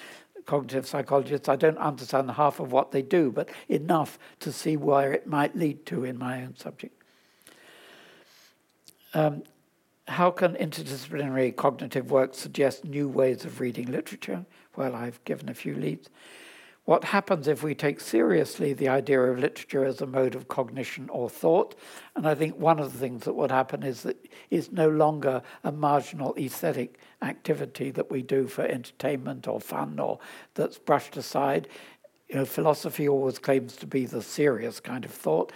cognitive 0.47 0.87
psychologists. 0.87 1.49
I 1.49 1.57
don't 1.57 1.79
understand 1.79 2.31
half 2.31 2.61
of 2.61 2.73
what 2.73 2.93
they 2.93 3.03
do, 3.03 3.31
but 3.31 3.49
enough 3.69 4.19
to 4.41 4.53
see 4.53 4.77
where 4.77 5.13
it 5.13 5.27
might 5.27 5.57
lead 5.57 5.87
to 5.87 6.05
in 6.05 6.19
my 6.19 6.43
own 6.43 6.57
subject. 6.57 7.01
Um, 9.15 9.45
how 10.09 10.31
can 10.31 10.55
interdisciplinary 10.55 11.55
cognitive 11.55 12.11
work 12.11 12.35
suggest 12.35 12.85
new 12.85 13.09
ways 13.09 13.45
of 13.45 13.61
reading 13.61 13.91
literature? 13.91 14.45
Well, 14.77 14.95
I've 14.95 15.23
given 15.25 15.49
a 15.49 15.55
few 15.55 15.75
leads. 15.75 16.11
What 16.85 17.05
happens 17.05 17.49
if 17.49 17.63
we 17.63 17.75
take 17.75 17.99
seriously 17.99 18.75
the 18.75 18.89
idea 18.89 19.19
of 19.23 19.39
literature 19.39 19.87
as 19.87 20.03
a 20.03 20.07
mode 20.07 20.35
of 20.35 20.49
cognition 20.49 21.09
or 21.09 21.31
thought? 21.31 21.75
And 22.15 22.29
I 22.29 22.35
think 22.35 22.59
one 22.59 22.79
of 22.79 22.93
the 22.93 22.99
things 22.99 23.25
that 23.25 23.33
would 23.33 23.51
happen 23.51 23.83
is 23.83 24.03
that 24.03 24.29
it's 24.51 24.71
no 24.71 24.91
longer 24.91 25.43
a 25.63 25.73
marginal 25.73 26.35
aesthetic 26.37 26.99
activity 27.23 27.91
that 27.93 28.11
we 28.11 28.21
do 28.21 28.47
for 28.47 28.67
entertainment 28.67 29.49
or 29.49 29.61
fun 29.61 29.99
or 29.99 30.19
that's 30.53 30.77
brushed 30.77 31.17
aside. 31.17 31.69
You 32.29 32.37
know, 32.37 32.45
philosophy 32.45 33.09
always 33.09 33.39
claims 33.39 33.77
to 33.77 33.87
be 33.87 34.05
the 34.05 34.23
serious 34.23 34.79
kind 34.79 35.07
of 35.07 35.11
thought. 35.11 35.53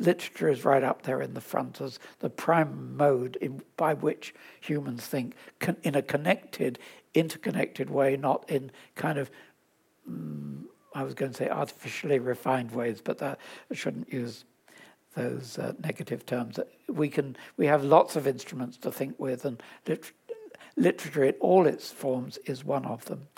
Literature 0.00 0.48
is 0.48 0.64
right 0.64 0.82
up 0.82 1.02
there 1.02 1.22
in 1.22 1.34
the 1.34 1.40
front 1.40 1.80
as 1.80 2.00
the 2.18 2.30
prime 2.30 2.96
mode 2.96 3.36
in, 3.36 3.62
by 3.76 3.94
which 3.94 4.34
humans 4.60 5.06
think 5.06 5.36
con- 5.60 5.76
in 5.84 5.94
a 5.94 6.02
connected, 6.02 6.80
interconnected 7.14 7.88
way, 7.88 8.16
not 8.16 8.50
in 8.50 8.72
kind 8.96 9.18
of 9.18 9.30
mm, 10.10 10.64
I 10.94 11.02
was 11.02 11.14
going 11.14 11.32
to 11.32 11.36
say 11.36 11.48
artificially 11.48 12.18
refined 12.18 12.72
ways, 12.72 13.00
but 13.02 13.18
that 13.18 13.38
I 13.70 13.74
shouldn't 13.74 14.12
use 14.12 14.44
those 15.14 15.58
uh, 15.58 15.72
negative 15.82 16.24
terms. 16.24 16.58
We 16.88 17.08
can 17.08 17.36
we 17.56 17.66
have 17.66 17.84
lots 17.84 18.16
of 18.16 18.26
instruments 18.26 18.76
to 18.78 18.90
think 18.90 19.18
with, 19.18 19.44
and 19.44 19.62
lit- 19.86 20.12
literature 20.76 21.24
in 21.24 21.34
all 21.40 21.66
its 21.66 21.90
forms 21.90 22.38
is 22.44 22.64
one 22.64 22.84
of 22.84 23.04
them. 23.06 23.28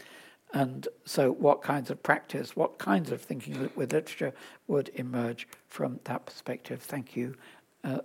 And 0.52 0.86
so, 1.04 1.32
what 1.32 1.62
kinds 1.62 1.90
of 1.90 2.02
practice, 2.02 2.54
what 2.54 2.78
kinds 2.78 3.10
of 3.10 3.20
thinking 3.20 3.70
with 3.74 3.92
literature 3.92 4.32
would 4.68 4.90
emerge 4.94 5.48
from 5.66 5.98
that 6.04 6.26
perspective? 6.26 6.80
Thank 6.80 7.16
you. 7.16 7.34
Uh, 7.82 7.98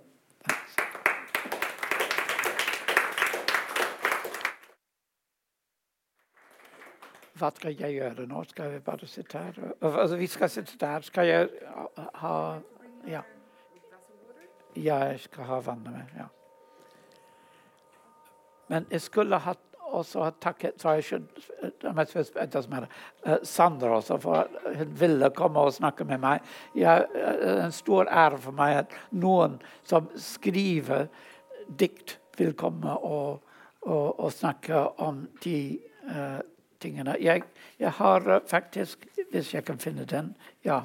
Hva 7.40 7.50
skal 7.56 7.76
jeg 7.78 7.96
gjøre 7.96 8.26
nå? 8.28 8.42
Skal 8.50 8.74
vi 8.74 8.80
bare 8.84 9.06
sitte 9.08 9.38
her? 9.38 9.72
Altså, 9.80 10.16
vi 10.20 10.26
skal 10.28 10.50
sitte 10.52 10.76
der. 10.80 11.00
Skal 11.00 11.26
jeg 11.26 11.48
ha 12.14 12.34
Ja. 13.08 13.22
Ja, 14.76 14.96
jeg 15.10 15.20
skal 15.20 15.44
ha 15.44 15.58
vannet 15.58 15.92
med. 15.92 16.12
ja. 16.18 16.26
Men 18.68 18.86
jeg 18.90 19.00
skulle 19.00 19.38
hatt 19.38 19.58
også 19.90 20.22
ha 20.22 20.30
takket 20.42 20.80
så 20.80 20.94
jeg 20.98 21.06
skjønner, 21.08 22.86
eh, 22.86 23.32
eh, 23.32 23.38
Sandra 23.42 23.96
også, 23.96 24.18
for 24.22 24.34
at 24.44 24.76
hun 24.78 24.94
ville 25.00 25.30
komme 25.34 25.60
og 25.66 25.74
snakke 25.74 26.04
med 26.04 26.20
meg. 26.22 26.40
Det 26.74 26.86
er 26.86 27.06
eh, 27.14 27.64
en 27.64 27.72
stor 27.74 28.06
ære 28.06 28.38
for 28.38 28.52
meg 28.52 28.76
at 28.84 28.94
noen 29.10 29.58
som 29.82 30.08
skriver 30.14 31.08
dikt, 31.78 32.18
vil 32.38 32.54
komme 32.56 32.94
og, 33.04 33.42
og, 33.82 34.20
og 34.20 34.30
snakke 34.32 34.78
om 35.02 35.26
de 35.44 35.78
tingene. 36.80 37.16
Jeg, 37.20 37.42
jeg 37.78 37.90
har 37.90 38.26
uh, 38.28 38.40
faktisk, 38.46 39.06
hvis 39.30 39.54
jeg 39.54 39.64
kan 39.64 39.78
finne 39.78 40.04
den, 40.04 40.34
ja, 40.64 40.80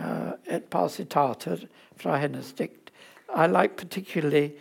uh, 0.00 0.32
et 0.46 0.64
par 0.70 0.88
sitater 0.88 1.66
fra 1.96 2.16
hennes 2.16 2.52
dikt. 2.52 2.92
I 3.36 3.46
like 3.46 3.76
particularly 3.76 4.52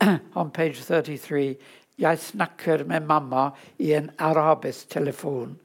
on 0.34 0.50
page 0.50 0.84
33 0.84 1.56
Jeg 1.98 2.18
snakker 2.18 2.84
med 2.84 3.00
mamma 3.00 3.50
i 3.78 3.92
en 3.92 4.10
arabisk 4.18 4.88
telefon. 4.88 5.58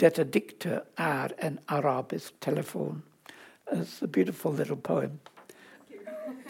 Dette 0.00 0.24
diktet 0.24 0.80
er 0.96 1.28
en 1.38 1.58
arabisk 1.68 2.40
telefon. 2.40 3.02
It's 3.72 4.02
a 4.02 4.06
beautiful 4.06 4.52
little 4.52 4.76
poem, 4.76 5.18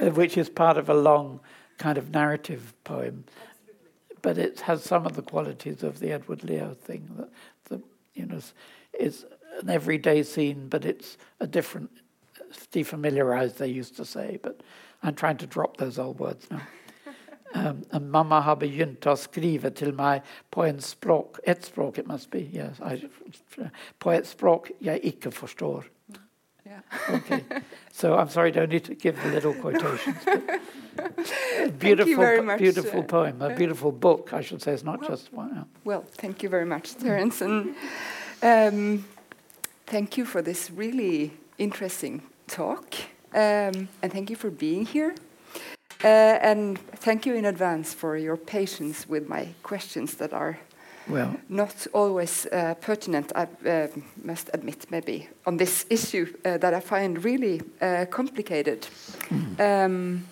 uh, 0.00 0.11
which 0.11 0.37
is 0.37 0.50
part 0.50 0.76
of 0.76 0.88
a 0.88 0.94
long 0.94 1.40
kind 1.78 1.98
of 1.98 2.11
narrative 2.11 2.74
poem 2.85 3.24
but 4.29 4.37
it 4.37 4.61
has 4.61 4.85
some 4.85 5.07
of 5.07 5.17
the 5.17 5.23
qualities 5.23 5.83
of 5.83 6.01
the 6.01 6.12
Edward 6.12 6.45
Lear 6.45 6.75
thing. 6.75 7.09
That 7.17 7.31
the 7.71 7.81
you 8.12 8.27
know 8.27 8.41
is 8.93 9.25
an 9.62 9.71
everyday 9.71 10.23
scene, 10.23 10.69
but 10.69 10.85
it's 10.85 11.17
a 11.41 11.47
different 11.47 11.91
defamiliarized. 12.71 13.57
They 13.57 13.69
used 13.69 13.97
to 13.97 14.05
say, 14.05 14.38
but 14.43 14.61
I'm 15.03 15.14
trying 15.14 15.38
to 15.38 15.47
drop 15.47 15.79
those 15.79 15.99
old 15.99 16.21
words 16.21 16.47
now. 16.51 16.61
Um, 17.55 17.83
and 17.91 18.11
mamma 18.11 18.41
har 18.41 18.57
begynt 18.57 19.07
att 19.07 19.21
skriva 19.21 19.71
till 19.71 19.93
mig 19.93 20.23
på 20.51 20.64
en 20.64 20.81
språk, 20.81 21.38
ett 21.45 21.64
språk 21.64 21.99
it 21.99 22.07
must 22.07 22.31
be, 22.31 22.41
yes, 22.41 22.81
I, 22.81 23.09
på 23.99 24.21
språk 24.25 24.71
jag 24.79 25.05
icke 25.05 25.31
förstår. 25.31 25.85
Yeah. 26.68 27.16
okay. 27.16 27.44
So 27.92 28.16
I'm 28.16 28.28
sorry, 28.28 28.52
don't 28.52 28.70
need 28.70 28.85
to 28.85 28.94
give 28.94 29.20
the 29.22 29.31
little 29.31 29.54
quotations. 29.62 30.16
beautiful, 31.78 32.42
much, 32.42 32.59
beautiful 32.59 33.00
uh, 33.00 33.04
poem, 33.04 33.42
a 33.42 33.54
beautiful 33.54 33.92
book, 33.92 34.33
I 34.33 34.42
should 34.42 34.62
say. 34.62 34.72
It's 34.72 34.85
not 34.85 35.00
well, 35.00 35.09
just 35.09 35.33
one. 35.33 35.54
Yeah. 35.54 35.64
Well, 35.85 36.04
thank 36.12 36.42
you 36.42 36.48
very 36.48 36.66
much, 36.66 36.96
Terence, 36.96 37.40
and 37.40 37.74
um, 38.42 39.04
thank 39.87 40.16
you 40.16 40.24
for 40.24 40.42
this 40.42 40.70
really 40.70 41.33
interesting 41.57 42.22
talk, 42.46 42.94
um, 43.35 43.88
and 44.02 44.12
thank 44.12 44.31
you 44.31 44.37
for 44.37 44.50
being 44.50 44.85
here. 44.85 45.14
Uh, 46.04 46.38
and 46.42 46.78
thank 46.78 47.26
you 47.26 47.35
in 47.35 47.44
advance 47.44 47.92
for 47.92 48.16
your 48.16 48.37
patience 48.37 49.09
with 49.09 49.28
my 49.28 49.48
questions 49.64 50.14
that 50.14 50.33
are 50.33 50.61
well, 51.09 51.35
not 51.49 51.87
always 51.92 52.47
uh, 52.47 52.75
pertinent, 52.81 53.33
I 53.35 53.47
uh, 53.68 53.88
must 54.23 54.51
admit, 54.53 54.87
maybe, 54.90 55.29
on 55.44 55.57
this 55.57 55.87
issue 55.90 56.27
uh, 56.44 56.59
that 56.59 56.75
I 56.75 56.81
find 56.81 57.25
really 57.25 57.62
uh, 57.81 58.07
complicated. 58.11 58.87
Mm. 59.31 59.61
Um, 59.61 60.25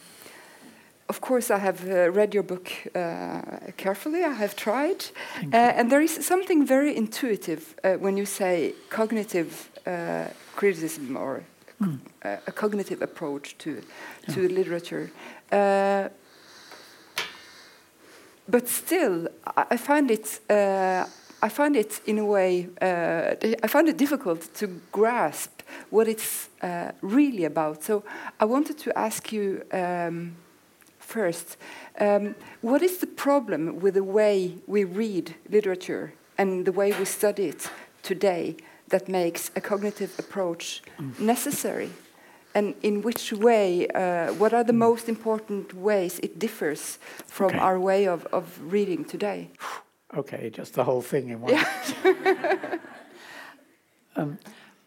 of 1.08 1.20
course, 1.20 1.50
I 1.50 1.58
have 1.58 1.88
uh, 1.88 2.10
read 2.10 2.34
your 2.34 2.42
book 2.42 2.70
uh, 2.94 3.40
carefully. 3.76 4.24
I 4.24 4.32
have 4.32 4.56
tried, 4.56 5.04
uh, 5.52 5.56
and 5.56 5.90
there 5.90 6.02
is 6.02 6.26
something 6.26 6.66
very 6.66 6.96
intuitive 6.96 7.74
uh, 7.84 7.94
when 7.94 8.16
you 8.16 8.26
say 8.26 8.74
cognitive 8.90 9.70
uh, 9.86 10.24
criticism 10.56 11.16
or 11.16 11.44
mm. 11.80 11.98
a 12.22 12.52
cognitive 12.52 13.02
approach 13.02 13.56
to 13.58 13.80
to 14.32 14.42
yeah. 14.42 14.48
literature. 14.48 15.10
Uh, 18.46 18.50
but 18.50 18.68
still, 18.68 19.28
I, 19.56 19.66
I 19.70 19.76
find 19.76 20.10
it. 20.10 20.40
I 21.42 21.50
find 21.50 21.76
it 21.76 22.00
in 22.06 22.18
a 22.18 22.24
way. 22.24 22.68
I 22.80 23.68
find 23.68 23.88
it 23.88 23.96
difficult 23.98 24.54
to 24.54 24.66
grasp 24.90 25.62
what 25.90 26.08
it's 26.08 26.48
really 27.02 27.44
about. 27.44 27.84
So 27.84 28.04
I 28.40 28.44
wanted 28.44 28.78
to 28.78 28.98
ask 28.98 29.32
you. 29.32 29.62
Um, 29.72 30.36
first. 31.06 31.56
Um, 32.00 32.34
what 32.60 32.82
is 32.82 32.98
the 32.98 33.06
problem 33.06 33.80
with 33.80 33.94
the 33.94 34.04
way 34.04 34.58
we 34.66 34.84
read 34.84 35.34
literature 35.48 36.12
and 36.36 36.66
the 36.66 36.72
way 36.72 36.92
we 36.92 37.04
study 37.04 37.46
it 37.46 37.70
today 38.02 38.56
that 38.88 39.08
makes 39.08 39.50
a 39.56 39.60
cognitive 39.60 40.18
approach 40.18 40.82
mm. 40.98 41.18
necessary? 41.18 41.90
And 42.56 42.74
in 42.82 43.02
which 43.02 43.34
way, 43.34 43.86
uh, 43.88 44.32
what 44.40 44.54
are 44.54 44.64
the 44.64 44.72
mm. 44.72 44.88
most 44.88 45.10
important 45.10 45.74
ways 45.74 46.18
it 46.20 46.38
differs 46.38 46.98
from 47.26 47.50
okay. 47.50 47.58
our 47.58 47.78
way 47.78 48.08
of, 48.08 48.24
of 48.32 48.44
reading 48.72 49.04
today? 49.04 49.50
Okay, 50.16 50.50
just 50.50 50.74
the 50.74 50.84
whole 50.84 51.02
thing 51.02 51.30
in 51.30 51.40
one. 51.40 51.52
Yeah. 51.52 52.78
um, 54.16 54.38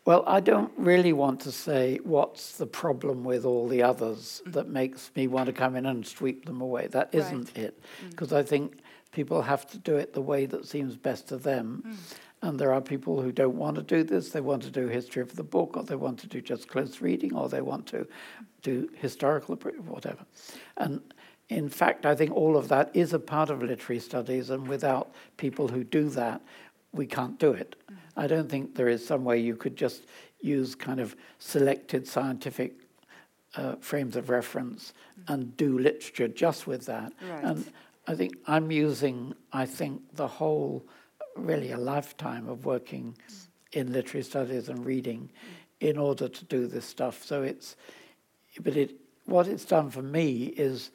well, 0.05 0.23
I 0.25 0.39
don't 0.39 0.71
really 0.77 1.11
want 1.11 1.41
to 1.41 1.51
say 1.51 1.99
what's 2.03 2.57
the 2.57 2.65
problem 2.65 3.25
with 3.25 3.43
all 3.45 3.67
the 3.67 3.83
others 3.83 4.41
mm. 4.47 4.53
that 4.53 4.69
makes 4.69 5.11
me 5.17 5.27
want 5.27 5.47
to 5.47 5.53
come 5.53 5.75
in 5.75 5.85
and 5.85 6.07
sweep 6.07 6.45
them 6.45 6.61
away. 6.61 6.87
That 6.87 7.09
isn't 7.11 7.49
right. 7.49 7.65
it. 7.65 7.83
Because 8.09 8.29
mm. 8.29 8.37
I 8.37 8.43
think 8.43 8.79
people 9.11 9.41
have 9.41 9.69
to 9.71 9.77
do 9.77 9.97
it 9.97 10.13
the 10.13 10.21
way 10.21 10.45
that 10.45 10.65
seems 10.65 10.95
best 10.95 11.27
to 11.27 11.37
them. 11.37 11.83
Mm. 11.85 11.95
And 12.41 12.57
there 12.59 12.73
are 12.73 12.81
people 12.81 13.21
who 13.21 13.31
don't 13.31 13.57
want 13.57 13.75
to 13.75 13.83
do 13.83 14.03
this. 14.03 14.29
They 14.29 14.41
want 14.41 14.63
to 14.63 14.71
do 14.71 14.87
history 14.87 15.21
of 15.21 15.35
the 15.35 15.43
book, 15.43 15.75
or 15.75 15.83
they 15.83 15.95
want 15.95 16.19
to 16.19 16.27
do 16.27 16.41
just 16.41 16.67
close 16.67 17.01
reading, 17.01 17.35
or 17.35 17.49
they 17.49 17.61
want 17.61 17.85
to 17.87 18.07
do 18.61 18.89
historical, 18.95 19.55
whatever. 19.55 20.25
And 20.77 21.01
in 21.49 21.67
fact, 21.67 22.05
I 22.05 22.15
think 22.15 22.31
all 22.31 22.55
of 22.55 22.67
that 22.69 22.91
is 22.93 23.13
a 23.13 23.19
part 23.19 23.49
of 23.49 23.61
literary 23.61 23.99
studies, 23.99 24.49
and 24.49 24.67
without 24.67 25.13
people 25.37 25.67
who 25.67 25.83
do 25.83 26.09
that, 26.09 26.41
we 26.91 27.05
can't 27.05 27.37
do 27.39 27.51
it. 27.51 27.75
Mm. 27.91 27.95
I 28.17 28.27
don't 28.27 28.49
think 28.49 28.75
there 28.75 28.87
is 28.87 29.05
some 29.05 29.23
way 29.23 29.39
you 29.39 29.55
could 29.55 29.75
just 29.75 30.03
use 30.41 30.75
kind 30.75 30.99
of 30.99 31.15
selected 31.39 32.07
scientific 32.07 32.73
uh, 33.55 33.75
frames 33.81 34.15
of 34.15 34.29
reference 34.29 34.93
mm. 35.19 35.33
and 35.33 35.57
do 35.57 35.77
literature 35.77 36.27
just 36.27 36.67
with 36.67 36.85
that. 36.85 37.13
Right. 37.21 37.43
And 37.43 37.71
I 38.07 38.15
think 38.15 38.37
I'm 38.47 38.71
using, 38.71 39.33
I 39.51 39.65
think, 39.65 40.01
the 40.15 40.27
whole, 40.27 40.85
really 41.45 41.71
a 41.71 41.77
lifetime 41.77 42.47
of 42.47 42.65
working 42.65 43.17
in 43.73 43.93
literary 43.93 44.23
studies 44.23 44.69
and 44.69 44.85
reading 44.85 45.31
in 45.79 45.97
order 45.97 46.27
to 46.27 46.45
do 46.45 46.67
this 46.67 46.85
stuff. 46.85 47.23
So 47.23 47.43
it's, 47.43 47.75
but 48.61 48.75
it, 48.75 48.95
what 49.25 49.47
it's 49.47 49.65
done 49.65 49.89
for 49.89 50.01
me 50.01 50.45
is 50.45 50.91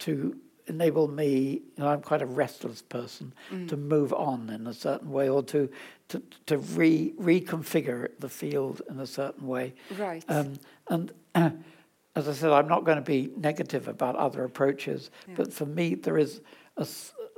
to 0.00 0.36
enable 0.66 1.08
me, 1.08 1.30
you 1.30 1.62
know, 1.78 1.88
I'm 1.88 2.02
quite 2.02 2.22
a 2.22 2.26
restless 2.26 2.82
person, 2.82 3.32
mm. 3.50 3.68
to 3.68 3.76
move 3.76 4.12
on 4.12 4.50
in 4.50 4.66
a 4.66 4.74
certain 4.74 5.10
way 5.10 5.28
or 5.28 5.42
to 5.44 5.68
to, 6.08 6.22
to 6.46 6.58
re, 6.58 7.12
reconfigure 7.20 8.10
the 8.18 8.28
field 8.28 8.82
in 8.88 8.98
a 8.98 9.06
certain 9.06 9.46
way. 9.46 9.74
Right. 9.98 10.24
Um, 10.28 10.54
and 10.88 11.12
uh, 11.34 11.50
as 12.16 12.28
I 12.28 12.32
said, 12.32 12.50
I'm 12.50 12.68
not 12.68 12.84
going 12.84 12.96
to 12.96 13.02
be 13.02 13.30
negative 13.36 13.88
about 13.88 14.16
other 14.16 14.44
approaches, 14.44 15.10
yeah. 15.26 15.34
but 15.36 15.52
for 15.52 15.66
me, 15.66 15.94
there 15.94 16.18
is 16.18 16.40
a, 16.76 16.86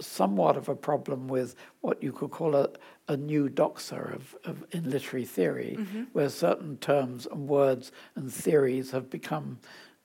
somewhat 0.00 0.56
of 0.56 0.68
a 0.68 0.74
problem 0.74 1.28
with 1.28 1.54
what 1.80 2.02
you 2.02 2.12
could 2.12 2.30
call 2.30 2.54
a, 2.54 2.68
a 3.08 3.16
new 3.16 3.48
doxa 3.48 4.14
of, 4.14 4.36
of 4.44 4.64
in 4.72 4.90
literary 4.90 5.24
theory, 5.24 5.76
mm-hmm. 5.78 6.04
where 6.12 6.28
certain 6.28 6.76
terms 6.78 7.26
and 7.26 7.48
words 7.48 7.92
and 8.14 8.32
theories 8.32 8.90
have 8.90 9.10
become, 9.10 9.58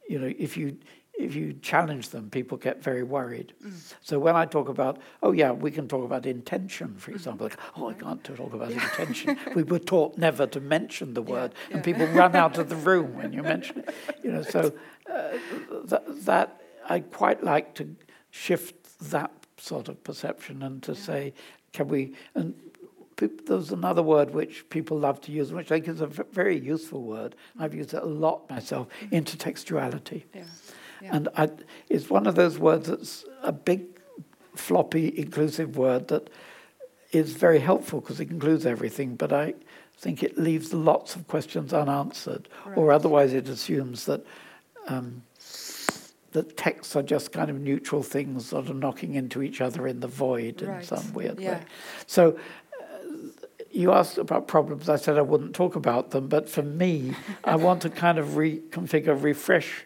you 0.08 0.20
know, 0.20 0.34
if 0.38 0.58
you 0.58 0.78
if 1.18 1.36
you 1.36 1.54
challenge 1.62 2.10
them, 2.10 2.30
people 2.30 2.58
get 2.58 2.84
very 2.84 3.04
worried. 3.04 3.54
Mm. 3.66 3.94
So 4.02 4.20
when 4.20 4.36
I 4.36 4.46
talk 4.46 4.68
about, 4.68 5.00
oh 5.24 5.32
yeah, 5.32 5.52
we 5.52 5.72
can 5.72 5.88
talk 5.88 6.04
about 6.04 6.26
intention, 6.26 6.96
for 6.98 7.12
mm. 7.12 7.16
example. 7.16 7.48
Like, 7.48 7.58
oh, 7.78 7.90
I 7.90 7.94
can't 7.94 8.24
talk 8.24 8.54
about 8.54 8.72
yeah. 8.72 8.84
intention. 8.84 9.38
we 9.56 9.64
were 9.64 9.80
taught 9.80 10.18
never 10.18 10.46
to 10.48 10.60
mention 10.60 11.14
the 11.14 11.22
word, 11.22 11.54
yeah, 11.70 11.76
and 11.76 11.84
people 11.86 12.06
run 12.08 12.36
out 12.36 12.58
of 12.58 12.70
the 12.70 12.76
room 12.76 13.16
when 13.16 13.34
you 13.34 13.44
mention 13.56 13.80
it. 13.80 13.96
You 14.24 14.32
know, 14.34 14.42
so 14.42 14.74
uh, 15.12 15.38
that, 15.86 16.04
that 16.26 16.62
I 16.90 17.00
quite 17.00 17.44
like 17.44 17.76
to 17.76 17.96
shift 18.30 19.00
that 19.12 19.32
sort 19.58 19.88
of 19.88 20.04
perception 20.04 20.64
and 20.64 20.82
to 20.84 20.96
say, 20.96 21.34
can 21.74 21.88
we? 21.88 22.14
And 22.34 22.56
there's 23.18 23.72
another 23.72 24.04
word 24.04 24.34
which 24.34 24.68
people 24.70 24.98
love 24.98 25.22
to 25.22 25.32
use, 25.32 25.54
which 25.54 25.72
I 25.72 25.80
think 25.80 25.88
is 25.88 26.02
a 26.02 26.08
very 26.08 26.58
useful 26.60 27.04
word. 27.04 27.36
I've 27.60 27.74
used 27.74 27.94
it 27.94 28.04
a 28.04 28.06
lot 28.06 28.50
myself: 28.50 28.88
mm-hmm. 29.02 29.16
intertextuality. 29.16 30.24
Yeah. 30.34 30.44
And 31.12 31.30
I, 31.38 31.50
it's 31.90 32.10
one 32.10 32.28
of 32.28 32.36
those 32.36 32.58
words 32.58 32.88
that's 32.88 33.26
a 33.44 33.52
big, 33.52 33.84
floppy, 34.56 35.18
inclusive 35.18 35.78
word 35.78 36.08
that 36.08 36.30
is 37.12 37.34
very 37.34 37.60
helpful 37.60 38.02
because 38.02 38.20
it 38.20 38.30
includes 38.32 38.66
everything, 38.66 39.16
but 39.16 39.32
I 39.32 39.54
think 39.98 40.24
it 40.24 40.38
leaves 40.38 40.74
lots 40.74 41.16
of 41.16 41.28
questions 41.28 41.74
unanswered, 41.74 42.50
right. 42.66 42.78
or 42.78 42.92
otherwise 42.92 43.34
it 43.34 43.48
assumes 43.48 44.06
that. 44.06 44.26
Um, 44.88 45.24
that 46.36 46.58
texts 46.58 46.98
are 46.98 47.02
just 47.02 47.32
kind 47.32 47.50
of 47.50 47.60
neutral 47.62 48.04
things, 48.04 48.48
sort 48.48 48.70
of 48.70 48.76
knocking 48.76 49.16
into 49.16 49.42
each 49.42 49.62
other 49.62 49.88
in 49.88 50.02
the 50.02 50.08
void 50.08 50.62
right. 50.62 50.82
in 50.82 50.84
some 50.84 51.14
weird 51.14 51.40
yeah. 51.40 51.60
way. 51.60 51.62
So, 52.08 52.38
uh, 52.82 52.86
you 53.72 53.94
asked 53.94 54.18
about 54.18 54.46
problems. 54.46 54.90
I 54.90 54.98
said 54.98 55.18
I 55.18 55.22
wouldn't 55.22 55.56
talk 55.56 55.78
about 55.78 56.12
them, 56.12 56.28
but 56.28 56.50
for 56.50 56.62
me, 56.62 57.16
I 57.46 57.56
want 57.68 57.82
to 57.84 57.90
kind 57.90 58.18
of 58.18 58.28
reconfigure, 58.30 59.22
refresh 59.22 59.86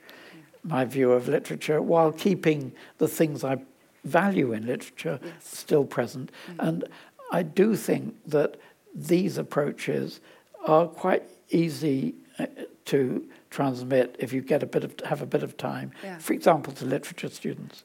my 0.64 0.86
view 0.86 1.12
of 1.12 1.28
literature 1.28 1.84
while 1.84 2.12
keeping 2.12 2.74
the 2.98 3.08
things 3.08 3.44
I 3.44 3.60
value 4.04 4.52
in 4.52 4.66
literature 4.66 5.20
yes. 5.24 5.34
still 5.48 5.86
present. 5.86 6.32
Mm-hmm. 6.48 6.68
And 6.68 6.84
I 7.32 7.44
do 7.44 7.76
think 7.76 8.16
that 8.26 8.56
these 8.96 9.38
approaches 9.38 10.20
are 10.66 10.88
quite 10.88 11.24
easy 11.52 12.16
uh, 12.40 12.48
to 12.89 13.28
transmit 13.49 14.15
if 14.19 14.34
you 14.34 14.41
get 14.41 14.63
a 14.63 14.65
bit 14.65 14.84
of 14.84 14.93
have 15.06 15.21
a 15.21 15.25
bit 15.25 15.43
of 15.43 15.58
time. 15.58 15.91
Yeah. 16.04 16.17
For 16.17 16.34
example, 16.34 16.73
to 16.73 16.86
literature 16.86 17.30
students. 17.30 17.84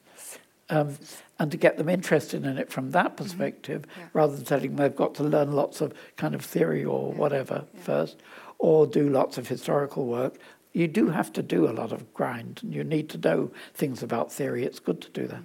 Um, 0.67 0.97
and 1.37 1.51
to 1.51 1.57
get 1.57 1.77
them 1.77 1.89
interested 1.89 2.43
in 2.43 2.57
it 2.57 2.71
from 2.71 2.89
that 2.91 3.05
mm-hmm. 3.07 3.23
perspective, 3.23 3.83
mm-hmm. 3.83 3.99
yeah. 3.99 4.07
rather 4.13 4.35
than 4.35 4.45
telling 4.45 4.75
them 4.75 4.77
they've 4.77 4.95
got 4.95 5.13
to 5.15 5.23
learn 5.23 5.51
lots 5.51 5.79
of 5.79 5.93
kind 6.17 6.33
of 6.33 6.43
theory 6.43 6.83
or 6.83 7.11
yeah. 7.11 7.19
whatever 7.19 7.65
first, 7.75 8.17
or 8.57 8.87
do 8.87 9.07
lots 9.07 9.37
of 9.37 9.47
historical 9.47 10.07
work, 10.07 10.39
you 10.73 10.87
do 10.87 11.09
have 11.09 11.31
to 11.33 11.43
do 11.43 11.69
a 11.69 11.71
lot 11.71 11.91
of 11.91 12.13
grind 12.13 12.59
and 12.63 12.73
you 12.73 12.83
need 12.83 13.09
to 13.09 13.17
know 13.17 13.51
things 13.75 14.01
about 14.01 14.33
theory. 14.33 14.63
It's 14.63 14.79
good 14.79 15.01
to 15.01 15.09
do 15.09 15.27
that. 15.27 15.43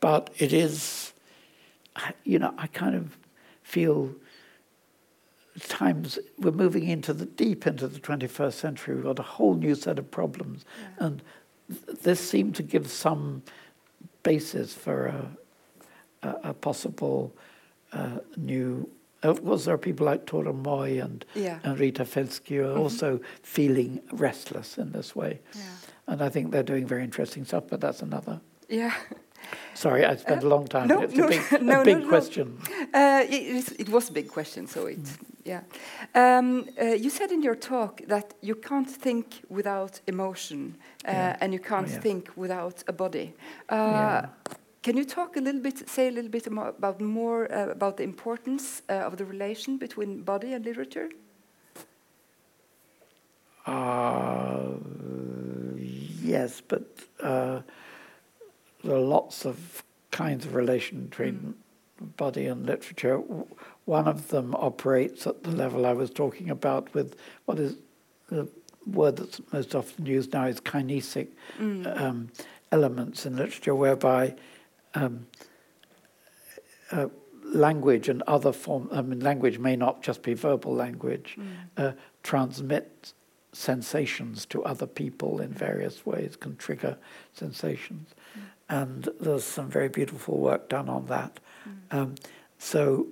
But 0.00 0.30
it 0.38 0.52
is, 0.52 1.12
you 2.24 2.38
know, 2.38 2.54
I 2.56 2.68
kind 2.68 2.94
of 2.94 3.18
feel 3.62 4.14
times 5.60 6.18
we're 6.38 6.50
moving 6.50 6.88
into 6.88 7.12
the 7.12 7.26
deep 7.26 7.66
into 7.66 7.88
the 7.88 8.00
21st 8.00 8.52
century. 8.52 8.94
We've 8.94 9.04
got 9.04 9.18
a 9.18 9.22
whole 9.22 9.54
new 9.54 9.74
set 9.74 9.98
of 9.98 10.10
problems. 10.10 10.64
Yeah. 10.80 11.06
And 11.06 11.22
th- 11.68 11.98
this 12.00 12.20
seemed 12.20 12.54
to 12.56 12.62
give 12.62 12.90
some 12.90 13.42
basis 14.22 14.72
for 14.72 15.06
a, 15.06 15.36
a, 16.22 16.50
a 16.50 16.54
possible 16.54 17.34
uh, 17.92 18.18
new 18.36 18.88
of 19.22 19.44
course, 19.44 19.66
there 19.66 19.74
are 19.74 19.78
people 19.78 20.06
like 20.06 20.26
Toril 20.26 20.52
Moi 20.52 21.00
and, 21.00 21.24
yeah. 21.34 21.60
and 21.62 21.78
Rita 21.78 22.04
Felski 22.04 22.56
who 22.56 22.62
are 22.62 22.66
mm-hmm. 22.70 22.80
also 22.80 23.20
feeling 23.42 24.00
restless 24.12 24.78
in 24.78 24.90
this 24.90 25.14
way. 25.14 25.40
Yeah. 25.54 25.62
And 26.08 26.22
I 26.22 26.28
think 26.28 26.50
they're 26.50 26.64
doing 26.64 26.86
very 26.86 27.04
interesting 27.04 27.44
stuff, 27.44 27.64
but 27.68 27.80
that's 27.80 28.02
another. 28.02 28.40
Yeah. 28.68 28.94
Sorry, 29.74 30.04
I 30.04 30.16
spent 30.16 30.44
uh, 30.44 30.46
a 30.46 30.48
long 30.48 30.66
time. 30.66 30.88
No, 30.88 31.00
it's 31.02 31.14
no, 31.16 31.26
a 31.26 31.28
big, 31.28 31.62
no, 31.62 31.80
a 31.80 31.84
big 31.84 31.98
no, 31.98 32.08
question. 32.08 32.58
Uh, 32.94 33.24
it, 33.28 33.80
it, 33.80 33.88
was 33.88 34.08
a 34.10 34.12
big 34.12 34.28
question, 34.28 34.66
so 34.66 34.86
it, 34.86 35.02
mm. 35.02 35.16
yeah. 35.44 35.62
Um, 36.14 36.68
uh, 36.80 36.86
you 36.86 37.10
said 37.10 37.30
in 37.32 37.42
your 37.42 37.54
talk 37.54 38.00
that 38.08 38.34
you 38.40 38.54
can't 38.54 38.90
think 38.90 39.42
without 39.48 40.00
emotion, 40.06 40.76
uh, 41.06 41.10
yeah. 41.12 41.36
and 41.40 41.52
you 41.52 41.60
can't 41.60 41.88
oh, 41.88 41.92
yeah. 41.92 42.00
think 42.00 42.30
without 42.36 42.84
a 42.86 42.92
body. 42.92 43.34
Uh, 43.68 43.74
yeah. 43.74 44.26
Can 44.82 44.96
you 44.96 45.04
talk 45.04 45.36
a 45.36 45.40
little 45.40 45.60
bit, 45.60 45.88
say 45.88 46.08
a 46.08 46.10
little 46.10 46.30
bit 46.30 46.46
about 46.46 47.00
more 47.00 47.52
uh, 47.52 47.70
about 47.70 47.96
the 47.96 48.02
importance 48.02 48.82
of 48.88 49.16
the 49.16 49.24
relation 49.24 49.78
between 49.78 50.22
body 50.22 50.54
and 50.54 50.64
literature? 50.64 51.08
Uh, 53.66 54.72
yes, 55.76 56.60
but 56.60 56.82
uh, 57.22 57.60
there 58.84 58.96
are 58.96 59.00
lots 59.00 59.44
of 59.44 59.82
kinds 60.10 60.44
of 60.44 60.54
relation 60.54 61.06
between 61.06 61.54
mm. 62.02 62.16
body 62.16 62.46
and 62.46 62.66
literature. 62.66 63.16
One 63.84 64.06
of 64.06 64.28
them 64.28 64.54
operates 64.54 65.26
at 65.26 65.42
the 65.42 65.50
level 65.50 65.86
I 65.86 65.92
was 65.92 66.10
talking 66.10 66.50
about 66.50 66.92
with 66.94 67.16
what 67.46 67.58
is 67.58 67.76
the 68.28 68.48
word 68.86 69.16
that's 69.16 69.40
most 69.52 69.74
often 69.74 70.06
used 70.06 70.32
now 70.32 70.46
is 70.46 70.60
kinesic. 70.60 71.28
Mm. 71.58 72.00
Um, 72.00 72.28
elements 72.72 73.26
in 73.26 73.36
literature 73.36 73.74
whereby 73.74 74.34
um, 74.94 75.26
uh, 76.90 77.08
language 77.44 78.08
and 78.08 78.22
other 78.22 78.52
form. 78.52 78.88
I 78.90 79.02
mean, 79.02 79.20
language 79.20 79.58
may 79.58 79.76
not 79.76 80.02
just 80.02 80.22
be 80.22 80.34
verbal 80.34 80.74
language. 80.74 81.36
Mm. 81.38 81.54
Uh, 81.76 81.92
transmit 82.22 83.12
sensations 83.52 84.46
to 84.46 84.64
other 84.64 84.86
people 84.86 85.40
in 85.40 85.52
various 85.52 86.06
ways, 86.06 86.36
can 86.36 86.56
trigger 86.56 86.96
sensations. 87.34 88.08
And 88.72 89.08
there's 89.20 89.44
some 89.44 89.68
very 89.68 89.90
beautiful 89.90 90.38
work 90.38 90.70
done 90.70 90.88
on 90.88 91.04
that. 91.06 91.40
Mm. 91.68 91.96
Um, 91.96 92.14
so 92.56 93.06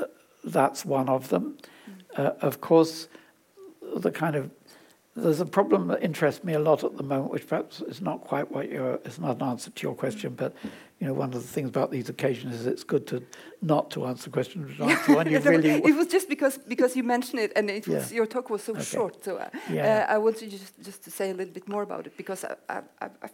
uh, 0.00 0.06
that's 0.42 0.84
one 0.84 1.08
of 1.08 1.28
them. 1.28 1.56
Mm. 1.88 2.18
Uh, 2.18 2.32
of 2.40 2.60
course, 2.60 3.08
the 3.96 4.10
kind 4.10 4.34
of 4.34 4.50
there's 5.14 5.40
a 5.40 5.46
problem 5.46 5.88
that 5.88 6.02
interests 6.02 6.42
me 6.42 6.54
a 6.54 6.58
lot 6.58 6.82
at 6.82 6.96
the 6.96 7.02
moment, 7.02 7.30
which 7.30 7.46
perhaps 7.46 7.80
is 7.82 8.00
not 8.00 8.22
quite 8.22 8.50
what 8.50 8.70
you're, 8.70 8.94
it's 9.04 9.18
not 9.18 9.36
an 9.36 9.42
answer 9.42 9.70
to 9.70 9.82
your 9.86 9.94
question, 9.94 10.34
but 10.34 10.54
you 10.98 11.06
know, 11.06 11.12
one 11.12 11.34
of 11.34 11.42
the 11.42 11.48
things 11.48 11.68
about 11.68 11.90
these 11.90 12.08
occasions 12.08 12.54
is 12.54 12.66
it's 12.66 12.82
good 12.82 13.06
to 13.08 13.22
not 13.60 13.90
to 13.90 14.06
answer 14.06 14.30
questions, 14.30 14.74
but 14.78 14.90
answer 14.90 15.14
one 15.14 15.30
you 15.30 15.38
really. 15.54 15.70
it 15.70 15.94
was 15.94 16.08
just 16.08 16.28
because 16.28 16.58
because 16.58 16.96
you 16.96 17.04
mentioned 17.04 17.40
it, 17.40 17.52
and 17.54 17.70
it 17.70 17.86
was, 17.86 18.10
yeah. 18.10 18.16
your 18.16 18.26
talk 18.26 18.50
was 18.50 18.64
so 18.64 18.72
okay. 18.72 18.82
short. 18.82 19.22
So 19.22 19.36
uh, 19.36 19.48
yeah. 19.70 20.06
uh, 20.08 20.14
I 20.14 20.18
wanted 20.18 20.50
just 20.50 20.82
just 20.82 21.04
to 21.04 21.10
say 21.10 21.30
a 21.30 21.34
little 21.34 21.52
bit 21.52 21.68
more 21.68 21.82
about 21.82 22.06
it 22.06 22.16
because 22.16 22.44
I, 22.44 22.56
I, 22.68 22.78
I, 23.00 23.06
I 23.22 23.28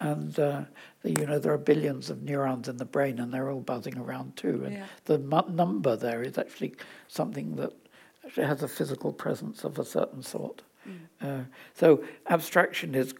And, 0.00 0.36
uh, 0.38 0.62
you 1.04 1.26
know, 1.26 1.38
there 1.38 1.52
are 1.52 1.58
billions 1.58 2.10
of 2.10 2.22
neurons 2.22 2.68
in 2.68 2.76
the 2.76 2.84
brain 2.84 3.20
and 3.20 3.32
they're 3.32 3.50
all 3.50 3.60
buzzing 3.60 3.96
around 3.96 4.36
too. 4.36 4.64
And 4.66 4.82
the 5.04 5.18
number 5.48 5.94
there 5.94 6.22
is 6.22 6.38
actually 6.38 6.74
something 7.06 7.54
that 7.56 7.72
actually 8.24 8.46
has 8.46 8.62
a 8.64 8.68
physical 8.68 9.12
presence 9.12 9.62
of 9.62 9.78
a 9.78 9.84
certain 9.84 10.22
sort. 10.22 10.62
Mm. 10.88 10.98
Uh, 11.20 11.44
so 11.74 12.02
abstraction 12.28 12.96
is, 12.96 13.14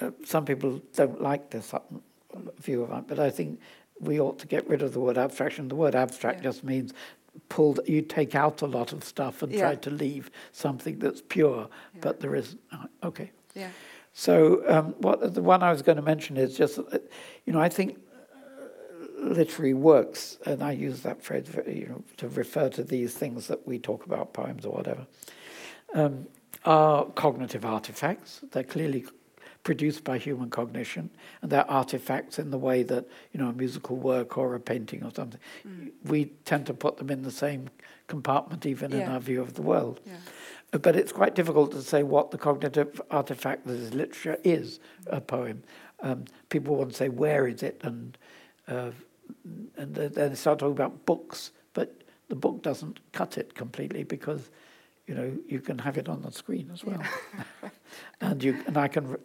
uh, 0.00 0.10
some 0.24 0.44
people 0.44 0.82
don't 0.94 1.22
like 1.22 1.50
this 1.50 1.72
view 2.58 2.82
of 2.82 2.90
it, 2.90 3.08
but 3.08 3.18
I 3.18 3.30
think 3.30 3.60
we 3.98 4.20
ought 4.20 4.38
to 4.40 4.46
get 4.46 4.68
rid 4.68 4.82
of 4.82 4.92
the 4.92 5.00
word 5.00 5.16
abstraction. 5.16 5.68
The 5.68 5.74
word 5.74 5.94
abstract 5.94 6.38
yeah. 6.38 6.44
just 6.50 6.64
means 6.64 6.92
pulled 7.48 7.80
you 7.86 8.02
take 8.02 8.34
out 8.34 8.62
a 8.62 8.66
lot 8.66 8.92
of 8.92 9.04
stuff 9.04 9.42
and 9.42 9.52
yeah. 9.52 9.60
try 9.60 9.74
to 9.74 9.90
leave 9.90 10.30
something 10.52 10.98
that's 10.98 11.22
pure 11.28 11.68
yeah. 11.94 12.00
but 12.00 12.20
there 12.20 12.34
is 12.34 12.56
uh, 12.72 12.86
okay 13.02 13.30
yeah 13.54 13.68
so 14.12 14.62
um, 14.68 14.94
what 14.98 15.34
the 15.34 15.42
one 15.42 15.62
i 15.62 15.70
was 15.70 15.82
going 15.82 15.96
to 15.96 16.02
mention 16.02 16.36
is 16.36 16.56
just 16.56 16.78
you 17.44 17.52
know 17.52 17.60
i 17.60 17.68
think 17.68 17.98
literary 19.24 19.74
works, 19.74 20.38
and 20.46 20.62
I 20.62 20.72
use 20.72 21.00
that 21.00 21.22
phrase 21.22 21.48
you 21.66 21.86
know, 21.88 22.04
to 22.18 22.28
refer 22.28 22.68
to 22.70 22.84
these 22.84 23.14
things 23.14 23.46
that 23.48 23.66
we 23.66 23.78
talk 23.78 24.06
about, 24.06 24.32
poems 24.32 24.64
or 24.64 24.72
whatever, 24.72 25.06
um, 25.94 26.26
are 26.64 27.06
cognitive 27.06 27.64
artifacts. 27.64 28.40
They're 28.52 28.62
clearly 28.62 29.06
produced 29.64 30.04
by 30.04 30.18
human 30.18 30.50
cognition, 30.50 31.10
and 31.42 31.50
they're 31.50 31.68
artifacts 31.70 32.38
in 32.38 32.50
the 32.50 32.58
way 32.58 32.82
that 32.84 33.06
you 33.32 33.40
know 33.40 33.48
a 33.48 33.52
musical 33.52 33.96
work 33.96 34.38
or 34.38 34.54
a 34.54 34.60
painting 34.60 35.02
or 35.02 35.10
something. 35.12 35.40
Mm. 35.66 35.90
We 36.04 36.26
tend 36.44 36.66
to 36.66 36.74
put 36.74 36.98
them 36.98 37.10
in 37.10 37.22
the 37.22 37.30
same 37.30 37.70
compartment, 38.06 38.66
even 38.66 38.92
yeah. 38.92 38.98
in 38.98 39.08
our 39.10 39.20
view 39.20 39.40
of 39.40 39.54
the 39.54 39.62
world. 39.62 40.00
Yeah. 40.06 40.78
But 40.78 40.96
it's 40.96 41.12
quite 41.12 41.34
difficult 41.34 41.72
to 41.72 41.82
say 41.82 42.02
what 42.02 42.30
the 42.30 42.38
cognitive 42.38 43.00
artifact 43.10 43.66
that 43.66 43.74
is 43.74 43.94
literature 43.94 44.38
is. 44.44 44.80
A 45.06 45.20
poem. 45.20 45.62
Um, 46.00 46.24
people 46.50 46.76
want 46.76 46.90
to 46.90 46.96
say 46.96 47.08
where 47.08 47.48
is 47.48 47.62
it, 47.62 47.80
and 47.82 48.18
uh, 48.68 48.90
and 49.76 49.94
then 49.94 50.12
they 50.12 50.34
start 50.34 50.58
talking 50.58 50.72
about 50.72 51.06
books, 51.06 51.52
but 51.72 52.02
the 52.28 52.36
book 52.36 52.62
doesn't 52.62 53.00
cut 53.12 53.38
it 53.38 53.54
completely 53.54 54.04
because 54.04 54.50
you 55.06 55.14
know 55.14 55.36
you 55.48 55.60
can 55.60 55.78
have 55.78 55.96
it 55.96 56.08
on 56.08 56.22
the 56.22 56.32
screen 56.32 56.70
as 56.72 56.84
well, 56.84 57.00
yeah. 57.02 57.68
and 58.20 58.42
you 58.44 58.62
and 58.66 58.76
I 58.76 58.88
can. 58.88 59.16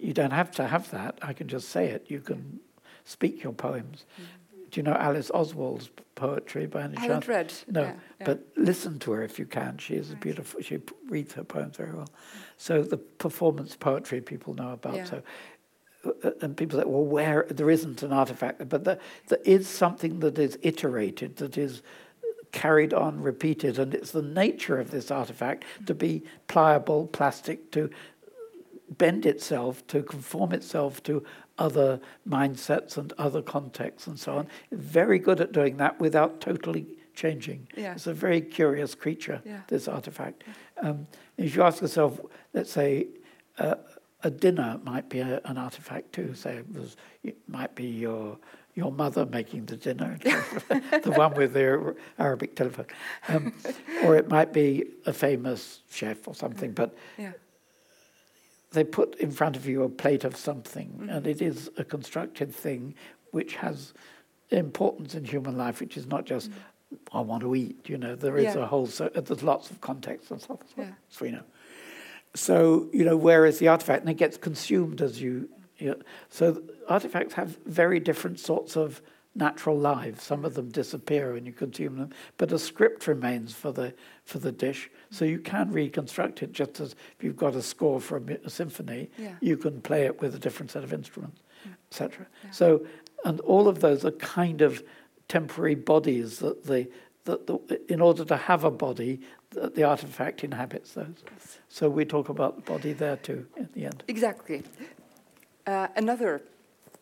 You 0.00 0.12
don't 0.12 0.30
have 0.32 0.50
to 0.52 0.66
have 0.66 0.90
that. 0.90 1.18
I 1.22 1.32
can 1.32 1.48
just 1.48 1.68
say 1.68 1.88
it. 1.88 2.06
You 2.08 2.20
can 2.20 2.60
speak 3.04 3.42
your 3.42 3.52
poems. 3.52 4.04
Mm. 4.20 4.24
Do 4.70 4.80
you 4.80 4.82
know 4.84 4.92
Alice 4.92 5.30
Oswald's 5.32 5.90
poetry 6.14 6.66
by 6.66 6.82
any 6.82 6.96
I 6.98 7.06
chance? 7.06 7.26
haven't 7.26 7.28
read. 7.28 7.54
No, 7.68 7.82
yeah, 7.82 7.94
yeah. 8.20 8.26
but 8.26 8.46
listen 8.56 8.98
to 9.00 9.12
her 9.12 9.22
if 9.22 9.38
you 9.38 9.46
can. 9.46 9.78
She 9.78 9.94
is 9.94 10.10
right. 10.10 10.20
beautiful. 10.20 10.60
She 10.60 10.80
reads 11.08 11.32
her 11.34 11.44
poems 11.44 11.76
very 11.76 11.92
well. 11.92 12.08
So 12.58 12.82
the 12.82 12.98
performance 12.98 13.76
poetry 13.76 14.20
people 14.20 14.54
know 14.54 14.72
about. 14.72 15.06
So 15.06 15.22
uh, 16.04 16.30
and 16.42 16.56
people 16.56 16.78
say, 16.78 16.84
well, 16.86 17.04
where 17.04 17.46
there 17.50 17.70
isn't 17.70 18.02
an 18.02 18.12
artifact, 18.12 18.68
but 18.68 18.84
there, 18.84 18.98
there 19.28 19.40
is 19.44 19.68
something 19.68 20.20
that 20.20 20.38
is 20.38 20.58
iterated, 20.62 21.36
that 21.36 21.58
is 21.58 21.82
carried 22.52 22.94
on, 22.94 23.20
repeated, 23.20 23.78
and 23.78 23.94
it's 23.94 24.12
the 24.12 24.22
nature 24.22 24.78
of 24.78 24.90
this 24.90 25.10
artifact 25.10 25.64
to 25.86 25.94
be 25.94 26.22
pliable, 26.46 27.06
plastic, 27.08 27.70
to 27.72 27.90
bend 28.96 29.26
itself, 29.26 29.86
to 29.88 30.02
conform 30.02 30.52
itself 30.52 31.02
to 31.04 31.22
other 31.58 32.00
mindsets 32.28 32.96
and 32.96 33.12
other 33.18 33.42
contexts 33.42 34.06
and 34.06 34.18
so 34.18 34.38
on. 34.38 34.48
Very 34.72 35.18
good 35.18 35.40
at 35.40 35.52
doing 35.52 35.76
that 35.78 36.00
without 36.00 36.40
totally 36.40 36.86
changing. 37.14 37.66
Yeah. 37.76 37.92
It's 37.92 38.06
a 38.06 38.14
very 38.14 38.40
curious 38.40 38.94
creature, 38.94 39.42
yeah. 39.44 39.60
this 39.66 39.88
artifact. 39.88 40.44
Um, 40.80 41.06
if 41.36 41.54
you 41.56 41.62
ask 41.62 41.82
yourself, 41.82 42.20
let's 42.54 42.70
say, 42.70 43.08
uh, 43.58 43.74
a 44.22 44.30
dinner 44.30 44.80
might 44.84 45.08
be 45.08 45.20
a, 45.20 45.40
an 45.44 45.58
artifact 45.58 46.12
too. 46.12 46.34
So 46.34 46.50
it, 46.50 46.66
was, 46.72 46.96
it 47.22 47.36
might 47.48 47.74
be 47.74 47.86
your 47.86 48.38
your 48.74 48.92
mother 48.92 49.26
making 49.26 49.64
the 49.66 49.76
dinner, 49.76 50.16
the 50.22 51.12
one 51.16 51.34
with 51.34 51.52
the 51.52 51.96
Arabic 52.16 52.54
telephone, 52.54 52.86
um, 53.26 53.52
or 54.04 54.14
it 54.14 54.28
might 54.28 54.52
be 54.52 54.84
a 55.04 55.12
famous 55.12 55.80
chef 55.90 56.28
or 56.28 56.34
something. 56.34 56.70
But 56.70 56.96
yeah. 57.18 57.32
They 58.78 58.84
put 58.84 59.16
in 59.16 59.32
front 59.32 59.56
of 59.56 59.66
you 59.66 59.82
a 59.82 59.88
plate 59.88 60.22
of 60.22 60.36
something, 60.36 60.88
mm-hmm. 60.88 61.08
and 61.08 61.26
it 61.26 61.42
is 61.42 61.68
a 61.76 61.84
constructed 61.84 62.54
thing 62.54 62.94
which 63.32 63.56
has 63.56 63.92
importance 64.50 65.14
in 65.14 65.24
human 65.24 65.58
life, 65.58 65.80
which 65.80 65.96
is 65.96 66.06
not 66.06 66.24
just 66.24 66.50
mm-hmm. 66.50 67.16
I 67.18 67.20
want 67.20 67.42
to 67.42 67.54
eat. 67.54 67.88
You 67.88 67.98
know, 67.98 68.14
there 68.14 68.38
is 68.38 68.54
yeah. 68.54 68.62
a 68.62 68.66
whole. 68.66 68.86
So, 68.86 69.08
there's 69.08 69.42
lots 69.42 69.70
of 69.70 69.80
context 69.80 70.30
and 70.30 70.40
stuff 70.40 70.60
as 70.64 70.76
well, 70.76 70.86
yeah. 70.86 70.92
as 71.10 71.20
we 71.20 71.30
know. 71.32 71.42
So, 72.34 72.88
you 72.92 73.04
know, 73.04 73.16
where 73.16 73.44
is 73.46 73.58
the 73.58 73.68
artifact, 73.68 74.02
and 74.02 74.10
it 74.10 74.16
gets 74.16 74.36
consumed 74.36 75.02
as 75.02 75.20
you, 75.20 75.48
you 75.78 75.88
know, 75.90 75.96
so 76.28 76.62
artifacts 76.88 77.34
have 77.34 77.58
very 77.66 77.98
different 77.98 78.38
sorts 78.38 78.76
of 78.76 79.02
natural 79.38 79.78
lives. 79.78 80.22
Some 80.22 80.44
of 80.44 80.54
them 80.54 80.68
disappear 80.68 81.32
when 81.32 81.46
you 81.46 81.52
consume 81.52 81.96
them, 81.96 82.10
but 82.36 82.52
a 82.52 82.58
script 82.58 83.06
remains 83.06 83.54
for 83.54 83.72
the 83.72 83.94
for 84.24 84.38
the 84.38 84.52
dish. 84.52 84.90
So 85.10 85.24
you 85.24 85.38
can 85.38 85.70
reconstruct 85.72 86.42
it 86.42 86.52
just 86.52 86.80
as 86.80 86.92
if 87.16 87.24
you've 87.24 87.36
got 87.36 87.54
a 87.54 87.62
score 87.62 88.00
for 88.00 88.18
a, 88.18 88.38
a 88.44 88.50
symphony, 88.50 89.10
yeah. 89.16 89.36
you 89.40 89.56
can 89.56 89.80
play 89.80 90.04
it 90.04 90.20
with 90.20 90.34
a 90.34 90.38
different 90.38 90.70
set 90.70 90.84
of 90.84 90.92
instruments, 90.92 91.40
yeah. 91.64 91.72
etc. 91.90 92.26
Yeah. 92.44 92.50
So, 92.50 92.86
and 93.24 93.40
all 93.40 93.68
of 93.68 93.80
those 93.80 94.04
are 94.04 94.10
kind 94.10 94.60
of 94.60 94.82
temporary 95.28 95.76
bodies 95.76 96.40
that 96.40 96.64
the 96.64 96.88
that 97.24 97.46
the, 97.46 97.80
in 97.88 98.00
order 98.00 98.24
to 98.24 98.36
have 98.36 98.64
a 98.64 98.70
body, 98.70 99.20
the, 99.50 99.70
the 99.70 99.84
artifact 99.84 100.44
inhabits 100.44 100.92
those. 100.92 101.22
Yes. 101.32 101.58
So 101.68 101.88
we 101.88 102.04
talk 102.04 102.28
about 102.28 102.56
the 102.56 102.62
body 102.62 102.92
there 102.92 103.16
too 103.16 103.46
in 103.56 103.68
the 103.74 103.86
end. 103.86 104.02
Exactly. 104.08 104.62
Uh, 105.66 105.88
another 105.96 106.42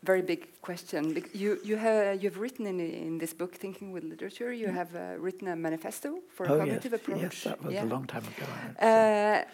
very 0.07 0.23
big 0.23 0.41
question. 0.63 1.01
You 1.33 1.59
you 1.65 1.77
have 1.77 2.23
you've 2.23 2.39
written 2.39 2.67
in 2.67 2.81
in 2.81 3.19
this 3.19 3.35
book, 3.35 3.55
Thinking 3.55 3.93
with 3.95 4.05
Literature. 4.05 4.53
You 4.53 4.69
have 4.69 4.95
uh, 4.95 5.01
written 5.25 5.49
a 5.49 5.57
manifesto 5.57 6.21
for 6.35 6.49
oh 6.49 6.55
a 6.55 6.59
cognitive 6.59 6.93
yes. 6.93 7.01
approach. 7.01 7.23
Yes, 7.23 7.45
that 7.45 7.65
was 7.65 7.75
yeah. 7.75 7.85
a 7.85 7.95
long 7.95 8.07
time 8.07 8.25
ago. 8.33 8.47
Uh, 8.81 9.45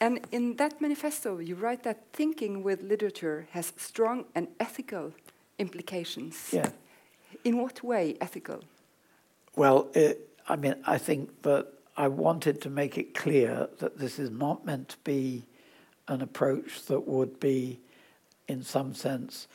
and 0.00 0.20
in 0.30 0.56
that 0.56 0.80
manifesto, 0.80 1.38
you 1.38 1.54
write 1.54 1.82
that 1.82 1.98
thinking 2.12 2.64
with 2.64 2.82
literature 2.82 3.46
has 3.50 3.72
strong 3.76 4.24
and 4.34 4.48
ethical 4.58 5.12
implications. 5.58 6.34
Yeah. 6.52 6.70
In 7.44 7.56
what 7.62 7.82
way 7.82 8.16
ethical? 8.20 8.60
Well, 9.56 9.88
it, 9.94 10.28
I 10.48 10.56
mean, 10.56 10.74
I 10.86 10.98
think 10.98 11.42
that 11.42 11.66
I 11.96 12.08
wanted 12.08 12.60
to 12.62 12.70
make 12.70 12.98
it 12.98 13.14
clear 13.14 13.68
that 13.78 13.98
this 13.98 14.18
is 14.18 14.30
not 14.30 14.64
meant 14.64 14.88
to 14.88 14.96
be 15.04 15.44
an 16.08 16.20
approach 16.22 16.84
that 16.86 17.06
would 17.06 17.38
be, 17.38 17.78
in 18.48 18.62
some 18.62 18.94
sense, 18.94 19.46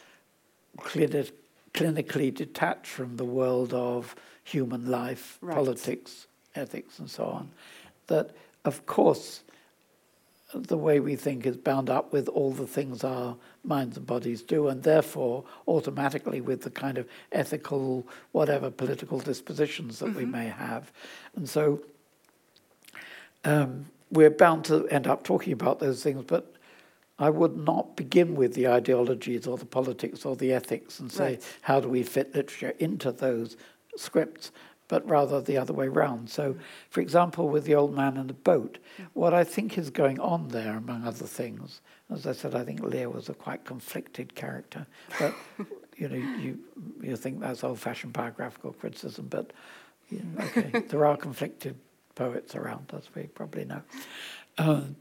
clinically 0.77 2.33
detached 2.33 2.87
from 2.87 3.17
the 3.17 3.25
world 3.25 3.73
of 3.73 4.15
human 4.43 4.89
life, 4.89 5.37
right. 5.41 5.55
politics, 5.55 6.27
ethics, 6.55 6.99
and 6.99 7.09
so 7.09 7.25
on. 7.25 7.51
That, 8.07 8.31
of 8.65 8.85
course, 8.85 9.43
the 10.53 10.77
way 10.77 10.99
we 10.99 11.15
think 11.15 11.45
is 11.45 11.57
bound 11.57 11.89
up 11.89 12.13
with 12.13 12.29
all 12.29 12.51
the 12.51 12.67
things 12.67 13.03
our 13.03 13.35
minds 13.63 13.97
and 13.97 14.07
bodies 14.07 14.41
do, 14.41 14.67
and 14.69 14.83
therefore 14.83 15.43
automatically 15.67 16.39
with 16.39 16.61
the 16.61 16.69
kind 16.69 16.97
of 16.97 17.07
ethical, 17.33 18.07
whatever 18.31 18.71
political 18.71 19.19
dispositions 19.19 19.99
that 19.99 20.07
mm-hmm. 20.07 20.19
we 20.19 20.25
may 20.25 20.47
have. 20.47 20.91
And 21.35 21.49
so 21.49 21.81
um, 23.43 23.87
we're 24.09 24.29
bound 24.29 24.65
to 24.65 24.87
end 24.87 25.05
up 25.05 25.23
talking 25.23 25.51
about 25.51 25.79
those 25.79 26.01
things, 26.01 26.23
but 26.25 26.53
I 27.19 27.29
would 27.29 27.57
not 27.57 27.95
begin 27.95 28.35
with 28.35 28.53
the 28.53 28.67
ideologies 28.67 29.47
or 29.47 29.57
the 29.57 29.65
politics 29.65 30.25
or 30.25 30.35
the 30.35 30.53
ethics 30.53 30.99
and 30.99 31.11
say, 31.11 31.23
right. 31.23 31.55
how 31.61 31.79
do 31.79 31.89
we 31.89 32.03
fit 32.03 32.35
literature 32.35 32.73
into 32.79 33.11
those 33.11 33.57
scripts? 33.95 34.51
but 34.87 35.07
rather 35.07 35.41
the 35.41 35.57
other 35.57 35.73
way 35.73 35.87
round. 35.87 36.29
So, 36.29 36.55
for 36.89 37.01
example, 37.01 37.49
with 37.49 37.65
the 37.65 37.75
old 37.75 37.93
man 37.93 38.17
and 38.17 38.29
the 38.29 38.33
boat, 38.33 38.77
what 39.13 39.33
I 39.33 39.43
think 39.43 39.77
is 39.77 39.89
going 39.89 40.19
on 40.19 40.49
there, 40.49 40.77
among 40.77 41.03
other 41.03 41.25
things, 41.25 41.81
as 42.09 42.25
I 42.25 42.31
said, 42.31 42.55
I 42.55 42.63
think 42.63 42.81
Lear 42.81 43.09
was 43.09 43.29
a 43.29 43.33
quite 43.33 43.65
conflicted 43.65 44.35
character. 44.35 44.87
But 45.19 45.35
you 45.97 46.07
know, 46.07 46.15
you 46.15 46.59
you 47.01 47.15
think 47.17 47.39
that's 47.39 47.63
old-fashioned 47.63 48.13
biographical 48.13 48.73
criticism, 48.73 49.27
but 49.29 49.51
you 50.09 50.23
know, 50.23 50.45
okay, 50.45 50.79
there 50.87 51.05
are 51.05 51.17
conflicted 51.17 51.75
poets 52.15 52.55
around, 52.55 52.91
as 52.95 53.13
we 53.13 53.23
probably 53.23 53.65
know. 53.65 53.81
Um, 54.57 54.95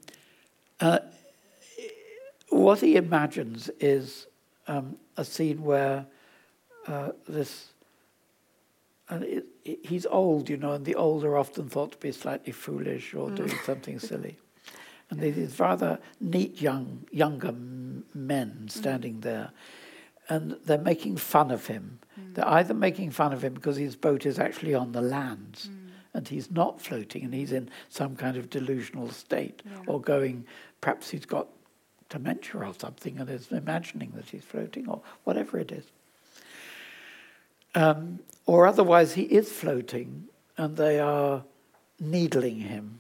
uh, 0.81 0.99
what 2.49 2.81
he 2.81 2.97
imagines 2.97 3.71
is 3.81 4.27
um, 4.67 4.97
a 5.17 5.25
scene 5.25 5.63
where 5.63 6.07
uh, 6.87 7.11
this 7.27 7.69
and 9.09 9.23
it, 9.23 9.47
it, 9.65 9.87
he's 9.87 10.07
old, 10.07 10.49
you 10.49 10.57
know, 10.57 10.73
and 10.73 10.85
the 10.85 10.95
old 10.95 11.25
are 11.25 11.37
often 11.37 11.69
thought 11.69 11.93
to 11.93 11.99
be 11.99 12.11
slightly 12.11 12.53
foolish 12.53 13.15
or 13.15 13.29
mm. 13.29 13.37
doing 13.37 13.55
something 13.65 13.99
silly. 14.01 14.37
And 15.11 15.21
these 15.21 15.61
rather 15.61 16.01
neat 16.21 16.61
young 16.61 17.07
younger 17.13 17.55
men 18.15 18.67
standing 18.69 19.17
mm. 19.17 19.23
there, 19.23 19.51
and 20.29 20.57
they're 20.65 20.79
making 20.79 21.19
fun 21.19 21.53
of 21.53 21.67
him. 21.67 22.01
Mm. 22.21 22.35
They're 22.35 22.49
either 22.49 22.75
making 22.75 23.13
fun 23.13 23.33
of 23.33 23.45
him 23.45 23.55
because 23.55 23.77
his 23.77 23.95
boat 23.95 24.27
is 24.27 24.41
actually 24.41 24.75
on 24.75 24.91
the 24.91 25.01
land, 25.01 25.69
mm. 25.69 25.91
and 26.13 26.27
he's 26.27 26.51
not 26.51 26.81
floating, 26.81 27.23
and 27.23 27.33
he's 27.33 27.53
in 27.53 27.71
some 27.89 28.17
kind 28.17 28.37
of 28.37 28.51
delusional 28.51 29.11
state, 29.11 29.63
yeah. 29.65 29.79
or 29.87 30.01
going. 30.01 30.45
Perhaps 30.81 31.11
he's 31.11 31.25
got 31.25 31.49
dementia 32.09 32.61
or 32.61 32.75
something, 32.79 33.19
and 33.19 33.29
is 33.29 33.51
imagining 33.51 34.13
that 34.17 34.27
he's 34.27 34.45
floating, 34.45 34.89
or 34.89 35.01
whatever 35.25 35.59
it 35.59 35.73
is. 35.73 35.85
Um, 37.75 38.21
or 38.47 38.67
otherwise, 38.67 39.13
he 39.15 39.23
is 39.23 39.53
floating 39.53 40.29
and 40.57 40.77
they 40.77 40.99
are 40.99 41.45
needling 42.01 42.61
him, 42.61 42.99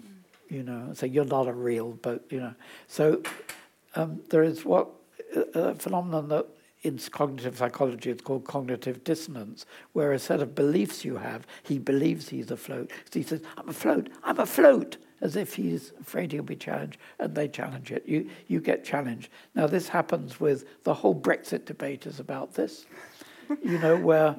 you 0.50 0.62
know, 0.62 0.90
say, 0.92 1.06
you're 1.06 1.24
not 1.24 1.48
a 1.48 1.52
real 1.52 1.92
boat, 1.92 2.24
you 2.30 2.40
know. 2.40 2.54
So 2.86 3.22
um, 3.94 4.20
there 4.28 4.42
is 4.42 4.64
what 4.64 4.88
a 5.54 5.74
phenomenon 5.74 6.28
that 6.28 6.46
in 6.82 6.98
cognitive 6.98 7.56
psychology 7.56 8.10
it's 8.10 8.22
called 8.22 8.44
cognitive 8.44 9.02
dissonance, 9.02 9.64
where 9.92 10.12
a 10.12 10.18
set 10.18 10.40
of 10.40 10.54
beliefs 10.54 11.04
you 11.04 11.16
have, 11.16 11.46
he 11.62 11.78
believes 11.78 12.28
he's 12.28 12.50
afloat. 12.50 12.90
So 13.10 13.18
he 13.18 13.22
says, 13.24 13.40
I'm 13.56 13.68
afloat, 13.68 14.08
I'm 14.24 14.38
afloat, 14.38 14.98
as 15.20 15.36
if 15.36 15.54
he's 15.54 15.92
afraid 16.00 16.32
he'll 16.32 16.42
be 16.42 16.56
challenged, 16.56 16.98
and 17.18 17.34
they 17.34 17.48
challenge 17.48 17.90
it. 17.90 18.04
You, 18.06 18.28
you 18.48 18.60
get 18.60 18.84
challenged. 18.84 19.28
Now, 19.54 19.66
this 19.66 19.88
happens 19.88 20.38
with 20.40 20.64
the 20.84 20.94
whole 20.94 21.14
Brexit 21.14 21.64
debate 21.64 22.06
is 22.06 22.20
about 22.20 22.54
this, 22.54 22.86
you 23.64 23.78
know, 23.78 23.96
where 24.00 24.36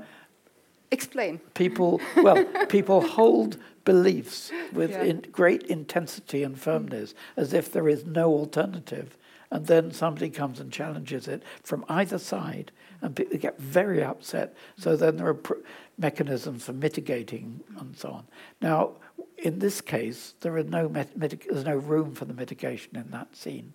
Explain. 0.91 1.39
People, 1.53 1.99
well, 2.15 2.45
people 2.67 3.01
hold 3.01 3.57
beliefs 3.83 4.51
with 4.71 4.91
yeah. 4.91 5.03
in 5.03 5.25
great 5.31 5.63
intensity 5.63 6.43
and 6.43 6.59
firmness 6.59 7.13
as 7.35 7.53
if 7.53 7.71
there 7.71 7.89
is 7.89 8.05
no 8.05 8.31
alternative. 8.33 9.17
And 9.51 9.65
then 9.65 9.91
somebody 9.91 10.29
comes 10.29 10.59
and 10.59 10.71
challenges 10.71 11.27
it 11.27 11.43
from 11.63 11.85
either 11.87 12.17
side, 12.17 12.71
and 13.01 13.15
people 13.15 13.37
get 13.37 13.57
very 13.59 14.03
upset. 14.03 14.55
So 14.77 14.95
then 14.95 15.17
there 15.17 15.27
are 15.27 15.33
pr- 15.33 15.53
mechanisms 15.97 16.65
for 16.65 16.73
mitigating 16.73 17.61
and 17.79 17.97
so 17.97 18.09
on. 18.09 18.27
Now, 18.61 18.91
in 19.37 19.59
this 19.59 19.81
case, 19.81 20.33
there 20.41 20.57
are 20.57 20.63
no 20.63 20.87
there's 20.87 21.65
no 21.65 21.77
room 21.77 22.13
for 22.13 22.25
the 22.25 22.33
mitigation 22.33 22.95
in 22.95 23.11
that 23.11 23.35
scene. 23.35 23.73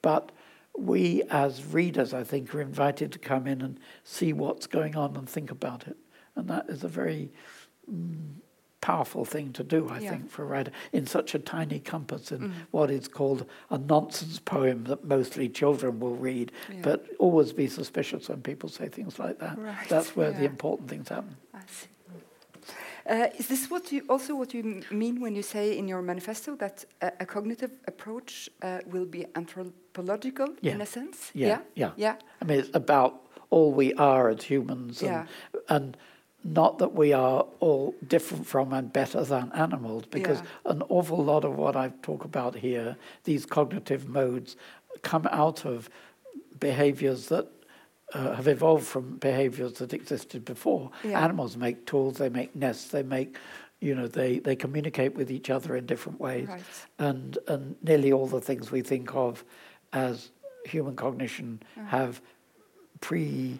But 0.00 0.32
we, 0.76 1.22
as 1.30 1.64
readers, 1.66 2.14
I 2.14 2.24
think, 2.24 2.54
are 2.54 2.60
invited 2.60 3.12
to 3.12 3.18
come 3.18 3.46
in 3.46 3.60
and 3.60 3.78
see 4.04 4.32
what's 4.32 4.66
going 4.66 4.96
on 4.96 5.16
and 5.16 5.28
think 5.28 5.50
about 5.50 5.86
it. 5.86 5.96
And 6.34 6.48
that 6.48 6.68
is 6.68 6.82
a 6.82 6.88
very 6.88 7.30
mm, 7.90 8.32
powerful 8.80 9.24
thing 9.24 9.52
to 9.52 9.62
do, 9.62 9.88
I 9.88 9.98
yeah. 9.98 10.10
think, 10.10 10.30
for 10.30 10.42
a 10.42 10.46
writer 10.46 10.72
in 10.92 11.06
such 11.06 11.34
a 11.34 11.38
tiny 11.38 11.78
compass 11.78 12.32
in 12.32 12.40
mm. 12.40 12.52
what 12.70 12.90
is 12.90 13.06
called 13.06 13.44
a 13.70 13.76
nonsense 13.76 14.38
poem 14.38 14.84
that 14.84 15.04
mostly 15.04 15.48
children 15.48 16.00
will 16.00 16.16
read. 16.16 16.52
Yeah. 16.70 16.80
But 16.82 17.06
always 17.18 17.52
be 17.52 17.66
suspicious 17.66 18.30
when 18.30 18.40
people 18.40 18.70
say 18.70 18.88
things 18.88 19.18
like 19.18 19.38
that. 19.40 19.58
Right. 19.58 19.88
That's 19.90 20.16
where 20.16 20.30
yeah. 20.30 20.38
the 20.38 20.44
important 20.46 20.88
things 20.88 21.10
happen. 21.10 21.36
Uh, 23.08 23.26
is 23.38 23.48
this 23.48 23.70
what 23.70 23.90
you 23.92 24.04
also 24.08 24.34
what 24.34 24.54
you 24.54 24.82
mean 24.90 25.20
when 25.20 25.34
you 25.34 25.42
say 25.42 25.76
in 25.76 25.88
your 25.88 26.02
manifesto 26.02 26.56
that 26.56 26.84
a, 27.00 27.12
a 27.20 27.26
cognitive 27.26 27.72
approach 27.86 28.48
uh, 28.62 28.78
will 28.86 29.06
be 29.06 29.26
anthropological 29.34 30.48
in 30.62 30.80
a 30.80 30.86
sense? 30.86 31.30
Yeah, 31.34 31.60
yeah, 31.74 31.90
yeah. 31.96 32.16
I 32.40 32.44
mean, 32.44 32.60
it's 32.60 32.70
about 32.74 33.26
all 33.50 33.72
we 33.72 33.92
are 33.94 34.30
as 34.30 34.44
humans, 34.44 35.02
and, 35.02 35.28
and 35.68 35.96
not 36.44 36.78
that 36.78 36.94
we 36.94 37.12
are 37.12 37.44
all 37.60 37.94
different 38.06 38.46
from 38.46 38.72
and 38.72 38.92
better 38.92 39.24
than 39.24 39.52
animals, 39.52 40.04
because 40.10 40.38
yeah. 40.38 40.72
an 40.72 40.82
awful 40.88 41.22
lot 41.22 41.44
of 41.44 41.56
what 41.56 41.76
I 41.76 41.92
talk 42.02 42.24
about 42.24 42.54
here, 42.56 42.96
these 43.24 43.46
cognitive 43.46 44.08
modes, 44.08 44.56
come 45.02 45.28
out 45.30 45.64
of 45.66 45.90
behaviors 46.58 47.26
that 47.28 47.48
uh, 48.14 48.34
have 48.34 48.48
evolved 48.48 48.86
from 48.86 49.16
behaviors 49.16 49.74
that 49.74 49.92
existed 49.92 50.44
before. 50.44 50.90
Yeah. 51.04 51.22
Animals 51.22 51.56
make 51.56 51.86
tools, 51.86 52.18
they 52.18 52.28
make 52.28 52.54
nests, 52.54 52.88
they 52.88 53.02
make, 53.02 53.36
you 53.80 53.94
know, 53.94 54.06
they, 54.06 54.38
they 54.38 54.56
communicate 54.56 55.14
with 55.14 55.30
each 55.30 55.50
other 55.50 55.76
in 55.76 55.86
different 55.86 56.20
ways. 56.20 56.48
Right. 56.48 56.62
And, 56.98 57.38
and 57.48 57.76
nearly 57.82 58.12
all 58.12 58.26
the 58.26 58.40
things 58.40 58.70
we 58.70 58.82
think 58.82 59.14
of 59.14 59.44
as 59.92 60.30
human 60.64 60.96
cognition 60.96 61.60
have 61.86 62.20
pre 63.00 63.58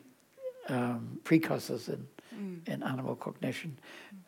um, 0.68 1.18
precursors 1.24 1.88
in 1.88 2.06
mm. 2.34 2.68
in 2.68 2.82
animal 2.82 3.16
cognition. 3.16 3.78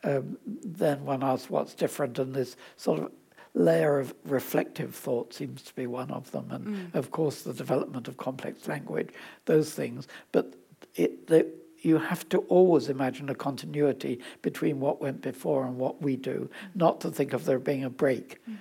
Um, 0.03 0.39
then 0.45 1.05
one 1.05 1.23
asks 1.23 1.51
what's 1.51 1.75
different, 1.75 2.19
and 2.19 2.35
this 2.35 2.57
sort 2.77 3.01
of 3.01 3.13
layer 3.55 3.99
of 3.99 4.15
reflective 4.25 4.95
thought 4.95 5.33
seems 5.33 5.63
to 5.63 5.75
be 5.75 5.87
one 5.87 6.11
of 6.11 6.31
them, 6.33 6.49
and 6.51 6.67
mm. 6.67 6.95
of 6.95 7.11
course 7.11 7.43
the 7.43 7.55
development 7.55 8.09
of 8.09 8.17
complex 8.17 8.69
language, 8.69 9.11
those 9.47 9.73
things. 9.73 10.09
But 10.33 10.55
it, 10.95 11.29
the, 11.29 11.47
you 11.81 11.99
have 11.99 12.29
to 12.31 12.39
always 12.49 12.89
imagine 12.89 13.29
a 13.29 13.35
continuity 13.35 14.21
between 14.43 14.81
what 14.81 15.01
went 15.01 15.23
before 15.23 15.65
and 15.67 15.79
what 15.79 16.03
we 16.03 16.17
do, 16.17 16.51
mm. 16.51 16.77
not 16.77 17.01
to 17.03 17.11
think 17.11 17.33
of 17.33 17.45
there 17.45 17.59
being 17.59 17.85
a 17.85 17.91
break. 17.91 18.41
Mm 18.49 18.59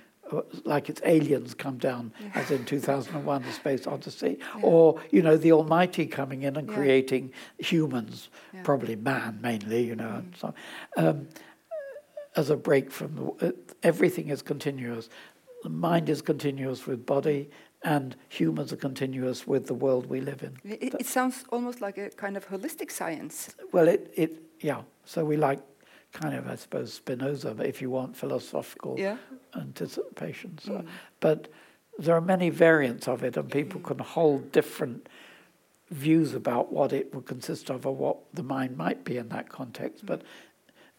like 0.64 0.88
it's 0.88 1.00
aliens 1.04 1.54
come 1.54 1.78
down, 1.78 2.12
yeah. 2.20 2.30
as 2.34 2.50
in 2.50 2.64
2001: 2.64 3.42
The 3.42 3.52
Space 3.52 3.86
Odyssey, 3.86 4.38
yeah. 4.56 4.62
or 4.62 5.00
you 5.10 5.22
know 5.22 5.36
the 5.36 5.52
Almighty 5.52 6.06
coming 6.06 6.42
in 6.42 6.56
and 6.56 6.68
yeah. 6.68 6.74
creating 6.74 7.32
humans, 7.58 8.28
probably 8.62 8.96
man 8.96 9.38
mainly, 9.40 9.84
you 9.84 9.94
know, 9.94 10.04
mm. 10.04 10.18
and 10.18 10.36
so 10.36 10.54
um, 10.96 11.28
as 12.36 12.50
a 12.50 12.56
break 12.56 12.90
from 12.90 13.14
the, 13.14 13.48
uh, 13.48 13.52
everything 13.84 14.30
is 14.30 14.42
continuous. 14.42 15.08
The 15.62 15.68
mind 15.68 16.08
is 16.08 16.20
continuous 16.22 16.86
with 16.86 17.06
body, 17.06 17.50
and 17.82 18.16
humans 18.28 18.72
are 18.72 18.76
continuous 18.76 19.46
with 19.46 19.66
the 19.66 19.74
world 19.74 20.06
we 20.06 20.20
live 20.20 20.42
in. 20.42 20.56
It, 20.64 20.94
it 20.98 21.06
sounds 21.06 21.44
almost 21.50 21.80
like 21.80 21.98
a 21.98 22.10
kind 22.10 22.36
of 22.36 22.48
holistic 22.48 22.90
science. 22.90 23.54
Well, 23.72 23.88
it, 23.88 24.12
it 24.16 24.42
yeah. 24.60 24.82
So 25.04 25.24
we 25.24 25.36
like 25.36 25.60
kind 26.12 26.34
of, 26.34 26.48
I 26.48 26.56
suppose, 26.56 26.94
Spinoza, 26.94 27.56
if 27.62 27.82
you 27.82 27.90
want 27.90 28.16
philosophical 28.16 28.96
yeah. 28.98 29.16
anticipation. 29.54 30.58
So, 30.62 30.72
mm. 30.72 30.86
But 31.20 31.48
there 31.98 32.14
are 32.14 32.20
many 32.20 32.50
variants 32.50 33.06
of 33.06 33.22
it, 33.22 33.36
and 33.36 33.50
people 33.50 33.80
mm. 33.80 33.84
can 33.84 33.98
hold 33.98 34.50
different 34.52 35.08
views 35.90 36.34
about 36.34 36.72
what 36.72 36.92
it 36.92 37.14
would 37.14 37.26
consist 37.26 37.70
of 37.70 37.86
or 37.86 37.94
what 37.94 38.16
the 38.32 38.42
mind 38.42 38.76
might 38.76 39.04
be 39.04 39.18
in 39.18 39.28
that 39.28 39.48
context. 39.48 40.04
Mm. 40.04 40.08
But 40.08 40.22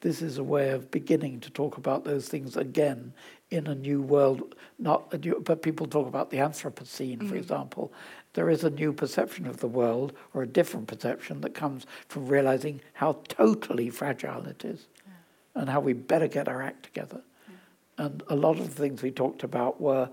this 0.05 0.21
is 0.21 0.37
a 0.37 0.43
way 0.43 0.69
of 0.69 0.91
beginning 0.91 1.39
to 1.39 1.49
talk 1.49 1.77
about 1.77 2.03
those 2.03 2.27
things 2.27 2.55
again 2.55 3.11
in 3.49 3.65
a 3.65 3.73
new 3.73 4.03
world. 4.03 4.53
Not 4.77 5.11
a 5.11 5.17
new, 5.17 5.41
but 5.43 5.63
people 5.63 5.87
talk 5.87 6.07
about 6.07 6.29
the 6.29 6.37
Anthropocene, 6.37 7.17
mm. 7.17 7.27
for 7.27 7.35
example. 7.35 7.91
There 8.33 8.51
is 8.51 8.63
a 8.63 8.69
new 8.69 8.93
perception 8.93 9.47
of 9.47 9.57
the 9.61 9.67
world, 9.67 10.13
or 10.35 10.43
a 10.43 10.47
different 10.47 10.85
perception 10.87 11.41
that 11.41 11.55
comes 11.55 11.87
from 12.07 12.27
realizing 12.27 12.81
how 12.93 13.13
totally 13.29 13.89
fragile 13.89 14.45
it 14.45 14.63
is 14.63 14.85
and 15.55 15.71
how 15.71 15.79
we 15.79 15.93
better 15.93 16.27
get 16.27 16.47
our 16.47 16.61
act 16.61 16.83
together. 16.83 17.21
Yeah. 17.49 18.05
And 18.05 18.21
a 18.27 18.35
lot 18.35 18.59
of 18.59 18.75
the 18.75 18.79
things 18.79 19.01
we 19.01 19.09
talked 19.09 19.41
about 19.41 19.81
were, 19.81 20.07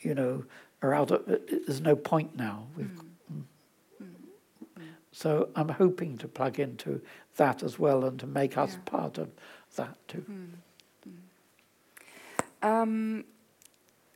you 0.00 0.16
know, 0.16 0.44
are 0.82 0.92
out 0.92 1.12
of, 1.12 1.24
there's 1.26 1.80
no 1.80 1.94
point 1.94 2.36
now. 2.36 2.66
Mm. 2.76 2.96
Mm. 3.32 3.42
Mm. 4.02 4.82
So 5.12 5.50
I'm 5.54 5.68
hoping 5.68 6.18
to 6.18 6.26
plug 6.26 6.58
into 6.58 7.00
that 7.40 7.62
as 7.62 7.78
well 7.78 8.04
and 8.04 8.18
to 8.20 8.26
make 8.26 8.56
us 8.64 8.72
yeah. 8.72 8.90
part 8.98 9.18
of 9.18 9.28
that 9.76 9.96
too. 10.08 10.24
Um, 12.62 13.24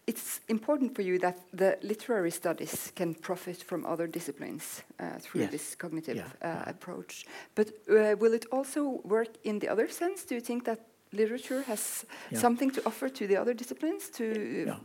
it's 0.07 0.41
important 0.49 0.95
for 0.95 1.03
you 1.03 1.19
that 1.19 1.37
the 1.53 1.79
literary 1.83 2.31
studies 2.31 2.93
can 2.95 3.15
profit 3.15 3.63
from 3.63 3.87
other 3.87 4.07
disciplines 4.07 4.83
uh, 5.01 5.19
through 5.21 5.43
yes. 5.43 5.51
this 5.51 5.75
cognitive 5.77 6.17
yeah, 6.17 6.25
uh, 6.43 6.49
yeah. 6.49 6.71
approach. 6.71 7.27
But 7.55 7.69
uh, 7.89 8.17
will 8.21 8.35
it 8.35 8.47
also 8.53 9.01
work 9.05 9.29
in 9.45 9.59
the 9.59 9.69
other 9.73 9.89
sense? 9.89 10.27
Do 10.29 10.35
you 10.35 10.43
think 10.43 10.65
that 10.65 10.81
literature 11.13 11.63
has 11.67 12.05
Yeah. 12.31 12.41
something 12.41 12.73
to 12.73 12.81
offer 12.85 13.09
to 13.09 13.27
the 13.27 13.41
other 13.41 13.55
disciplines, 13.55 14.11
to, 14.11 14.25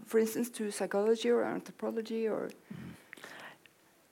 for 0.06 0.20
instance, 0.20 0.50
to 0.52 0.72
psychology 0.72 1.32
or 1.32 1.44
anthropology 1.44 2.30
or? 2.30 2.50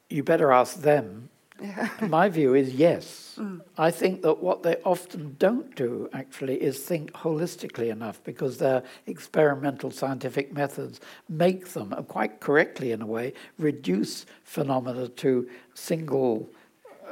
You 0.10 0.24
better 0.24 0.52
ask 0.52 0.82
them. 0.82 1.30
My 2.02 2.30
view 2.30 2.54
is 2.54 2.74
yes. 2.74 3.40
I 3.78 3.92
think 3.92 4.22
that 4.24 4.42
what 4.42 4.64
they 4.64 4.78
often 4.78 5.36
don't 5.38 5.76
do 5.76 6.10
actually 6.14 6.62
is 6.62 6.80
think 6.80 7.12
holistically 7.14 7.90
enough 7.90 8.24
because 8.24 8.58
their 8.58 8.84
experimental 9.06 9.92
scientific 9.92 10.54
methods 10.54 11.00
make 11.30 11.70
them, 11.70 11.94
uh, 11.94 12.02
quite 12.02 12.40
correctly 12.40 12.92
in 12.92 13.02
a 13.02 13.06
way, 13.06 13.34
reduce 13.60 14.26
phenomena 14.44 15.08
to 15.08 15.48
single 15.74 16.50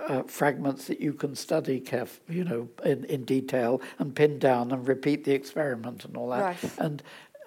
uh, 0.07 0.23
fragments 0.23 0.85
that 0.87 0.99
you 0.99 1.13
can 1.13 1.35
study 1.35 1.79
caref- 1.79 2.19
you 2.27 2.43
know, 2.43 2.67
in, 2.83 3.05
in 3.05 3.23
detail 3.25 3.81
and 3.99 4.15
pin 4.15 4.39
down 4.39 4.71
and 4.71 4.87
repeat 4.87 5.23
the 5.23 5.31
experiment 5.31 6.05
and 6.05 6.15
all 6.17 6.29
that. 6.29 6.63
Right. 6.63 6.71
And 6.79 7.03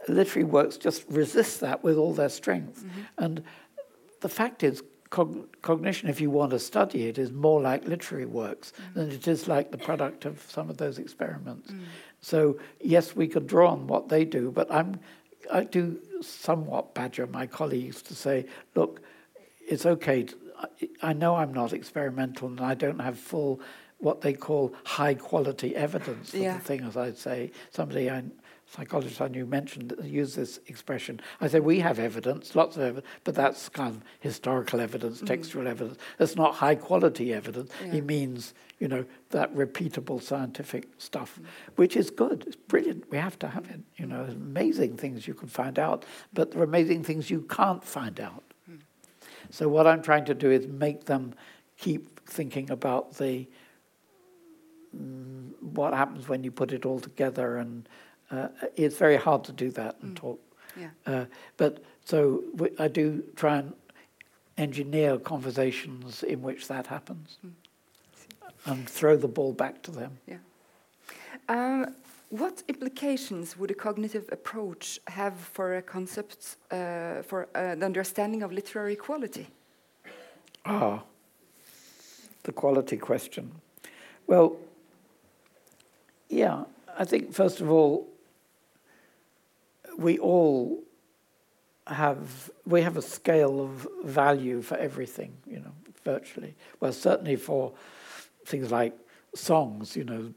literary 0.09 0.45
works 0.45 0.77
just 0.77 1.05
resist 1.09 1.61
that 1.61 1.83
with 1.83 1.97
all 1.97 2.15
their 2.15 2.29
strength. 2.29 2.85
And 3.17 3.43
the 4.21 4.29
fact 4.29 4.63
is, 4.63 4.83
cog- 5.11 5.47
cognition, 5.63 6.09
if 6.09 6.21
you 6.21 6.31
want 6.31 6.51
to 6.51 6.59
study 6.59 7.09
it, 7.09 7.19
is 7.19 7.33
more 7.33 7.61
like 7.61 7.87
literary 7.87 8.27
works 8.27 8.73
mm. 8.73 8.95
than 8.95 9.11
it 9.11 9.27
is 9.29 9.49
like 9.49 9.71
the 9.71 9.79
product 9.79 10.25
of 10.25 10.45
some 10.49 10.71
of 10.71 10.77
those 10.77 10.99
experiments. 10.99 11.71
Mm. 11.71 11.81
So 12.21 12.59
yes, 12.81 13.15
we 13.15 13.29
could 13.29 13.47
draw 13.47 13.71
on 13.71 13.87
what 13.87 14.09
they 14.09 14.25
do, 14.25 14.51
but 14.51 14.73
I'm, 14.73 15.01
I 15.53 15.65
do 15.65 15.99
somewhat 16.21 16.95
badger 16.95 17.27
my 17.27 17.47
colleagues 17.47 18.03
to 18.03 18.15
say, 18.15 18.47
look, 18.75 19.01
it's 19.67 19.87
okay. 19.87 20.25
To, 20.25 20.37
I, 20.59 21.11
I 21.11 21.13
know 21.13 21.37
I'm 21.37 21.53
not 21.53 21.73
experimental 21.73 22.49
and 22.49 22.61
I 22.61 22.75
don't 22.75 22.99
have 22.99 23.19
full, 23.19 23.61
what 23.99 24.21
they 24.21 24.33
call 24.33 24.75
high 24.85 25.15
quality 25.15 25.77
evidence 25.77 26.31
for 26.31 26.39
Yeah. 26.39 26.55
the 26.55 26.61
thing, 26.65 26.83
as 26.83 26.97
I'd 26.97 27.19
say. 27.19 27.53
Somebody 27.71 28.11
I 28.11 28.25
psychologist 28.71 29.21
I 29.21 29.29
knew 29.29 29.47
mentioned 29.47 29.95
used 30.03 30.37
this 30.37 30.61
expression. 30.67 31.21
I 31.41 31.49
said 31.49 31.63
we 31.63 31.81
have 31.81 31.99
evidence, 31.99 32.55
lots 32.55 32.77
of 32.77 32.83
evidence, 32.83 33.07
but 33.25 33.35
that's 33.35 33.69
kind 33.69 33.97
of 33.97 34.03
historical 34.21 34.81
evidence, 34.81 35.19
mm-hmm. 35.19 35.27
textual 35.27 35.67
evidence. 35.67 35.99
It's 36.19 36.37
not 36.37 36.57
high 36.57 36.75
quality 36.75 37.33
evidence. 37.33 37.71
Yeah. 37.85 37.93
He 37.93 38.01
means 38.01 38.55
you 38.79 38.89
know 38.89 39.05
that 39.31 39.55
repeatable 39.55 40.23
scientific 40.23 40.89
stuff, 40.99 41.35
mm-hmm. 41.35 41.47
which 41.77 41.97
is 41.97 42.11
good. 42.11 42.45
It's 42.47 42.57
brilliant. 42.57 43.11
We 43.11 43.19
have 43.19 43.39
to 43.41 43.49
have 43.49 43.69
it. 43.71 43.81
You 43.97 44.07
know, 44.07 44.23
amazing 44.23 44.97
things 44.97 45.27
you 45.27 45.35
can 45.35 45.49
find 45.49 45.79
out, 45.79 46.05
but 46.33 46.51
there 46.51 46.61
are 46.61 46.65
amazing 46.65 47.05
things 47.05 47.31
you 47.31 47.43
can't 47.43 47.83
find 47.83 48.21
out. 48.21 48.45
Mm. 48.71 48.81
So 49.51 49.69
what 49.69 49.87
I'm 49.87 50.03
trying 50.03 50.27
to 50.27 50.35
do 50.35 50.51
is 50.51 50.67
make 50.67 51.07
them 51.07 51.35
keep 51.79 52.29
thinking 52.29 52.71
about 52.71 53.17
the 53.17 53.49
mm, 54.95 55.53
what 55.61 55.95
happens 55.95 56.29
when 56.29 56.45
you 56.45 56.51
put 56.51 56.73
it 56.73 56.85
all 56.85 57.01
together, 57.01 57.57
and 57.57 57.89
uh, 58.31 58.49
it's 58.77 58.97
very 58.97 59.17
hard 59.17 59.45
to 59.45 59.53
do 59.53 59.71
that 59.71 59.97
and 60.03 60.17
talk. 60.17 60.41
Yeah. 60.77 60.91
Uh, 61.07 61.25
but 61.57 61.83
so 62.05 62.43
w- 62.57 62.75
I 62.79 62.89
do 62.89 63.23
try 63.37 63.59
and 63.59 63.73
engineer 64.57 65.19
conversations 65.19 66.23
in 66.23 66.43
which 66.43 66.69
that 66.69 66.87
happens, 66.87 67.39
and 68.67 68.89
throw 68.89 69.17
the 69.17 69.29
ball 69.29 69.53
back 69.53 69.83
to 69.83 69.91
them. 69.91 70.19
Um, 71.49 71.95
what 72.31 72.63
implications 72.69 73.57
would 73.57 73.71
a 73.71 73.75
cognitive 73.75 74.29
approach 74.33 75.01
have 75.07 75.35
for 75.35 75.77
a 75.77 75.83
concept, 75.83 76.57
uh, 76.71 77.23
for 77.23 77.49
the 77.55 77.85
understanding 77.85 78.43
of 78.43 78.53
literary 78.53 78.97
quality? 78.97 79.47
Ah, 80.67 81.03
the 82.43 82.53
quality 82.53 82.99
question. 82.99 83.51
Well, 84.27 84.57
yeah, 86.29 86.65
I 86.99 87.05
think 87.07 87.33
first 87.33 87.61
of 87.63 87.71
all, 87.71 88.07
we 89.99 90.19
all 90.19 90.85
have 91.89 92.51
we 92.65 92.83
have 92.83 92.97
a 92.97 93.03
scale 93.03 93.61
of 93.61 93.87
value 94.05 94.63
for 94.63 94.77
everything, 94.77 95.37
you 95.47 95.59
know, 95.59 95.73
virtually. 96.05 96.55
Well, 96.81 96.93
certainly 96.93 97.37
for 97.37 97.75
things 98.47 98.71
like 98.71 98.97
songs, 99.35 99.97
you 99.97 100.05
know, 100.05 100.33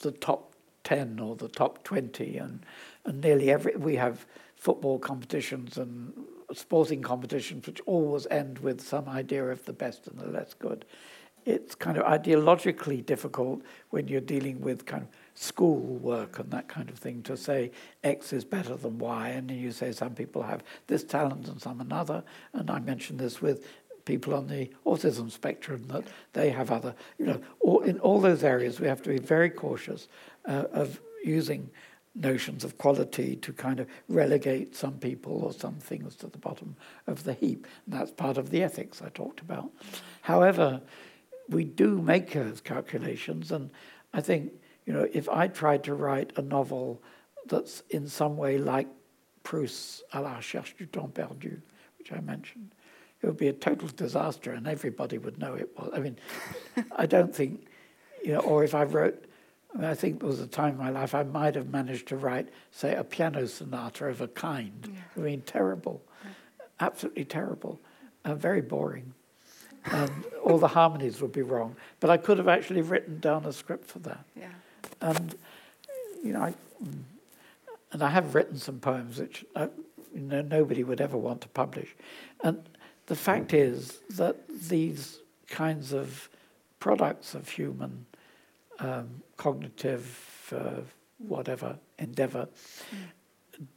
the 0.00 0.12
top 0.12 0.54
ten 0.82 1.20
or 1.20 1.36
the 1.36 1.48
top 1.48 1.84
twenty, 1.84 2.38
and 2.38 2.64
and 3.04 3.20
nearly 3.20 3.50
every 3.50 3.76
we 3.76 3.96
have 3.96 4.26
football 4.56 4.98
competitions 4.98 5.76
and 5.76 6.12
sporting 6.52 7.00
competitions 7.00 7.66
which 7.66 7.80
always 7.86 8.26
end 8.26 8.58
with 8.58 8.80
some 8.80 9.08
idea 9.08 9.44
of 9.46 9.64
the 9.64 9.72
best 9.72 10.06
and 10.06 10.18
the 10.18 10.26
less 10.26 10.54
good. 10.54 10.84
It's 11.46 11.74
kind 11.74 11.96
of 11.96 12.04
ideologically 12.04 13.04
difficult 13.04 13.62
when 13.90 14.08
you're 14.08 14.20
dealing 14.20 14.60
with 14.60 14.84
kind 14.84 15.04
of 15.04 15.08
school 15.40 15.96
work 15.96 16.38
and 16.38 16.50
that 16.50 16.68
kind 16.68 16.90
of 16.90 16.98
thing 16.98 17.22
to 17.22 17.34
say 17.34 17.70
X 18.04 18.30
is 18.34 18.44
better 18.44 18.76
than 18.76 18.98
Y, 18.98 19.28
and 19.30 19.50
you 19.50 19.72
say 19.72 19.90
some 19.90 20.14
people 20.14 20.42
have 20.42 20.62
this 20.86 21.02
talent 21.02 21.48
and 21.48 21.58
some 21.58 21.80
another. 21.80 22.22
And 22.52 22.70
I 22.70 22.78
mentioned 22.78 23.18
this 23.18 23.40
with 23.40 23.66
people 24.04 24.34
on 24.34 24.48
the 24.48 24.68
autism 24.84 25.30
spectrum 25.30 25.82
that 25.88 26.04
they 26.34 26.50
have 26.50 26.70
other, 26.70 26.94
you 27.16 27.24
know, 27.24 27.40
all, 27.60 27.80
in 27.80 27.98
all 28.00 28.20
those 28.20 28.44
areas 28.44 28.80
we 28.80 28.86
have 28.86 29.00
to 29.00 29.08
be 29.08 29.16
very 29.16 29.48
cautious 29.48 30.08
uh, 30.46 30.64
of 30.72 31.00
using 31.24 31.70
notions 32.14 32.62
of 32.62 32.76
quality 32.76 33.36
to 33.36 33.50
kind 33.50 33.80
of 33.80 33.86
relegate 34.08 34.76
some 34.76 34.98
people 34.98 35.42
or 35.42 35.54
some 35.54 35.76
things 35.76 36.16
to 36.16 36.26
the 36.26 36.38
bottom 36.38 36.76
of 37.06 37.24
the 37.24 37.32
heap. 37.32 37.66
And 37.86 37.98
that's 37.98 38.10
part 38.10 38.36
of 38.36 38.50
the 38.50 38.62
ethics 38.62 39.00
I 39.00 39.08
talked 39.08 39.40
about. 39.40 39.70
However, 40.20 40.82
we 41.48 41.64
do 41.64 42.02
make 42.02 42.32
those 42.32 42.60
calculations, 42.60 43.50
and 43.52 43.70
I 44.12 44.20
think, 44.20 44.52
you 44.90 44.96
know, 44.96 45.06
if 45.12 45.28
I 45.28 45.46
tried 45.46 45.84
to 45.84 45.94
write 45.94 46.32
a 46.36 46.42
novel 46.42 47.00
that's 47.46 47.84
in 47.90 48.08
some 48.08 48.36
way 48.36 48.58
like 48.58 48.88
Proust's 49.44 50.02
À 50.12 50.20
la 50.20 50.34
recherche 50.34 50.74
du 50.76 50.84
temps 50.84 51.12
perdu, 51.14 51.60
which 51.96 52.10
I 52.10 52.18
mentioned, 52.18 52.74
it 53.22 53.26
would 53.28 53.36
be 53.36 53.46
a 53.46 53.52
total 53.52 53.86
disaster 53.86 54.50
and 54.50 54.66
everybody 54.66 55.16
would 55.16 55.38
know 55.38 55.54
it 55.54 55.68
was. 55.78 55.92
I 55.94 56.00
mean, 56.00 56.18
I 56.96 57.06
don't 57.06 57.32
think, 57.32 57.68
you 58.24 58.32
know, 58.32 58.40
or 58.40 58.64
if 58.64 58.74
I 58.74 58.82
wrote, 58.82 59.26
I, 59.72 59.78
mean, 59.78 59.86
I 59.86 59.94
think 59.94 60.18
there 60.18 60.28
was 60.28 60.40
a 60.40 60.48
time 60.48 60.72
in 60.72 60.78
my 60.78 60.90
life 60.90 61.14
I 61.14 61.22
might 61.22 61.54
have 61.54 61.68
managed 61.68 62.08
to 62.08 62.16
write, 62.16 62.48
say, 62.72 62.96
a 62.96 63.04
piano 63.04 63.46
sonata 63.46 64.06
of 64.06 64.20
a 64.20 64.26
kind. 64.26 64.92
I 65.16 65.20
mean, 65.20 65.42
terrible, 65.42 66.02
absolutely 66.80 67.26
terrible, 67.26 67.80
uh, 68.24 68.34
very 68.34 68.60
boring. 68.60 69.14
And 69.84 70.10
all 70.42 70.58
the 70.58 70.66
harmonies 70.66 71.22
would 71.22 71.30
be 71.30 71.42
wrong. 71.42 71.76
But 72.00 72.10
I 72.10 72.16
could 72.16 72.38
have 72.38 72.48
actually 72.48 72.82
written 72.82 73.20
down 73.20 73.44
a 73.44 73.52
script 73.52 73.86
for 73.86 74.00
that. 74.00 74.24
Yeah. 74.34 74.48
And, 75.00 75.34
you 76.22 76.32
know, 76.32 76.42
I, 76.42 76.54
mm, 76.82 77.02
and 77.92 78.02
I 78.02 78.10
have 78.10 78.34
written 78.34 78.56
some 78.56 78.78
poems 78.78 79.18
which 79.18 79.44
uh, 79.56 79.68
you 80.14 80.20
know, 80.22 80.42
nobody 80.42 80.84
would 80.84 81.00
ever 81.00 81.16
want 81.16 81.40
to 81.42 81.48
publish. 81.48 81.94
And 82.42 82.62
the 83.06 83.16
fact 83.16 83.52
is 83.52 84.00
that 84.10 84.36
these 84.48 85.18
kinds 85.48 85.92
of 85.92 86.28
products 86.78 87.34
of 87.34 87.48
human 87.48 88.06
um, 88.78 89.22
cognitive, 89.36 90.54
uh, 90.56 90.80
whatever, 91.18 91.76
endeavor, 91.98 92.48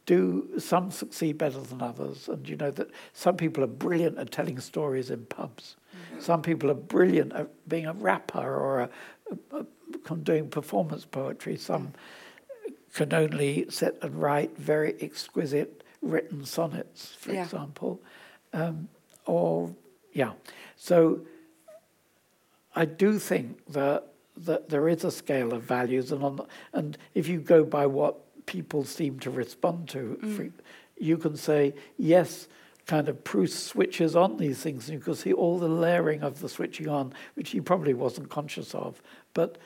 do 0.06 0.48
some 0.58 0.90
succeed 0.90 1.36
better 1.36 1.60
than 1.60 1.82
others. 1.82 2.28
And 2.28 2.48
you 2.48 2.56
know 2.56 2.70
that 2.70 2.88
some 3.12 3.36
people 3.36 3.62
are 3.62 3.68
brilliant 3.68 4.18
at 4.18 4.30
telling 4.30 4.58
stories 4.60 5.10
in 5.10 5.26
pubs. 5.26 5.76
Some 6.18 6.42
people 6.42 6.70
are 6.70 6.74
brilliant 6.74 7.32
at 7.32 7.68
being 7.68 7.86
a 7.86 7.92
rapper 7.92 8.38
or 8.40 8.80
a, 8.80 8.90
a, 9.52 9.58
a, 9.58 9.66
doing 10.22 10.48
performance 10.48 11.04
poetry. 11.04 11.56
Some 11.56 11.92
can 12.92 13.12
only 13.12 13.66
sit 13.70 13.98
and 14.02 14.20
write 14.20 14.56
very 14.56 14.94
exquisite 15.00 15.82
written 16.00 16.44
sonnets, 16.44 17.14
for 17.18 17.32
Yeah. 17.32 17.44
example. 17.44 18.00
Um, 18.52 18.88
or, 19.26 19.74
yeah. 20.12 20.32
So 20.76 21.20
I 22.76 22.84
do 22.84 23.18
think 23.18 23.64
that, 23.72 24.12
that 24.36 24.68
there 24.68 24.88
is 24.88 25.04
a 25.04 25.10
scale 25.10 25.52
of 25.52 25.62
values, 25.62 26.12
and, 26.12 26.22
on 26.22 26.36
the, 26.36 26.46
and 26.72 26.98
if 27.14 27.26
you 27.28 27.40
go 27.40 27.64
by 27.64 27.86
what 27.86 28.46
people 28.46 28.84
seem 28.84 29.18
to 29.20 29.30
respond 29.30 29.88
to, 29.88 30.16
for, 30.36 30.48
you 31.02 31.16
can 31.16 31.36
say, 31.36 31.74
yes, 31.96 32.46
kind 32.86 33.08
of 33.08 33.24
Proust 33.24 33.64
switches 33.64 34.14
on 34.14 34.36
these 34.36 34.60
things, 34.62 34.88
and 34.88 34.98
you 34.98 35.04
can 35.04 35.14
see 35.14 35.32
all 35.32 35.58
the 35.58 35.68
layering 35.68 36.22
of 36.22 36.40
the 36.40 36.48
switching 36.48 36.88
on, 36.88 37.12
which 37.34 37.50
he 37.50 37.60
probably 37.60 37.94
wasn't 37.94 38.28
conscious 38.28 38.74
of, 38.74 39.00
but 39.32 39.56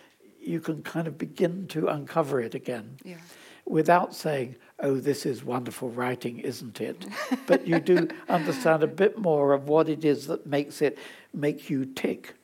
you 0.48 0.60
can 0.60 0.82
kind 0.82 1.06
of 1.06 1.18
begin 1.18 1.66
to 1.68 1.88
uncover 1.88 2.40
it 2.40 2.54
again 2.54 2.96
Yeah. 3.04 3.16
without 3.66 4.14
saying, 4.14 4.56
oh, 4.80 4.96
this 4.96 5.26
is 5.26 5.44
wonderful 5.44 5.90
writing, 5.90 6.38
isn't 6.38 6.80
it? 6.80 7.04
but 7.46 7.66
you 7.66 7.78
do 7.80 8.08
understand 8.28 8.82
a 8.82 8.86
bit 8.86 9.18
more 9.18 9.52
of 9.52 9.68
what 9.68 9.88
it 9.88 10.04
is 10.04 10.26
that 10.26 10.46
makes 10.46 10.80
it 10.80 10.98
make 11.34 11.68
you 11.68 11.84
tick. 11.84 12.34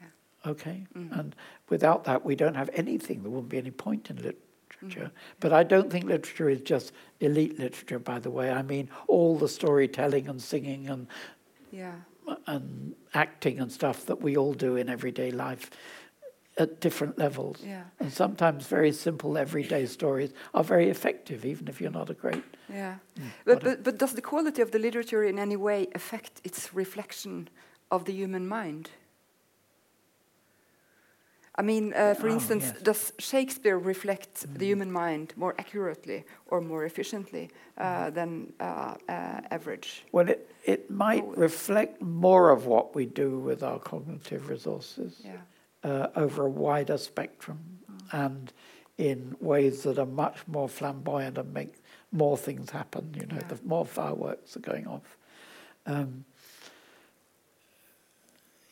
Yeah. 0.00 0.50
Okay? 0.50 0.86
And 0.94 1.36
without 1.68 2.04
that, 2.04 2.24
we 2.24 2.34
don't 2.34 2.56
have 2.56 2.70
anything. 2.74 3.22
There 3.22 3.30
wouldn't 3.30 3.48
be 3.50 3.58
any 3.58 3.70
point 3.70 4.10
in 4.10 4.16
literature. 4.16 4.38
literature. 4.82 5.10
Mm. 5.14 5.38
But 5.40 5.52
I 5.52 5.62
don't 5.62 5.90
think 5.90 6.04
literature 6.06 6.48
is 6.50 6.60
just 6.62 6.92
elite 7.20 7.58
literature, 7.58 8.00
by 8.00 8.18
the 8.18 8.30
way. 8.30 8.50
I 8.50 8.62
mean, 8.62 8.90
all 9.06 9.36
the 9.38 9.48
storytelling 9.48 10.28
and 10.28 10.42
singing 10.42 10.88
and 10.88 11.06
yeah. 11.70 11.94
and 12.46 12.94
acting 13.14 13.60
and 13.60 13.70
stuff 13.70 14.06
that 14.06 14.20
we 14.20 14.36
all 14.36 14.54
do 14.54 14.76
in 14.76 14.88
everyday 14.88 15.30
life 15.30 15.70
at 16.58 16.80
different 16.80 17.18
levels. 17.18 17.58
Yeah. 17.64 17.84
And 17.98 18.12
sometimes 18.12 18.66
very 18.66 18.92
simple 18.92 19.38
everyday 19.38 19.86
stories 19.86 20.32
are 20.52 20.64
very 20.64 20.90
effective, 20.90 21.44
even 21.44 21.68
if 21.68 21.80
you're 21.80 21.90
not 21.90 22.10
a 22.10 22.14
great. 22.14 22.44
Yeah. 22.68 22.96
Mm. 23.18 23.22
But, 23.44 23.64
but, 23.64 23.82
but 23.84 23.98
does 23.98 24.12
the 24.14 24.22
quality 24.22 24.62
of 24.62 24.70
the 24.70 24.78
literature 24.78 25.24
in 25.24 25.38
any 25.38 25.56
way 25.56 25.88
affect 25.94 26.40
its 26.44 26.74
reflection 26.74 27.48
of 27.90 28.04
the 28.04 28.12
human 28.12 28.46
mind? 28.46 28.90
I 31.54 31.62
mean, 31.62 31.92
uh, 31.92 32.14
for 32.14 32.28
oh, 32.28 32.32
instance, 32.32 32.64
yes. 32.64 32.82
does 32.82 33.12
Shakespeare 33.18 33.78
reflect 33.78 34.46
mm. 34.46 34.58
the 34.58 34.66
human 34.66 34.90
mind 34.90 35.34
more 35.36 35.54
accurately 35.58 36.24
or 36.46 36.62
more 36.62 36.86
efficiently 36.86 37.50
uh, 37.76 37.84
mm. 37.84 38.14
than 38.14 38.52
uh, 38.58 38.94
uh 39.08 39.40
average? 39.50 40.04
Well, 40.12 40.30
it, 40.30 40.48
it 40.64 40.90
might 40.90 41.24
oh. 41.24 41.34
reflect 41.36 42.00
more 42.00 42.50
of 42.50 42.64
what 42.64 42.94
we 42.94 43.04
do 43.04 43.38
with 43.38 43.62
our 43.62 43.78
cognitive 43.78 44.48
resources 44.48 45.20
yeah. 45.22 45.32
Uh, 45.84 46.06
over 46.14 46.46
a 46.46 46.48
wider 46.48 46.96
spectrum 46.96 47.58
and 48.12 48.52
in 48.98 49.34
ways 49.40 49.82
that 49.82 49.98
are 49.98 50.06
much 50.06 50.38
more 50.46 50.68
flamboyant 50.68 51.36
and 51.36 51.52
make 51.52 51.74
more 52.12 52.36
things 52.36 52.70
happen. 52.70 53.12
You 53.18 53.26
know, 53.26 53.40
yeah. 53.40 53.48
the 53.48 53.58
more 53.64 53.84
fireworks 53.84 54.56
are 54.56 54.60
going 54.60 54.86
off. 54.86 55.16
Um, 55.86 56.24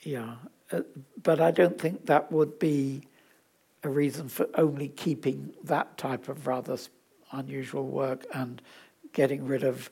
yeah, 0.02 0.36
uh, 0.70 0.82
but 1.22 1.40
I 1.40 1.50
don't 1.50 1.80
think 1.80 2.06
that 2.06 2.30
would 2.30 2.58
be 2.58 3.02
a 3.82 3.88
reason 3.88 4.28
for 4.28 4.46
only 4.54 4.88
keeping 4.88 5.52
that 5.64 5.98
type 5.98 6.28
of 6.28 6.46
rather 6.46 6.78
unusual 7.32 7.86
work 7.86 8.26
and 8.32 8.62
getting 9.12 9.46
rid 9.46 9.64
of 9.64 9.90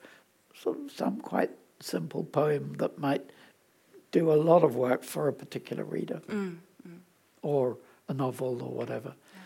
sort 0.55 0.79
of 0.79 0.93
some 0.93 1.21
quite 1.21 1.51
simple 1.81 2.25
poem 2.25 2.75
that 2.79 2.99
might 2.99 3.31
do 4.13 4.31
a 4.31 4.35
lot 4.35 4.63
of 4.63 4.77
work 4.77 5.03
for 5.03 5.29
a 5.29 5.33
particular 5.33 5.85
reader 5.85 6.21
mm. 6.29 6.57
Or 7.43 7.77
a 8.09 8.15
novel 8.15 8.63
or 8.63 8.71
whatever. 8.71 9.15
Yeah. 9.15 9.41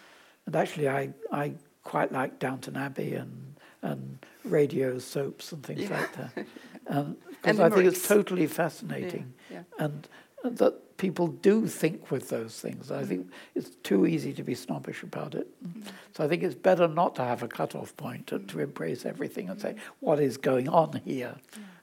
And 0.46 0.56
actually, 0.56 0.88
I, 0.88 1.10
I 1.30 1.54
quite 1.84 2.12
like 2.12 2.38
Downton 2.38 2.76
Abbey 2.76 3.14
and, 3.14 3.54
and 3.82 4.18
radio 4.44 4.98
soaps 4.98 5.52
and 5.52 5.62
things 5.62 5.82
yeah. 5.82 6.00
like 6.00 6.12
that. 6.14 6.46
Um, 6.88 7.16
because 7.30 7.60
I 7.60 7.70
think 7.70 7.84
it's 7.84 8.08
totally 8.08 8.48
fascinating. 8.48 9.34
Yeah. 9.48 9.62
And 9.78 10.08
that 10.42 10.96
people 10.96 11.28
do 11.28 11.66
think 11.66 12.10
with 12.10 12.28
those 12.28 12.60
things. 12.60 12.90
I 12.90 13.04
think 13.04 13.22
mm-hmm. 13.26 13.58
it's 13.58 13.70
too 13.82 14.06
easy 14.06 14.32
to 14.34 14.42
be 14.42 14.54
snobbish 14.54 15.02
about 15.02 15.34
it. 15.34 15.48
Mm. 15.64 15.84
So 16.16 16.24
I 16.24 16.28
think 16.28 16.42
it's 16.42 16.54
better 16.54 16.88
not 16.88 17.14
to 17.16 17.24
have 17.24 17.42
a 17.42 17.48
cut-off 17.48 17.96
point 17.96 18.26
to, 18.28 18.38
to 18.38 18.60
embrace 18.60 19.04
everything 19.04 19.48
and 19.48 19.60
say, 19.60 19.76
what 20.00 20.20
is 20.20 20.36
going 20.36 20.68
on 20.68 21.00
here 21.04 21.36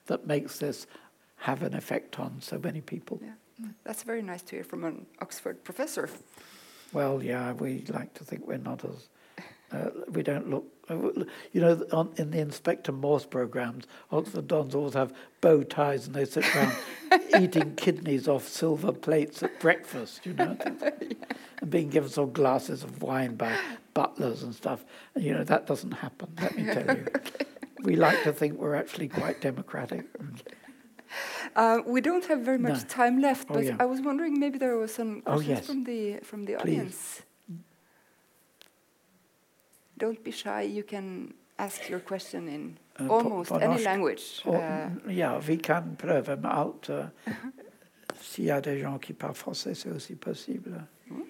that 0.07 0.27
makes 0.27 0.59
this 0.59 0.87
have 1.37 1.63
an 1.63 1.73
effect 1.73 2.19
on 2.19 2.41
so 2.41 2.57
many 2.57 2.81
people? 2.81 3.21
That's 3.83 4.03
very 4.03 4.21
nice 4.21 4.41
to 4.43 4.55
hear 4.55 4.63
from 4.63 4.83
an 4.83 5.05
Oxford 5.21 5.63
professor. 5.63 6.09
Well, 6.93 7.21
yeah, 7.23 7.53
we 7.53 7.83
like 7.89 8.13
to 8.15 8.23
think 8.23 8.47
we're 8.47 8.57
not 8.57 8.83
as 8.85 9.09
uh, 9.71 9.89
we 10.07 10.23
don't 10.23 10.49
look, 10.49 10.65
uh, 10.89 10.95
you 11.51 11.61
know, 11.61 11.85
on, 11.91 12.11
in 12.17 12.31
the 12.31 12.39
Inspector 12.39 12.91
Morse 12.91 13.25
programs, 13.25 13.85
Oxford 14.11 14.47
Dons 14.47 14.73
always 14.73 14.95
have 14.95 15.13
bow 15.41 15.61
ties 15.61 16.07
and 16.07 16.15
they 16.15 16.25
sit 16.25 16.43
around 16.55 16.75
eating 17.39 17.75
kidneys 17.75 18.27
off 18.27 18.47
silver 18.47 18.91
plates 18.91 19.43
at 19.43 19.59
breakfast, 19.59 20.25
you 20.25 20.33
know, 20.33 20.57
yeah. 20.81 20.89
and 21.61 21.69
being 21.69 21.89
given 21.89 22.09
some 22.09 22.31
glasses 22.31 22.83
of 22.83 23.03
wine 23.03 23.35
by 23.35 23.55
butlers 23.93 24.41
and 24.41 24.55
stuff. 24.55 24.83
And, 25.13 25.23
you 25.23 25.33
know, 25.33 25.43
that 25.43 25.67
doesn't 25.67 25.91
happen, 25.91 26.29
let 26.41 26.57
me 26.57 26.63
tell 26.63 26.95
you. 26.95 27.07
okay. 27.15 27.45
We 27.83 27.95
like 27.95 28.23
to 28.23 28.33
think 28.33 28.57
we're 28.57 28.75
actually 28.75 29.07
quite 29.07 29.39
democratic. 29.39 30.05
Uh, 31.55 31.79
we 31.85 32.01
don't 32.01 32.25
have 32.25 32.41
very 32.41 32.57
much 32.57 32.81
no. 32.81 32.87
time 32.87 33.21
left, 33.21 33.47
oh, 33.49 33.53
but 33.55 33.63
oh, 33.63 33.67
yeah. 33.67 33.75
I 33.79 33.85
was 33.85 34.01
wondering 34.01 34.39
maybe 34.39 34.57
there 34.57 34.77
was 34.77 34.93
some 34.93 35.23
oh, 35.25 35.33
questions 35.33 35.49
oh, 35.49 35.53
yes. 35.53 35.65
from 35.65 35.83
the 35.83 36.19
from 36.23 36.45
the 36.45 36.53
Please. 36.55 36.61
audience 36.61 37.21
don't 39.99 40.23
be 40.23 40.31
shy. 40.31 40.61
You 40.61 40.83
can 40.83 41.33
ask 41.59 41.89
your 41.89 41.99
question 41.99 42.47
in 42.47 42.77
uh, 42.99 43.13
almost 43.13 43.51
any 43.51 43.83
language. 43.83 44.41
Oh, 44.45 44.55
uh, 44.55 44.89
yeah, 45.07 45.37
vi 45.39 45.57
kan 45.57 45.95
pröva 45.97 46.35
med 46.35 46.51
allt. 46.51 46.89
Uh, 46.89 47.05
S'il 48.21 48.45
y 48.45 48.51
a 48.51 48.59
des 48.59 48.79
gens 48.79 48.99
qui 48.99 49.13
parlent 49.13 49.37
français, 49.37 49.73
c'est 49.73 49.89
aussi 49.89 50.15
possible. 50.15 50.83
Hmm? 51.07 51.23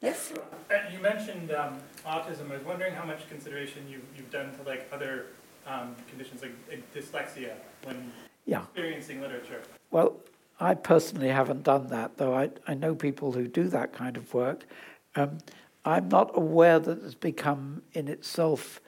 Yes. 0.00 0.32
Uh, 0.32 0.74
you 0.92 0.98
mentioned 1.00 1.50
um, 1.50 1.76
autism. 2.06 2.50
I 2.50 2.56
was 2.56 2.64
wondering 2.64 2.94
how 2.94 3.04
much 3.04 3.28
consideration 3.28 3.82
you, 3.88 4.00
you've 4.16 4.30
done 4.30 4.50
to 4.56 4.62
like 4.70 4.88
other 4.92 5.26
um, 5.66 5.94
conditions 6.08 6.40
like, 6.42 6.54
like 6.70 6.82
dyslexia 6.94 7.52
when 7.84 8.12
yeah. 8.46 8.62
experiencing 8.62 9.20
literature. 9.20 9.62
Well, 9.90 10.16
I 10.58 10.74
personally 10.74 11.28
haven't 11.28 11.62
done 11.62 11.88
that, 11.88 12.18
though 12.18 12.34
I, 12.34 12.50
I 12.66 12.74
know 12.74 12.94
people 12.94 13.32
who 13.32 13.48
do 13.48 13.68
that 13.68 13.92
kind 13.92 14.16
of 14.16 14.32
work. 14.34 14.64
Um, 15.16 15.38
I'm 15.84 16.08
not 16.08 16.30
aware 16.34 16.78
that 16.78 17.02
it's 17.02 17.14
become 17.14 17.82
in 17.92 18.08
itself 18.08 18.80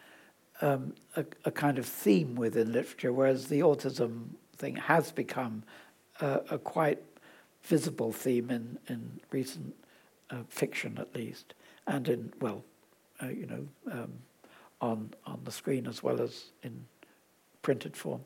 um, 0.61 0.95
a, 1.17 1.25
a, 1.45 1.51
kind 1.51 1.79
of 1.79 1.87
theme 1.87 2.35
within 2.37 2.73
literature, 2.73 3.13
whereas 3.13 3.49
the 3.49 3.61
autism 3.61 4.27
thing 4.57 4.77
has 4.77 5.11
become 5.11 5.65
a, 6.21 6.41
a 6.51 6.59
quite 6.59 7.03
visible 7.65 8.13
theme 8.13 8.51
in, 8.51 8.79
in 8.89 9.21
recent 9.31 9.75
uh, 10.31 10.37
fiction, 10.49 10.99
at 11.01 11.15
least, 11.17 11.55
and 11.87 12.09
in, 12.09 12.33
well, 12.41 12.63
uh, 13.23 13.29
you 13.29 13.47
know, 13.47 13.67
um, 13.91 14.13
on, 14.81 15.11
on 15.27 15.41
the 15.45 15.51
screen 15.51 15.87
as 15.87 16.03
well 16.03 16.21
as 16.21 16.51
in 16.63 16.85
printed 17.63 17.97
form. 17.97 18.21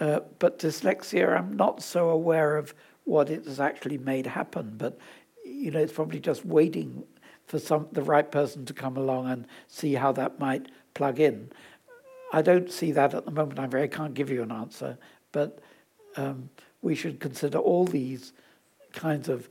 Uh, 0.00 0.20
but 0.38 0.58
dyslexia, 0.58 1.38
I'm 1.38 1.56
not 1.56 1.82
so 1.82 2.10
aware 2.10 2.56
of 2.56 2.74
what 3.04 3.30
it 3.30 3.44
has 3.44 3.60
actually 3.60 3.98
made 3.98 4.26
happen, 4.26 4.74
but 4.76 4.98
you 5.44 5.70
know, 5.70 5.78
it's 5.78 5.92
probably 5.92 6.20
just 6.20 6.44
waiting 6.44 7.04
for 7.46 7.58
some 7.58 7.86
the 7.92 8.02
right 8.02 8.30
person 8.30 8.64
to 8.64 8.72
come 8.72 8.96
along 8.96 9.30
and 9.30 9.46
see 9.68 9.94
how 9.94 10.10
that 10.12 10.38
might 10.38 10.68
plug 10.94 11.20
in. 11.20 11.50
I 12.32 12.42
don't 12.42 12.70
see 12.70 12.90
that 12.92 13.14
at 13.14 13.24
the 13.24 13.30
moment. 13.30 13.58
I 13.58 13.66
very 13.66 13.88
can't 13.88 14.14
give 14.14 14.30
you 14.30 14.42
an 14.42 14.50
answer, 14.50 14.98
but 15.32 15.60
um, 16.16 16.48
we 16.82 16.94
should 16.94 17.20
consider 17.20 17.58
all 17.58 17.84
these 17.84 18.32
kinds 18.92 19.28
of 19.28 19.48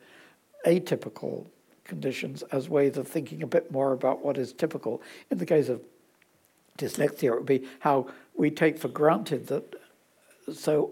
atypical 0.65 1.45
conditions 1.83 2.41
as 2.51 2.69
ways 2.69 2.97
of 2.97 3.07
thinking 3.07 3.43
a 3.43 3.47
bit 3.47 3.71
more 3.71 3.93
about 3.93 4.23
what 4.23 4.37
is 4.37 4.53
typical. 4.53 5.01
In 5.29 5.37
the 5.37 5.45
case 5.45 5.69
of 5.69 5.81
dyslexia, 6.77 7.23
it 7.25 7.35
would 7.35 7.45
be 7.45 7.67
how 7.79 8.07
we 8.35 8.49
take 8.49 8.77
for 8.77 8.87
granted 8.87 9.47
that 9.47 9.75
so 10.51 10.91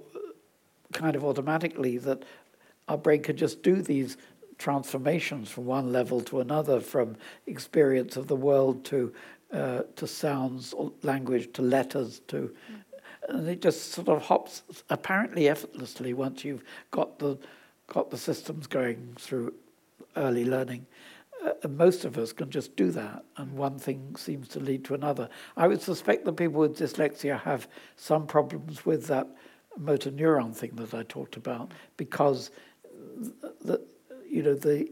kind 0.94 1.16
of 1.16 1.24
automatically 1.24 1.98
that 2.00 2.24
our 2.88 2.98
brain 2.98 3.22
can 3.24 3.38
just 3.38 3.64
do 3.64 3.82
these 3.82 4.18
transformations 4.58 5.50
from 5.50 5.66
one 5.66 5.92
level 5.92 6.22
to 6.22 6.40
another, 6.40 6.80
from 6.80 7.16
experience 7.48 8.16
of 8.18 8.28
the 8.28 8.36
world 8.36 8.84
to 8.86 9.14
uh, 9.54 9.82
to 9.98 10.08
sounds, 10.08 10.74
language, 11.04 11.52
to 11.52 11.62
letters, 11.62 12.22
to, 12.28 12.56
and 13.28 13.50
it 13.50 13.62
just 13.62 13.92
sort 13.92 14.08
of 14.08 14.22
hops 14.22 14.64
apparently 14.90 15.50
effortlessly 15.50 16.14
once 16.14 16.46
you've 16.46 16.64
got 16.92 17.20
the 17.20 17.38
got 17.88 18.10
the 18.10 18.18
systems 18.18 18.68
going 18.68 19.14
through 19.20 19.54
early 20.16 20.46
learning. 20.46 20.86
Uh, 21.44 21.68
most 21.68 22.06
of 22.06 22.18
us 22.18 22.32
can 22.32 22.50
just 22.50 22.76
do 22.76 22.92
that, 22.92 23.24
and 23.38 23.52
one 23.54 23.80
thing 23.80 24.16
seems 24.16 24.48
to 24.50 24.60
lead 24.60 24.86
to 24.86 24.94
another. 24.94 25.28
I 25.58 25.68
would 25.68 25.82
suspect 25.82 26.26
that 26.26 26.34
people 26.34 26.60
with 26.60 26.78
dyslexia 26.78 27.42
have 27.42 27.68
some 27.96 28.28
problems 28.28 28.86
with 28.86 29.08
that 29.08 29.28
motor 29.78 30.12
neuron 30.12 30.56
thing 30.56 30.72
that 30.76 30.94
I 30.94 31.04
talked 31.04 31.38
about 31.38 31.74
because 31.98 32.52
the, 33.62 33.82
you 34.30 34.44
know, 34.44 34.54
the, 34.54 34.92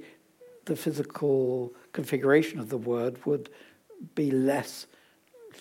the 0.66 0.76
physical 0.76 1.74
configuration 1.94 2.60
of 2.60 2.70
the 2.70 2.78
word 2.78 3.24
would 3.26 3.50
be 4.16 4.32
less, 4.32 4.88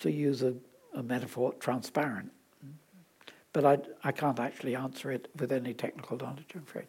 to 0.01 0.11
use 0.11 0.41
a, 0.43 0.53
a 0.93 1.03
metaphor, 1.03 1.53
transparent. 1.59 2.31
But 3.51 3.65
I, 3.65 3.79
I 4.03 4.11
can't 4.11 4.39
actually 4.39 4.75
answer 4.75 5.11
it 5.11 5.29
with 5.37 5.51
any 5.51 5.73
technical 5.73 6.17
knowledge, 6.17 6.45
I'm 6.55 6.61
afraid. 6.61 6.87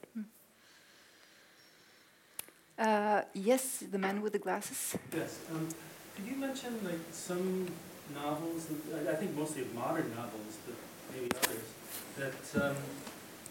Uh, 2.81 3.21
yes, 3.35 3.85
the 3.93 3.99
man 3.99 4.23
with 4.23 4.33
the 4.33 4.39
glasses. 4.39 4.97
Yes. 5.15 5.39
Um, 5.53 5.69
could 6.17 6.27
you 6.27 6.37
mention 6.37 6.81
like 6.83 7.05
some 7.13 7.69
novels, 8.15 8.69
I 9.07 9.15
think 9.17 9.37
mostly 9.37 9.63
of 9.63 9.75
modern 9.75 10.09
novels, 10.17 10.57
but 10.65 10.75
maybe 11.13 11.29
others, 11.45 11.69
that 12.17 12.65
um, 12.65 12.77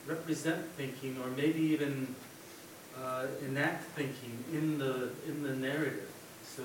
represent 0.08 0.66
thinking 0.76 1.16
or 1.22 1.30
maybe 1.38 1.62
even 1.62 2.16
uh, 2.98 3.28
enact 3.48 3.84
thinking 3.92 4.44
in 4.52 4.80
the 4.80 5.12
in 5.28 5.44
the 5.44 5.56
narrative, 5.56 6.10
so 6.44 6.64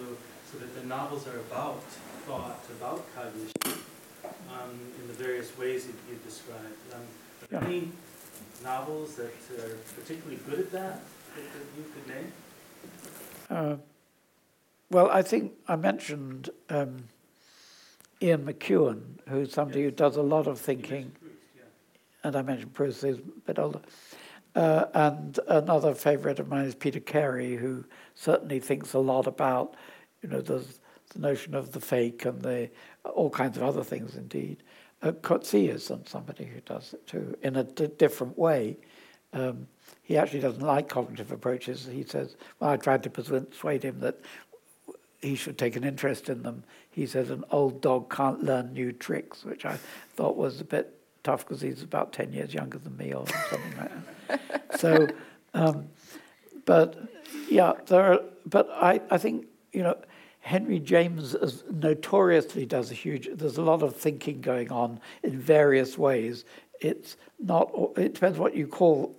so 0.51 0.59
that 0.59 0.75
the 0.75 0.87
novels 0.87 1.29
are 1.29 1.41
about 1.41 1.83
thought, 2.27 2.65
about 2.81 3.05
cognition, 3.15 3.79
um, 4.25 4.73
in 5.01 5.07
the 5.07 5.13
various 5.13 5.57
ways 5.59 5.85
that 5.87 5.97
you 6.09 6.19
described. 6.25 6.81
Um, 6.95 7.03
yeah. 7.53 7.67
Any 7.67 7.93
novels 8.63 9.17
that 9.17 9.35
are 9.61 9.77
particularly 10.01 10.41
good 10.49 10.61
at 10.61 10.71
that 10.73 11.01
that, 11.35 11.45
that 11.53 11.67
you 11.77 11.85
could 11.93 12.09
name? 12.09 12.33
Uh, 13.51 13.77
Well, 14.91 15.11
I 15.11 15.23
think 15.23 15.53
I 15.67 15.77
mentioned 15.77 16.51
um, 16.69 17.09
Ian 18.23 18.45
McEwan, 18.45 19.19
who's 19.29 19.53
somebody 19.53 19.81
yes. 19.81 19.87
who 19.87 19.91
does 19.97 20.17
a 20.17 20.23
lot 20.23 20.47
of 20.47 20.59
thinking. 20.61 21.13
yeah. 21.57 21.63
And 22.23 22.37
I 22.37 22.43
mentioned 22.43 22.75
Proust, 22.75 23.03
who's 23.03 23.19
a 23.19 23.23
bit 23.47 23.59
older. 23.59 23.81
Uh, 24.55 24.85
and 24.95 25.41
another 25.49 25.95
favourite 25.95 26.39
of 26.39 26.49
mine 26.49 26.67
is 26.67 26.75
Peter 26.77 27.01
Carey, 27.01 27.57
who 27.57 27.85
certainly 28.15 28.61
thinks 28.61 28.95
a 28.95 29.01
lot 29.01 29.27
about, 29.27 29.75
you 30.23 30.29
know, 30.29 30.41
the, 30.41 30.65
the 31.11 31.19
notion 31.19 31.55
of 31.55 31.73
the 31.73 31.81
fake 31.81 32.25
and 32.25 32.41
the 32.43 32.71
all 33.05 33.31
kinds 33.31 33.57
of 33.57 33.65
other 33.65 33.83
things. 33.83 34.17
Indeed, 34.17 34.63
uh, 35.03 35.11
Coetzee 35.13 35.69
is 35.69 35.91
somebody 36.07 36.45
who 36.45 36.61
does 36.61 36.95
it 36.95 37.05
too 37.07 37.37
in 37.43 37.57
a 37.57 37.65
d- 37.65 37.89
different 37.99 38.39
way. 38.39 38.77
Um, 39.35 39.69
he 40.03 40.17
actually 40.17 40.41
doesn't 40.41 40.63
like 40.63 40.89
cognitive 40.89 41.33
approaches. 41.33 41.87
He 41.87 42.05
says, 42.05 42.37
"Well, 42.59 42.71
I 42.71 42.77
tried 42.77 43.03
to 43.03 43.11
persuade 43.11 43.83
him 43.83 44.01
that 44.01 44.21
he 45.21 45.35
should 45.35 45.59
take 45.59 45.77
an 45.77 45.85
interest 45.85 46.29
in 46.29 46.43
them." 46.43 46.65
He 46.91 47.07
says, 47.07 47.31
"An 47.31 47.45
old 47.51 47.83
dog 47.83 48.11
can't 48.11 48.43
learn 48.43 48.73
new 48.73 48.93
tricks," 48.93 49.45
which 49.45 49.67
I 49.67 49.79
thought 50.17 50.37
was 50.37 50.61
a 50.61 50.65
bit 50.65 50.95
tough 51.25 51.47
because 51.47 51.63
he's 51.63 51.83
about 51.83 52.13
10 52.13 52.33
years 52.33 52.55
younger 52.55 52.79
than 52.79 52.97
me 52.97 53.13
or 53.13 53.27
something 53.51 53.77
like 53.79 53.91
that. 53.91 54.01
So, 54.79 55.07
um, 55.55 55.87
but 56.65 56.97
yeah, 57.49 57.75
there 57.87 58.13
are, 58.13 58.21
but 58.45 58.69
I, 58.71 59.01
I 59.11 59.19
think, 59.19 59.47
you 59.73 59.83
know, 59.83 59.97
Henry 60.41 60.81
James 60.81 61.37
notoriously 61.71 62.67
does 62.67 62.91
a 62.91 62.95
huge, 62.95 63.29
there's 63.33 63.57
a 63.57 63.63
lot 63.63 63.83
of 63.83 63.97
thinking 63.97 64.41
going 64.41 64.73
on 64.73 65.01
in 65.23 65.39
various 65.39 65.97
ways. 65.97 66.45
It's 66.81 67.17
not, 67.39 67.71
it 67.97 68.15
depends 68.15 68.39
what 68.39 68.55
you 68.55 68.67
call, 68.67 69.15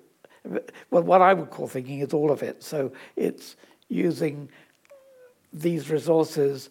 well, 0.89 1.03
what 1.03 1.21
I 1.21 1.33
would 1.33 1.49
call 1.49 1.67
thinking 1.67 1.99
is 1.99 2.13
all 2.13 2.31
of 2.31 2.43
it. 2.43 2.63
So 2.63 2.91
it's 3.15 3.55
using 3.89 4.49
these 5.53 5.89
resources 5.89 6.69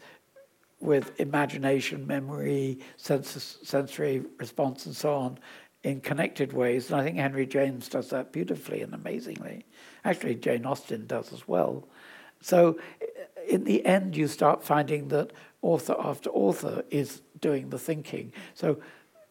with 0.80 1.18
imagination, 1.18 2.06
memory, 2.06 2.78
sens- 2.96 3.58
sensory 3.62 4.22
response, 4.38 4.86
and 4.86 4.94
so 4.94 5.14
on 5.14 5.38
in 5.82 6.00
connected 6.00 6.52
ways. 6.52 6.90
And 6.90 7.00
I 7.00 7.04
think 7.04 7.16
Henry 7.16 7.46
James 7.46 7.88
does 7.88 8.10
that 8.10 8.32
beautifully 8.32 8.82
and 8.82 8.94
amazingly. 8.94 9.64
Actually, 10.04 10.34
Jane 10.36 10.66
Austen 10.66 11.06
does 11.06 11.32
as 11.32 11.48
well. 11.48 11.88
So, 12.40 12.78
in 13.48 13.64
the 13.64 13.84
end, 13.86 14.16
you 14.16 14.26
start 14.26 14.62
finding 14.62 15.08
that 15.08 15.32
author 15.62 15.94
after 15.98 16.30
author 16.30 16.84
is 16.90 17.22
doing 17.40 17.70
the 17.70 17.78
thinking. 17.78 18.32
So, 18.54 18.78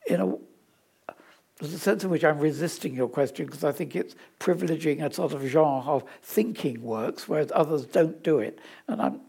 in 0.07 0.19
a 0.19 0.35
there's 1.63 1.75
a 1.75 1.79
sense 1.79 2.03
in 2.03 2.09
which 2.09 2.25
I'm 2.25 2.39
resisting 2.39 2.93
your 2.93 3.07
question 3.07 3.45
because 3.45 3.63
I 3.63 3.71
think 3.71 3.95
it's 3.95 4.15
privileging 4.37 5.01
a 5.01 5.13
sort 5.13 5.31
of 5.31 5.45
genre 5.45 5.93
of 5.93 6.03
thinking 6.21 6.83
works, 6.83 7.29
whereas 7.29 7.53
others 7.55 7.85
don't 7.85 8.21
do 8.21 8.39
it. 8.39 8.59
And 8.89 9.01
I'm, 9.01 9.21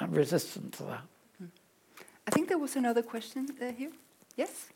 I'm 0.00 0.12
resistant 0.12 0.72
to 0.78 0.84
that. 0.84 1.02
I 2.26 2.30
think 2.30 2.48
there 2.48 2.56
was 2.56 2.74
another 2.74 3.02
question 3.02 3.48
uh, 3.60 3.70
here. 3.70 3.90
Yes? 4.34 4.68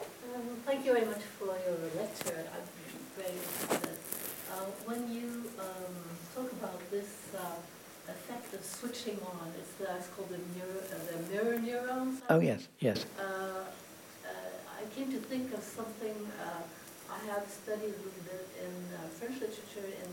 Um, 0.00 0.40
thank 0.64 0.86
you 0.86 0.94
very 0.94 1.04
much 1.04 1.20
for 1.38 1.44
your 1.44 1.76
lecture. 2.02 2.42
I'm 2.54 3.22
very 3.22 3.36
interested. 3.36 3.98
Uh, 4.50 4.64
when 4.86 5.12
you 5.12 5.44
um, 5.60 5.94
talk 6.34 6.50
about 6.52 6.90
this 6.90 7.34
uh, 7.36 8.10
effect 8.10 8.54
of 8.54 8.64
switching 8.64 9.18
on, 9.26 9.52
it's, 9.60 9.86
uh, 9.86 9.94
it's 9.98 10.08
called 10.08 10.30
the, 10.30 10.40
neuro, 10.56 10.80
uh, 10.90 10.96
the 11.12 11.34
mirror 11.34 11.58
neurons. 11.58 12.22
Oh, 12.30 12.40
yes, 12.40 12.66
yes. 12.78 13.04
Uh, 14.78 14.84
I 14.84 14.94
came 14.94 15.10
to 15.12 15.18
think 15.18 15.52
of 15.54 15.62
something 15.62 16.16
I 17.10 17.18
have 17.32 17.48
studied 17.48 17.94
a 17.94 18.00
little 18.04 18.24
bit 18.24 18.46
in 18.62 18.74
French 19.18 19.40
literature 19.40 19.90
in 20.04 20.10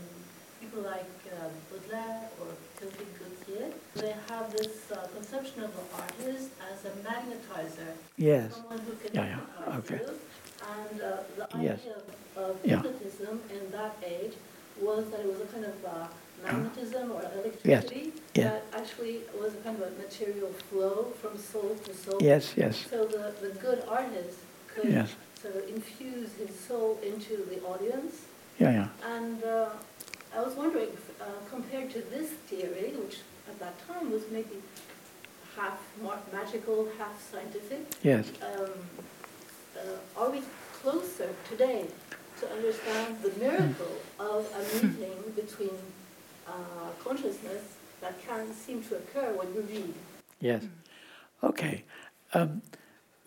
people 0.60 0.82
like 0.82 1.10
uh, 1.32 1.48
Baudelaire 1.70 2.28
or 2.40 2.48
Théophile 2.78 3.12
Gautier, 3.18 3.72
they 3.94 4.14
have 4.28 4.50
this 4.52 4.90
uh, 4.90 5.06
conception 5.14 5.62
of 5.64 5.72
the 5.76 5.84
artist 6.02 6.50
as 6.72 6.84
a 6.84 6.92
magnetizer. 7.06 7.92
Yes. 8.16 8.54
Someone 8.54 8.78
who 8.78 8.92
can 8.92 9.14
yeah, 9.14 9.36
yeah. 9.36 9.76
Okay. 9.78 10.00
You. 10.00 10.12
And 10.76 11.00
uh, 11.00 11.16
the 11.36 11.56
idea 11.56 11.62
yes. 11.62 11.80
of, 12.36 12.62
hypnotism 12.62 13.40
yeah. 13.48 13.56
in 13.56 13.70
that 13.70 13.96
age 14.04 14.32
was 14.80 15.10
that 15.10 15.20
it 15.20 15.26
was 15.26 15.40
a 15.40 15.46
kind 15.46 15.64
of 15.64 15.84
uh, 15.84 16.06
magnetism 16.44 17.12
or 17.12 17.22
electricity 17.22 18.12
yes. 18.12 18.14
yeah. 18.34 18.44
that 18.44 18.64
actually 18.74 19.20
was 19.38 19.54
a 19.54 19.58
kind 19.58 19.80
of 19.80 19.88
a 19.88 19.90
material 19.98 20.52
flow 20.68 21.12
from 21.20 21.38
soul 21.38 21.76
to 21.84 21.94
soul. 21.94 22.18
Yes, 22.20 22.54
yes. 22.56 22.86
So 22.90 23.04
the, 23.06 23.34
the 23.40 23.54
good 23.60 23.84
artist 23.88 24.38
could 24.76 24.92
yes. 24.92 25.16
sort 25.40 25.56
of 25.56 25.68
infuse 25.68 26.30
his 26.34 26.54
soul 26.58 26.98
into 27.02 27.36
the 27.48 27.62
audience. 27.62 28.26
Yeah, 28.58 28.72
yeah. 28.72 28.88
And 29.16 29.42
uh, 29.42 29.70
I 30.36 30.42
was 30.42 30.54
wondering, 30.54 30.90
uh, 31.20 31.24
compared 31.50 31.90
to 31.92 32.00
this 32.02 32.30
theory, 32.48 32.92
which 32.96 33.18
at 33.48 33.58
that 33.58 33.74
time 33.88 34.10
was 34.10 34.22
maybe 34.30 34.56
half 35.56 35.80
magical, 36.32 36.88
half 36.98 37.16
scientific, 37.30 37.86
yes. 38.02 38.30
Um, 38.42 38.70
uh, 39.76 40.20
are 40.20 40.30
we 40.30 40.42
closer 40.82 41.30
today 41.48 41.86
to 42.40 42.50
understand 42.50 43.16
the 43.22 43.32
miracle 43.38 43.96
of 44.18 44.46
a 44.60 44.86
meeting 44.86 45.16
between 45.34 45.76
uh, 46.46 46.52
consciousness 47.02 47.62
that 48.00 48.14
can 48.26 48.52
seem 48.52 48.82
to 48.84 48.96
occur 48.96 49.32
when 49.34 49.54
you 49.54 49.62
read? 49.62 49.94
Yes. 50.40 50.64
Okay. 51.42 51.84
Um, 52.34 52.60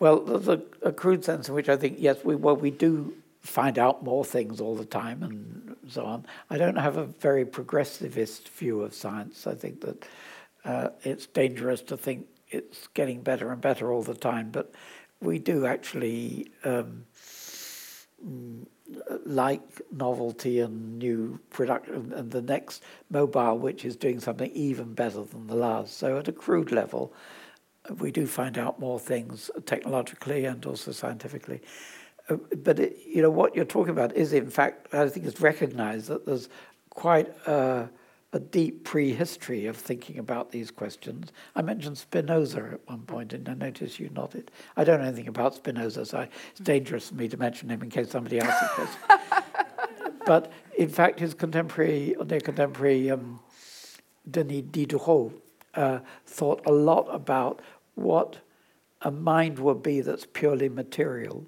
well, 0.00 0.20
there's 0.20 0.48
a, 0.48 0.60
a, 0.82 0.92
crude 0.92 1.24
sense 1.24 1.48
in 1.48 1.54
which 1.54 1.68
I 1.68 1.76
think, 1.76 1.96
yes, 2.00 2.24
we, 2.24 2.34
well, 2.34 2.56
we 2.56 2.70
do 2.70 3.14
find 3.42 3.78
out 3.78 4.02
more 4.02 4.24
things 4.24 4.60
all 4.60 4.74
the 4.74 4.84
time 4.84 5.22
and 5.22 5.76
so 5.88 6.04
on. 6.04 6.26
I 6.48 6.58
don't 6.58 6.76
have 6.76 6.96
a 6.96 7.04
very 7.04 7.44
progressivist 7.44 8.48
view 8.48 8.80
of 8.80 8.94
science. 8.94 9.46
I 9.46 9.54
think 9.54 9.82
that 9.82 10.04
uh, 10.64 10.88
it's 11.02 11.26
dangerous 11.26 11.82
to 11.82 11.96
think 11.96 12.26
it's 12.48 12.88
getting 12.94 13.20
better 13.20 13.52
and 13.52 13.60
better 13.60 13.92
all 13.92 14.02
the 14.02 14.14
time, 14.14 14.50
but 14.50 14.72
we 15.20 15.38
do 15.38 15.66
actually 15.66 16.50
um, 16.64 17.04
like 19.24 19.62
novelty 19.92 20.60
and 20.60 20.98
new 20.98 21.38
production 21.50 22.12
and 22.14 22.30
the 22.30 22.42
next 22.42 22.82
mobile 23.10 23.58
which 23.58 23.84
is 23.84 23.96
doing 23.96 24.18
something 24.18 24.50
even 24.52 24.94
better 24.94 25.22
than 25.24 25.46
the 25.46 25.54
last. 25.54 25.96
So 25.96 26.18
at 26.18 26.28
a 26.28 26.32
crude 26.32 26.72
level, 26.72 27.12
we 27.98 28.10
do 28.10 28.26
find 28.26 28.58
out 28.58 28.78
more 28.78 28.98
things 28.98 29.50
technologically 29.66 30.44
and 30.44 30.64
also 30.66 30.92
scientifically. 30.92 31.60
Uh, 32.28 32.36
but 32.62 32.78
it, 32.78 32.98
you 33.06 33.22
know 33.22 33.30
what 33.30 33.54
you're 33.54 33.64
talking 33.64 33.90
about 33.90 34.14
is 34.14 34.32
in 34.32 34.50
fact 34.50 34.92
I 34.94 35.08
think 35.08 35.26
it's 35.26 35.40
recognised 35.40 36.08
that 36.08 36.26
there's 36.26 36.48
quite 36.90 37.28
a, 37.46 37.88
a, 38.32 38.40
deep 38.40 38.84
prehistory 38.84 39.66
of 39.66 39.76
thinking 39.76 40.18
about 40.18 40.50
these 40.50 40.70
questions. 40.70 41.32
I 41.54 41.62
mentioned 41.62 41.98
Spinoza 41.98 42.70
at 42.72 42.88
one 42.88 43.02
point, 43.02 43.32
and 43.32 43.48
I 43.48 43.54
noticed 43.54 43.98
you 43.98 44.10
nodded. 44.10 44.50
I 44.76 44.84
don't 44.84 45.00
know 45.00 45.06
anything 45.06 45.28
about 45.28 45.54
Spinoza, 45.54 46.04
so 46.04 46.26
it's 46.50 46.60
dangerous 46.60 47.08
for 47.08 47.14
me 47.14 47.28
to 47.28 47.36
mention 47.36 47.70
him 47.70 47.82
in 47.82 47.90
case 47.90 48.10
somebody 48.10 48.38
a 48.38 48.88
but 50.26 50.52
in 50.76 50.88
fact, 50.88 51.20
his 51.20 51.32
contemporary, 51.32 52.14
near 52.26 52.40
contemporary 52.40 53.10
um, 53.10 53.40
Denis 54.28 54.62
Diderot 54.70 55.32
uh, 55.74 56.00
thought 56.26 56.62
a 56.66 56.72
lot 56.72 57.06
about 57.10 57.60
what 57.94 58.38
a 59.02 59.10
mind 59.10 59.58
would 59.58 59.82
be 59.82 60.00
that's 60.00 60.26
purely 60.26 60.68
material 60.68 61.46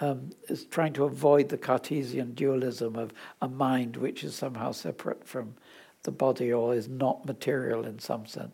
um, 0.00 0.30
is 0.48 0.64
trying 0.64 0.92
to 0.94 1.04
avoid 1.04 1.48
the 1.48 1.58
Cartesian 1.58 2.34
dualism 2.34 2.96
of 2.96 3.12
a 3.42 3.48
mind 3.48 3.96
which 3.96 4.22
is 4.22 4.34
somehow 4.34 4.72
separate 4.72 5.26
from 5.26 5.54
the 6.04 6.10
body 6.10 6.52
or 6.52 6.74
is 6.74 6.88
not 6.88 7.26
material 7.26 7.84
in 7.84 7.98
some 7.98 8.26
sense. 8.26 8.52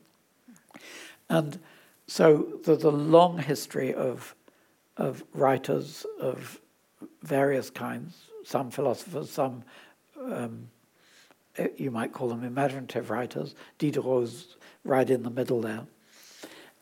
And 1.28 1.58
so 2.06 2.60
there's 2.64 2.84
a 2.84 2.90
long 2.90 3.38
history 3.38 3.92
of, 3.94 4.34
of 4.96 5.24
writers 5.32 6.06
of 6.20 6.60
various 7.22 7.70
kinds, 7.70 8.16
some 8.44 8.70
philosophers, 8.70 9.30
some 9.30 9.64
um, 10.22 10.68
you 11.76 11.90
might 11.90 12.12
call 12.12 12.28
them 12.28 12.44
imaginative 12.44 13.10
writers. 13.10 13.54
Diderot's 13.78 14.56
right 14.84 15.08
in 15.08 15.22
the 15.22 15.30
middle 15.30 15.60
there, 15.60 15.86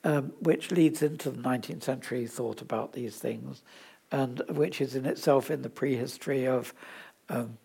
um, 0.05 0.33
which 0.41 0.71
leads 0.71 1.03
into 1.03 1.31
the 1.31 1.41
19th 1.41 1.83
century 1.83 2.27
thought 2.27 2.61
about 2.61 2.93
these 2.93 3.17
things 3.17 3.63
and 4.13 4.43
which 4.51 4.81
is 4.81 4.95
in 4.95 5.07
itself 5.07 5.51
in 5.51 5.63
the 5.63 5.71
prehistory 5.71 6.47
of 6.47 6.73
um, 7.29 7.57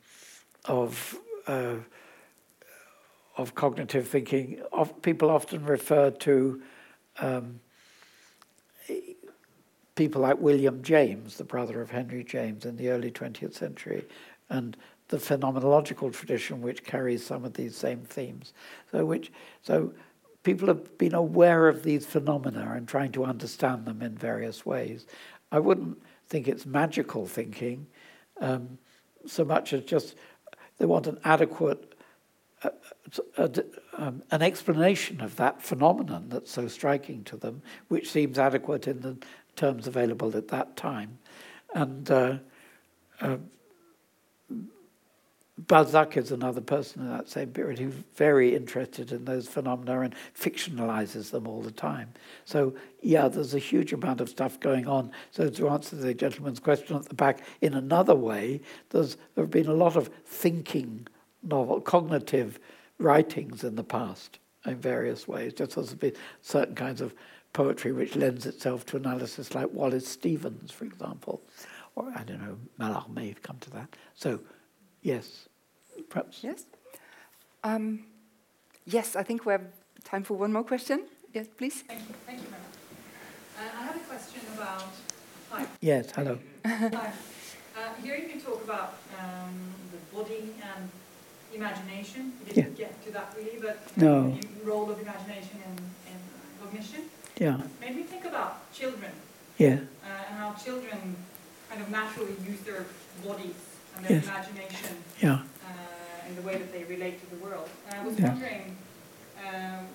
of 0.65 1.17
uh, 1.45 1.75
of 3.37 3.53
cognitive 3.53 4.07
thinking. 4.07 4.61
Of, 4.71 5.01
people 5.01 5.29
often 5.29 5.65
refer 5.65 6.09
to 6.09 6.61
um, 7.19 7.59
people 9.95 10.21
like 10.21 10.39
William 10.39 10.81
James, 10.81 11.37
the 11.37 11.43
brother 11.43 11.81
of 11.81 11.91
Henry 11.91 12.23
James, 12.23 12.65
in 12.65 12.77
the 12.77 12.89
early 12.89 13.11
20th 13.11 13.53
century, 13.53 14.05
and 14.49 14.77
the 15.09 15.17
phenomenological 15.17 16.11
tradition 16.13 16.61
which 16.61 16.83
carries 16.83 17.25
some 17.25 17.45
of 17.45 17.53
these 17.53 17.75
same 17.75 18.01
themes. 18.01 18.53
So, 18.91 19.05
which 19.05 19.31
so 19.61 19.93
people 20.47 20.69
have 20.69 20.97
been 20.97 21.13
aware 21.13 21.67
of 21.67 21.83
these 21.83 22.05
phenomena 22.05 22.71
and 22.73 22.87
trying 22.87 23.11
to 23.11 23.25
understand 23.25 23.83
them 23.83 24.01
in 24.01 24.15
various 24.15 24.65
ways. 24.65 25.05
I 25.51 25.59
wouldn't 25.59 26.01
think 26.29 26.47
it's 26.47 26.65
magical 26.65 27.27
thinking 27.27 27.85
um, 28.39 28.77
so 29.25 29.43
much 29.43 29.73
as 29.73 29.83
just 29.83 30.15
they 30.77 30.85
want 30.85 31.05
an 31.05 31.19
adequate 31.25 31.95
a, 32.63 32.71
a, 33.37 33.51
um, 33.97 34.23
an 34.31 34.41
explanation 34.41 35.19
of 35.19 35.35
that 35.35 35.61
phenomenon 35.61 36.29
that's 36.29 36.49
so 36.49 36.69
striking 36.69 37.25
to 37.25 37.35
them, 37.35 37.61
which 37.89 38.09
seems 38.09 38.39
adequate 38.39 38.87
in 38.87 39.01
the 39.01 39.17
terms 39.57 39.85
available 39.85 40.37
at 40.37 40.47
that 40.47 40.77
time. 40.77 41.19
And 41.75 42.09
uh, 42.09 42.37
Balzac 45.57 46.17
is 46.17 46.31
another 46.31 46.61
person 46.61 47.01
in 47.01 47.09
that 47.09 47.29
same 47.29 47.49
period 47.49 47.79
who's 47.79 47.95
very 48.15 48.55
interested 48.55 49.11
in 49.11 49.25
those 49.25 49.47
phenomena 49.47 50.01
and 50.01 50.15
fictionalizes 50.39 51.31
them 51.31 51.47
all 51.47 51.63
the 51.63 51.71
time. 51.71 52.13
So, 52.45 52.75
yeah, 53.01 53.27
there's 53.27 53.55
a 53.55 53.59
huge 53.59 53.91
amount 53.91 54.21
of 54.21 54.29
stuff 54.29 54.59
going 54.59 54.87
on. 54.87 55.11
So, 55.31 55.49
to 55.49 55.69
answer 55.69 55.95
the 55.95 56.13
gentleman's 56.13 56.59
question 56.59 56.95
at 56.95 57.09
the 57.09 57.15
back, 57.15 57.41
in 57.61 57.73
another 57.73 58.13
way, 58.13 58.61
there's, 58.91 59.17
there 59.33 59.45
have 59.45 59.51
been 59.51 59.67
a 59.67 59.73
lot 59.73 59.95
of 59.95 60.11
thinking, 60.25 61.07
novel, 61.41 61.81
cognitive 61.81 62.59
writings 62.99 63.63
in 63.63 63.75
the 63.75 63.83
past 63.83 64.37
in 64.65 64.75
various 64.75 65.27
ways, 65.27 65.53
just 65.53 65.71
as 65.71 65.87
there's 65.87 65.95
been 65.95 66.21
certain 66.41 66.75
kinds 66.75 67.01
of 67.01 67.15
poetry 67.53 67.91
which 67.91 68.15
lends 68.15 68.45
itself 68.45 68.85
to 68.85 68.97
analysis, 68.97 69.55
like 69.55 69.73
Wallace 69.73 70.07
Stevens, 70.07 70.69
for 70.69 70.85
example, 70.85 71.41
or 71.95 72.11
I 72.15 72.23
don't 72.23 72.41
know, 72.41 72.57
Mallarmé, 72.79 73.41
come 73.41 73.57
to 73.61 73.71
that. 73.71 73.95
So, 74.13 74.39
yes, 75.07 75.47
perhaps. 76.09 76.43
Yes. 76.43 76.65
Um, 77.63 78.05
yes, 78.85 79.15
I 79.15 79.23
think 79.23 79.45
we 79.45 79.53
have 79.53 79.67
time 80.03 80.23
for 80.23 80.35
one 80.35 80.51
more 80.51 80.63
question. 80.63 81.07
Yes, 81.33 81.47
please. 81.47 81.81
Thank 81.81 82.01
you. 82.01 82.15
Thank 82.25 82.39
you 82.41 82.47
very 82.47 82.61
much. 82.61 82.75
Uh, 83.57 83.79
I 83.79 83.83
have 83.87 83.95
a 83.95 84.05
question 84.11 84.41
about. 84.55 84.83
Hi. 85.51 85.65
Yes, 85.79 86.11
hello. 86.11 86.37
Hi. 86.65 87.11
Uh, 87.77 87.93
hearing 88.03 88.29
you 88.33 88.39
talk 88.41 88.63
about 88.63 88.95
um, 89.19 89.55
the 89.93 89.99
body 90.15 90.53
and 90.75 90.89
imagination, 91.53 92.33
you 92.39 92.53
didn't 92.53 92.77
yeah. 92.77 92.85
get 92.85 93.05
to 93.05 93.11
that 93.11 93.33
really, 93.37 93.59
but 93.61 93.79
no. 93.95 94.31
the 94.31 94.65
role 94.65 94.89
of 94.91 94.99
imagination 94.99 95.57
in, 95.67 95.75
in 96.11 96.19
cognition. 96.59 97.03
Yeah. 97.39 97.61
Made 97.79 97.95
me 97.95 98.03
think 98.03 98.25
about 98.25 98.73
children. 98.73 99.11
Yeah. 99.57 99.79
Uh, 100.03 100.29
and 100.29 100.37
how 100.37 100.53
children 100.53 101.15
kind 101.69 101.81
of 101.81 101.89
naturally 101.89 102.35
use 102.45 102.59
their 102.61 102.85
bodies 103.23 103.76
and 103.97 104.05
their 104.05 104.17
yes. 104.17 104.27
imagination. 104.27 104.97
Yeah. 105.21 105.33
Uh, 105.33 106.29
in 106.29 106.35
the 106.35 106.41
way 106.41 106.57
that 106.57 106.71
they 106.71 106.83
relate 106.83 107.19
to 107.19 107.35
the 107.35 107.43
world. 107.43 107.69
And 107.89 108.01
I 108.01 108.05
was 108.05 108.19
yeah. 108.19 108.29
wondering 108.29 108.77
um, 109.45 109.85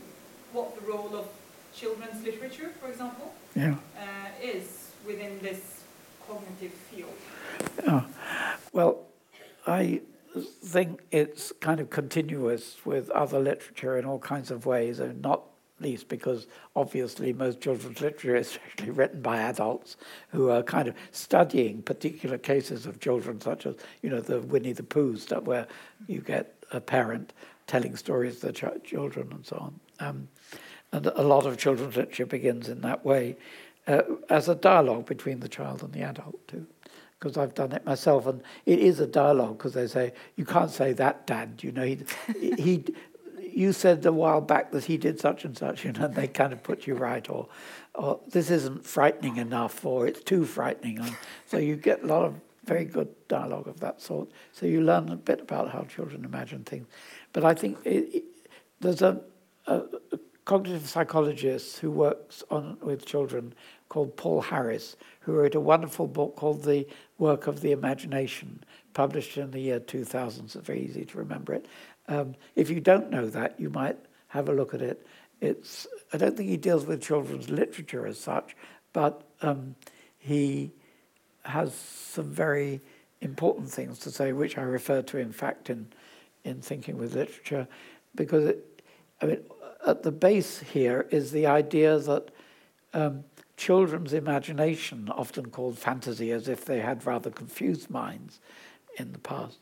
what 0.53 0.79
the 0.79 0.87
role 0.87 1.15
of 1.17 1.27
children's 1.75 2.25
literature, 2.25 2.71
for 2.81 2.89
example, 2.89 3.33
yeah. 3.55 3.75
Uh, 3.99 4.05
is 4.43 4.91
within 5.07 5.39
this 5.41 5.83
cognitive 6.27 6.73
field. 6.73 7.15
Oh. 7.87 8.05
Well, 8.73 9.01
I 9.67 10.01
think 10.65 11.01
it's 11.11 11.53
kind 11.61 11.81
of 11.81 11.91
continuous 11.91 12.77
with 12.85 13.11
other 13.11 13.39
literature 13.39 13.99
in 13.99 14.05
all 14.05 14.19
kinds 14.19 14.51
of 14.51 14.65
ways, 14.65 14.99
and 14.99 15.21
not 15.21 15.43
least 15.83 16.09
because 16.09 16.47
obviously 16.77 17.33
most 17.33 17.61
children's 17.61 18.01
literature 18.01 18.37
is 18.37 18.59
actually 18.67 18.91
written 18.91 19.21
by 19.21 19.39
adults 19.39 19.97
who 20.31 20.51
are 20.51 20.63
kind 20.63 20.89
of 20.89 20.95
studying 21.11 21.83
particular 21.83 22.39
cases 22.39 22.87
of 22.87 23.01
children, 23.01 23.41
such 23.41 23.67
as 23.67 23.77
you 24.03 24.11
know 24.11 24.21
the 24.21 24.41
Winnie 24.41 24.73
the 24.73 24.83
Pooh 24.83 25.17
stuff, 25.17 25.45
where 25.45 25.67
you 26.07 26.21
get 26.21 26.55
a 26.73 26.81
parent 26.81 27.33
telling 27.67 27.97
stories 27.97 28.41
to 28.41 28.47
the 28.47 28.53
ch- 28.53 28.85
children 28.85 29.29
and 29.33 29.45
so 29.45 29.57
on. 29.57 29.81
Um, 30.01 30.29
and 30.93 31.07
a 31.07 31.23
lot 31.23 31.47
of 31.47 31.57
children's 31.57 31.97
literature 31.97 32.27
begins 32.27 32.69
in 32.69 32.83
that 32.83 33.05
way, 33.05 33.37
uh, 33.87 34.03
as 34.29 34.49
a 34.49 34.55
dialogue 34.55 35.07
between 35.07 35.41
the 35.41 35.49
child 35.49 35.83
and 35.83 35.93
the 35.93 36.03
adult 36.03 36.47
too 36.49 36.67
because 37.23 37.39
I've 37.39 37.55
done 37.55 37.71
it 37.71 37.87
myself, 37.87 38.27
and 38.27 38.43
it 38.67 38.81
is 38.81 38.99
a 38.99 39.07
dialogue 39.07 39.57
because 39.59 39.75
they 39.75 39.87
say 39.87 40.13
you 40.35 40.45
can't 40.45 40.71
say 40.71 40.93
that, 40.95 41.25
Dad. 41.25 41.61
You 41.63 41.71
know, 41.71 41.85
he, 41.85 42.05
he, 42.59 42.85
you 43.55 43.73
said 43.73 44.05
a 44.07 44.13
while 44.13 44.41
back 44.41 44.71
that 44.73 44.85
he 44.85 44.97
did 44.97 45.21
such 45.21 45.45
and 45.45 45.57
such, 45.57 45.85
you 45.85 45.93
know, 45.95 46.07
and 46.07 46.15
they 46.15 46.27
kind 46.27 46.53
of 46.53 46.63
put 46.63 46.87
you 46.87 46.95
right, 46.95 47.29
or, 47.29 47.49
or 47.95 48.21
this 48.29 48.51
isn't 48.51 48.85
frightening 48.85 49.37
enough, 49.37 49.85
or 49.85 50.07
it's 50.07 50.23
too 50.23 50.45
frightening. 50.45 50.99
And 50.99 51.17
so 51.47 51.59
you 51.59 51.77
get 51.77 52.03
a 52.03 52.07
lot 52.07 52.25
of 52.25 52.41
very 52.65 52.85
good 52.85 53.09
dialogue 53.29 53.67
of 53.67 53.81
that 53.81 54.01
sort. 54.01 54.31
So 54.53 54.67
you 54.67 54.83
learn 54.83 55.09
a 55.09 55.17
bit 55.17 55.41
about 55.41 55.71
how 55.71 55.83
children 55.83 56.25
imagine 56.25 56.65
things. 56.65 56.87
But 57.33 57.45
I 57.45 57.55
think 57.55 57.79
it, 57.85 58.15
it, 58.15 58.25
there's 58.81 59.03
a, 59.03 59.21
a, 59.67 59.83
a 60.13 60.19
cognitive 60.45 60.89
psychologist 60.89 61.79
who 61.79 61.91
works 61.91 62.43
on 62.51 62.79
with 62.81 63.05
children 63.05 63.55
called 63.89 64.17
Paul 64.17 64.41
Harris, 64.41 64.97
who 65.21 65.33
wrote 65.33 65.55
a 65.55 65.61
wonderful 65.61 66.07
book 66.07 66.37
called 66.37 66.65
The 66.65 66.87
Work 67.19 67.47
of 67.47 67.61
the 67.61 67.73
Imagination, 67.73 68.65
published 68.95 69.37
in 69.37 69.51
the 69.51 69.61
year 69.61 69.79
2000. 69.79 70.49
So 70.49 70.61
very 70.61 70.81
easy 70.81 71.05
to 71.05 71.19
remember 71.19 71.53
it. 71.53 71.67
Um, 72.09 72.35
if 72.57 72.71
you 72.71 72.81
don't 72.81 73.11
know 73.11 73.27
that, 73.29 73.59
you 73.59 73.71
might 73.71 73.99
have 74.29 74.49
a 74.49 74.53
look 74.53 74.75
at 74.75 74.83
it. 74.83 75.07
It's, 75.41 75.87
I 76.13 76.17
don't 76.19 76.37
think 76.37 76.49
he 76.49 76.57
deals 76.57 76.87
with 76.87 77.03
children's 77.03 77.51
literature 77.51 78.07
as 78.07 78.19
such, 78.19 78.57
but 78.93 79.23
um, 79.41 79.75
he 80.19 80.73
has 81.45 81.75
some 81.75 82.31
very 82.31 82.81
important 83.21 83.71
things 83.71 83.99
to 84.01 84.11
say, 84.11 84.33
which 84.33 84.59
I 84.59 84.63
refer 84.63 85.03
to, 85.03 85.19
in 85.19 85.33
fact, 85.33 85.71
in, 85.71 85.89
in 86.45 86.61
thinking 86.61 86.99
with 86.99 87.15
literature, 87.15 87.67
because 88.15 88.45
it, 88.45 88.83
I 89.21 89.27
mean, 89.27 89.41
at 89.87 90.03
the 90.03 90.13
base 90.13 90.61
here 90.61 91.07
is 91.11 91.33
the 91.33 91.47
idea 91.47 91.99
that 91.99 92.31
um, 92.95 93.25
children's 93.57 94.13
imagination, 94.13 95.09
often 95.09 95.51
called 95.51 95.79
fantasy, 95.79 96.31
as 96.31 96.49
if 96.49 96.65
they 96.65 96.81
had 96.81 97.07
rather 97.07 97.31
confused 97.31 97.91
minds 97.91 98.41
in 98.97 99.13
the 99.13 99.19
past, 99.19 99.59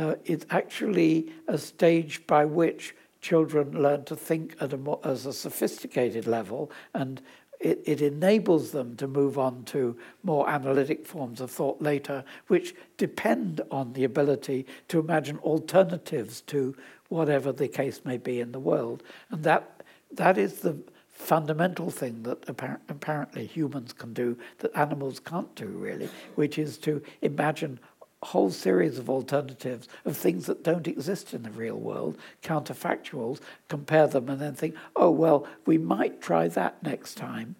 uh, 0.00 0.14
actually 0.50 1.30
a 1.46 1.58
stage 1.58 2.26
by 2.26 2.44
which 2.44 2.94
children 3.20 3.82
learn 3.82 4.04
to 4.04 4.16
think 4.16 4.56
at 4.60 4.72
a 4.72 4.76
more, 4.78 4.98
as 5.04 5.26
a 5.26 5.32
sophisticated 5.32 6.26
level 6.26 6.70
and 6.94 7.20
it, 7.60 7.82
it, 7.84 8.00
enables 8.00 8.70
them 8.70 8.96
to 8.96 9.06
move 9.06 9.38
on 9.38 9.64
to 9.64 9.94
more 10.22 10.48
analytic 10.48 11.04
forms 11.06 11.42
of 11.42 11.50
thought 11.50 11.82
later, 11.82 12.24
which 12.46 12.74
depend 12.96 13.60
on 13.70 13.92
the 13.92 14.04
ability 14.04 14.64
to 14.88 14.98
imagine 14.98 15.36
alternatives 15.40 16.40
to 16.40 16.74
whatever 17.10 17.52
the 17.52 17.68
case 17.68 18.00
may 18.02 18.16
be 18.16 18.40
in 18.40 18.52
the 18.52 18.58
world. 18.58 19.02
And 19.30 19.44
that, 19.44 19.82
that 20.12 20.38
is 20.38 20.60
the 20.60 20.78
fundamental 21.10 21.90
thing 21.90 22.22
that 22.22 22.40
appar- 22.46 22.80
apparently 22.88 23.44
humans 23.44 23.92
can 23.92 24.14
do 24.14 24.38
that 24.60 24.74
animals 24.74 25.20
can't 25.20 25.54
do, 25.54 25.66
really, 25.66 26.08
which 26.36 26.58
is 26.58 26.78
to 26.78 27.02
imagine 27.20 27.78
whole 28.22 28.50
series 28.50 28.98
of 28.98 29.08
alternatives 29.08 29.88
of 30.04 30.16
things 30.16 30.46
that 30.46 30.62
don't 30.62 30.86
exist 30.86 31.32
in 31.32 31.42
the 31.42 31.50
real 31.50 31.76
world, 31.76 32.18
counterfactuals, 32.42 33.40
compare 33.68 34.06
them 34.06 34.28
and 34.28 34.40
then 34.40 34.54
think, 34.54 34.74
oh, 34.94 35.10
well, 35.10 35.46
we 35.64 35.78
might 35.78 36.20
try 36.20 36.46
that 36.48 36.82
next 36.82 37.14
time 37.14 37.56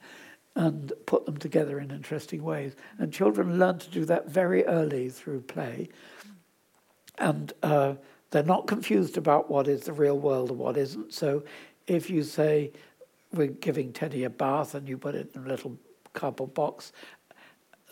and 0.55 0.93
put 1.07 1.25
them 1.25 1.37
together 1.37 1.81
in 1.81 1.91
interesting 1.91 2.43
ways. 2.43 2.75
And 2.99 3.13
children 3.13 3.59
learn 3.59 3.79
to 3.79 3.91
do 3.91 4.05
that 4.07 4.29
very 4.29 4.67
early 4.67 5.09
through 5.09 5.43
play. 5.43 5.89
And 7.19 7.53
uh, 7.63 7.95
they're 8.31 8.43
not 8.43 8.67
confused 8.67 9.17
about 9.17 9.51
what 9.51 9.67
is 9.67 9.83
the 9.83 9.93
real 9.93 10.19
world 10.19 10.51
and 10.51 10.59
what 10.59 10.77
isn't. 10.77 11.15
So 11.15 11.45
if 11.87 12.11
you 12.11 12.23
say, 12.23 12.73
we're 13.33 13.47
giving 13.47 13.93
Teddy 13.93 14.25
a 14.25 14.31
bath 14.31 14.75
and 14.75 14.89
you 14.89 14.99
put 14.99 15.15
it 15.15 15.31
in 15.35 15.45
a 15.45 15.49
little 15.49 15.79
cardboard 16.13 16.53
box 16.53 16.93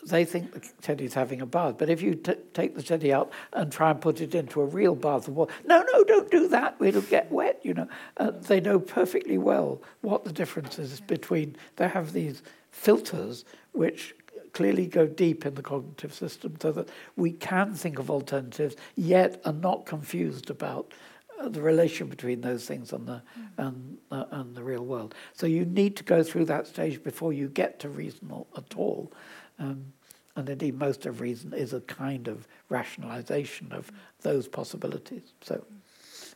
they 0.09 0.25
think 0.25 0.53
the 0.53 0.61
teddy's 0.81 1.13
having 1.13 1.41
a 1.41 1.45
bath. 1.45 1.75
But 1.77 1.89
if 1.89 2.01
you 2.01 2.15
t- 2.15 2.35
take 2.53 2.75
the 2.75 2.83
teddy 2.83 3.13
out 3.13 3.31
and 3.53 3.71
try 3.71 3.91
and 3.91 4.01
put 4.01 4.21
it 4.21 4.35
into 4.35 4.61
a 4.61 4.65
real 4.65 4.95
bath 4.95 5.27
of 5.27 5.35
water, 5.35 5.53
no, 5.65 5.83
no, 5.93 6.03
don't 6.03 6.29
do 6.29 6.47
that. 6.49 6.75
It'll 6.81 7.01
get 7.01 7.31
wet, 7.31 7.59
you 7.63 7.73
know. 7.73 7.87
Uh, 8.17 8.31
they 8.31 8.59
know 8.59 8.79
perfectly 8.79 9.37
well 9.37 9.81
what 10.01 10.23
the 10.23 10.33
difference 10.33 10.79
is 10.79 10.99
between, 11.01 11.55
they 11.77 11.87
have 11.87 12.13
these 12.13 12.43
filters 12.71 13.45
which 13.71 14.15
clearly 14.53 14.87
go 14.87 15.05
deep 15.05 15.45
in 15.45 15.55
the 15.55 15.61
cognitive 15.61 16.13
system 16.13 16.55
so 16.61 16.71
that 16.71 16.89
we 17.15 17.31
can 17.31 17.73
think 17.73 17.99
of 17.99 18.09
alternatives 18.09 18.75
yet 18.95 19.41
are 19.45 19.53
not 19.53 19.85
confused 19.85 20.49
about 20.49 20.93
uh, 21.39 21.47
the 21.49 21.61
relation 21.61 22.07
between 22.07 22.41
those 22.41 22.65
things 22.65 22.91
and 22.91 23.07
the, 23.07 23.21
and, 23.57 23.97
uh, 24.11 24.25
and 24.31 24.55
the 24.55 24.63
real 24.63 24.85
world. 24.85 25.13
So 25.33 25.47
you 25.47 25.65
need 25.65 25.95
to 25.97 26.03
go 26.03 26.23
through 26.23 26.45
that 26.45 26.67
stage 26.67 27.03
before 27.03 27.31
you 27.31 27.47
get 27.47 27.79
to 27.81 27.89
reason 27.89 28.31
at 28.57 28.75
all. 28.75 29.11
Um, 29.59 29.93
and 30.39 30.49
indeed, 30.49 30.79
most 30.79 31.05
of 31.05 31.21
reason 31.21 31.53
is 31.53 31.73
a 31.73 31.81
kind 31.81 32.27
of 32.27 32.47
rationalization 32.69 33.71
of 33.73 33.91
those 34.21 34.47
possibilities. 34.47 35.33
So, 35.41 35.63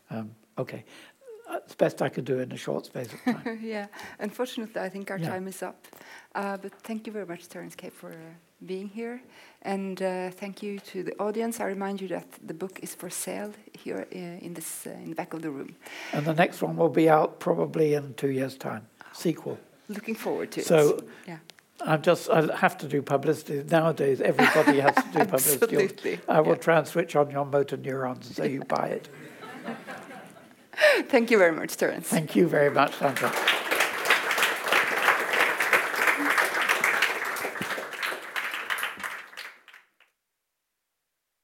um, 0.09 0.31
okay. 0.57 0.83
It's 1.51 1.75
best 1.75 2.01
I 2.01 2.09
could 2.09 2.25
do 2.25 2.39
in 2.39 2.51
a 2.51 2.57
short 2.57 2.85
space 2.85 3.09
of 3.13 3.21
time. 3.23 3.59
yeah, 3.63 3.87
unfortunately, 4.19 4.81
I 4.81 4.89
think 4.89 5.11
our 5.11 5.17
yeah. 5.17 5.29
time 5.29 5.47
is 5.47 5.61
up. 5.61 5.87
Uh, 6.33 6.57
but 6.57 6.73
thank 6.81 7.05
you 7.05 7.13
very 7.13 7.25
much, 7.25 7.47
Terence 7.47 7.75
Cave, 7.75 7.93
for 7.93 8.11
uh, 8.11 8.15
being 8.65 8.87
here. 8.87 9.21
And 9.61 10.01
uh, 10.01 10.31
thank 10.31 10.63
you 10.63 10.79
to 10.79 11.03
the 11.03 11.13
audience. 11.19 11.59
I 11.59 11.65
remind 11.65 12.01
you 12.01 12.07
that 12.09 12.27
the 12.41 12.53
book 12.53 12.79
is 12.81 12.95
for 12.95 13.09
sale 13.09 13.53
here 13.73 14.07
uh, 14.13 14.17
in, 14.17 14.53
this, 14.53 14.87
uh, 14.87 14.91
in 14.91 15.09
the 15.11 15.15
back 15.15 15.33
of 15.33 15.41
the 15.41 15.51
room. 15.51 15.75
And 16.11 16.25
the 16.25 16.33
next 16.33 16.61
one 16.61 16.75
will 16.75 16.89
be 16.89 17.09
out 17.09 17.39
probably 17.39 17.93
in 17.93 18.13
two 18.15 18.31
years' 18.31 18.57
time. 18.57 18.87
Sequel. 19.11 19.59
Looking 19.89 20.15
forward 20.15 20.51
to 20.51 20.61
so, 20.61 20.77
it. 20.77 20.99
So, 20.99 21.05
yeah. 21.27 21.37
I 21.85 21.97
just 21.97 22.29
I 22.29 22.55
have 22.55 22.77
to 22.79 22.87
do 22.87 23.01
publicity 23.01 23.63
nowadays. 23.69 24.21
Everybody 24.21 24.79
has 24.79 24.95
to 24.95 25.01
do 25.11 25.19
publicity. 25.25 25.63
Absolutely. 25.63 26.19
I 26.27 26.39
will 26.41 26.53
yeah. 26.53 26.55
try 26.55 26.77
and 26.79 26.87
switch 26.87 27.15
on 27.15 27.29
your 27.29 27.45
motor 27.45 27.77
neurons 27.77 28.35
so 28.35 28.43
you 28.43 28.63
buy 28.63 28.87
it. 28.87 29.09
Thank 31.09 31.29
you 31.29 31.37
very 31.37 31.51
much, 31.51 31.77
Terence. 31.77 32.07
Thank 32.07 32.35
you 32.35 32.47
very 32.47 32.71
much, 32.71 32.95
Sandra. 32.95 33.31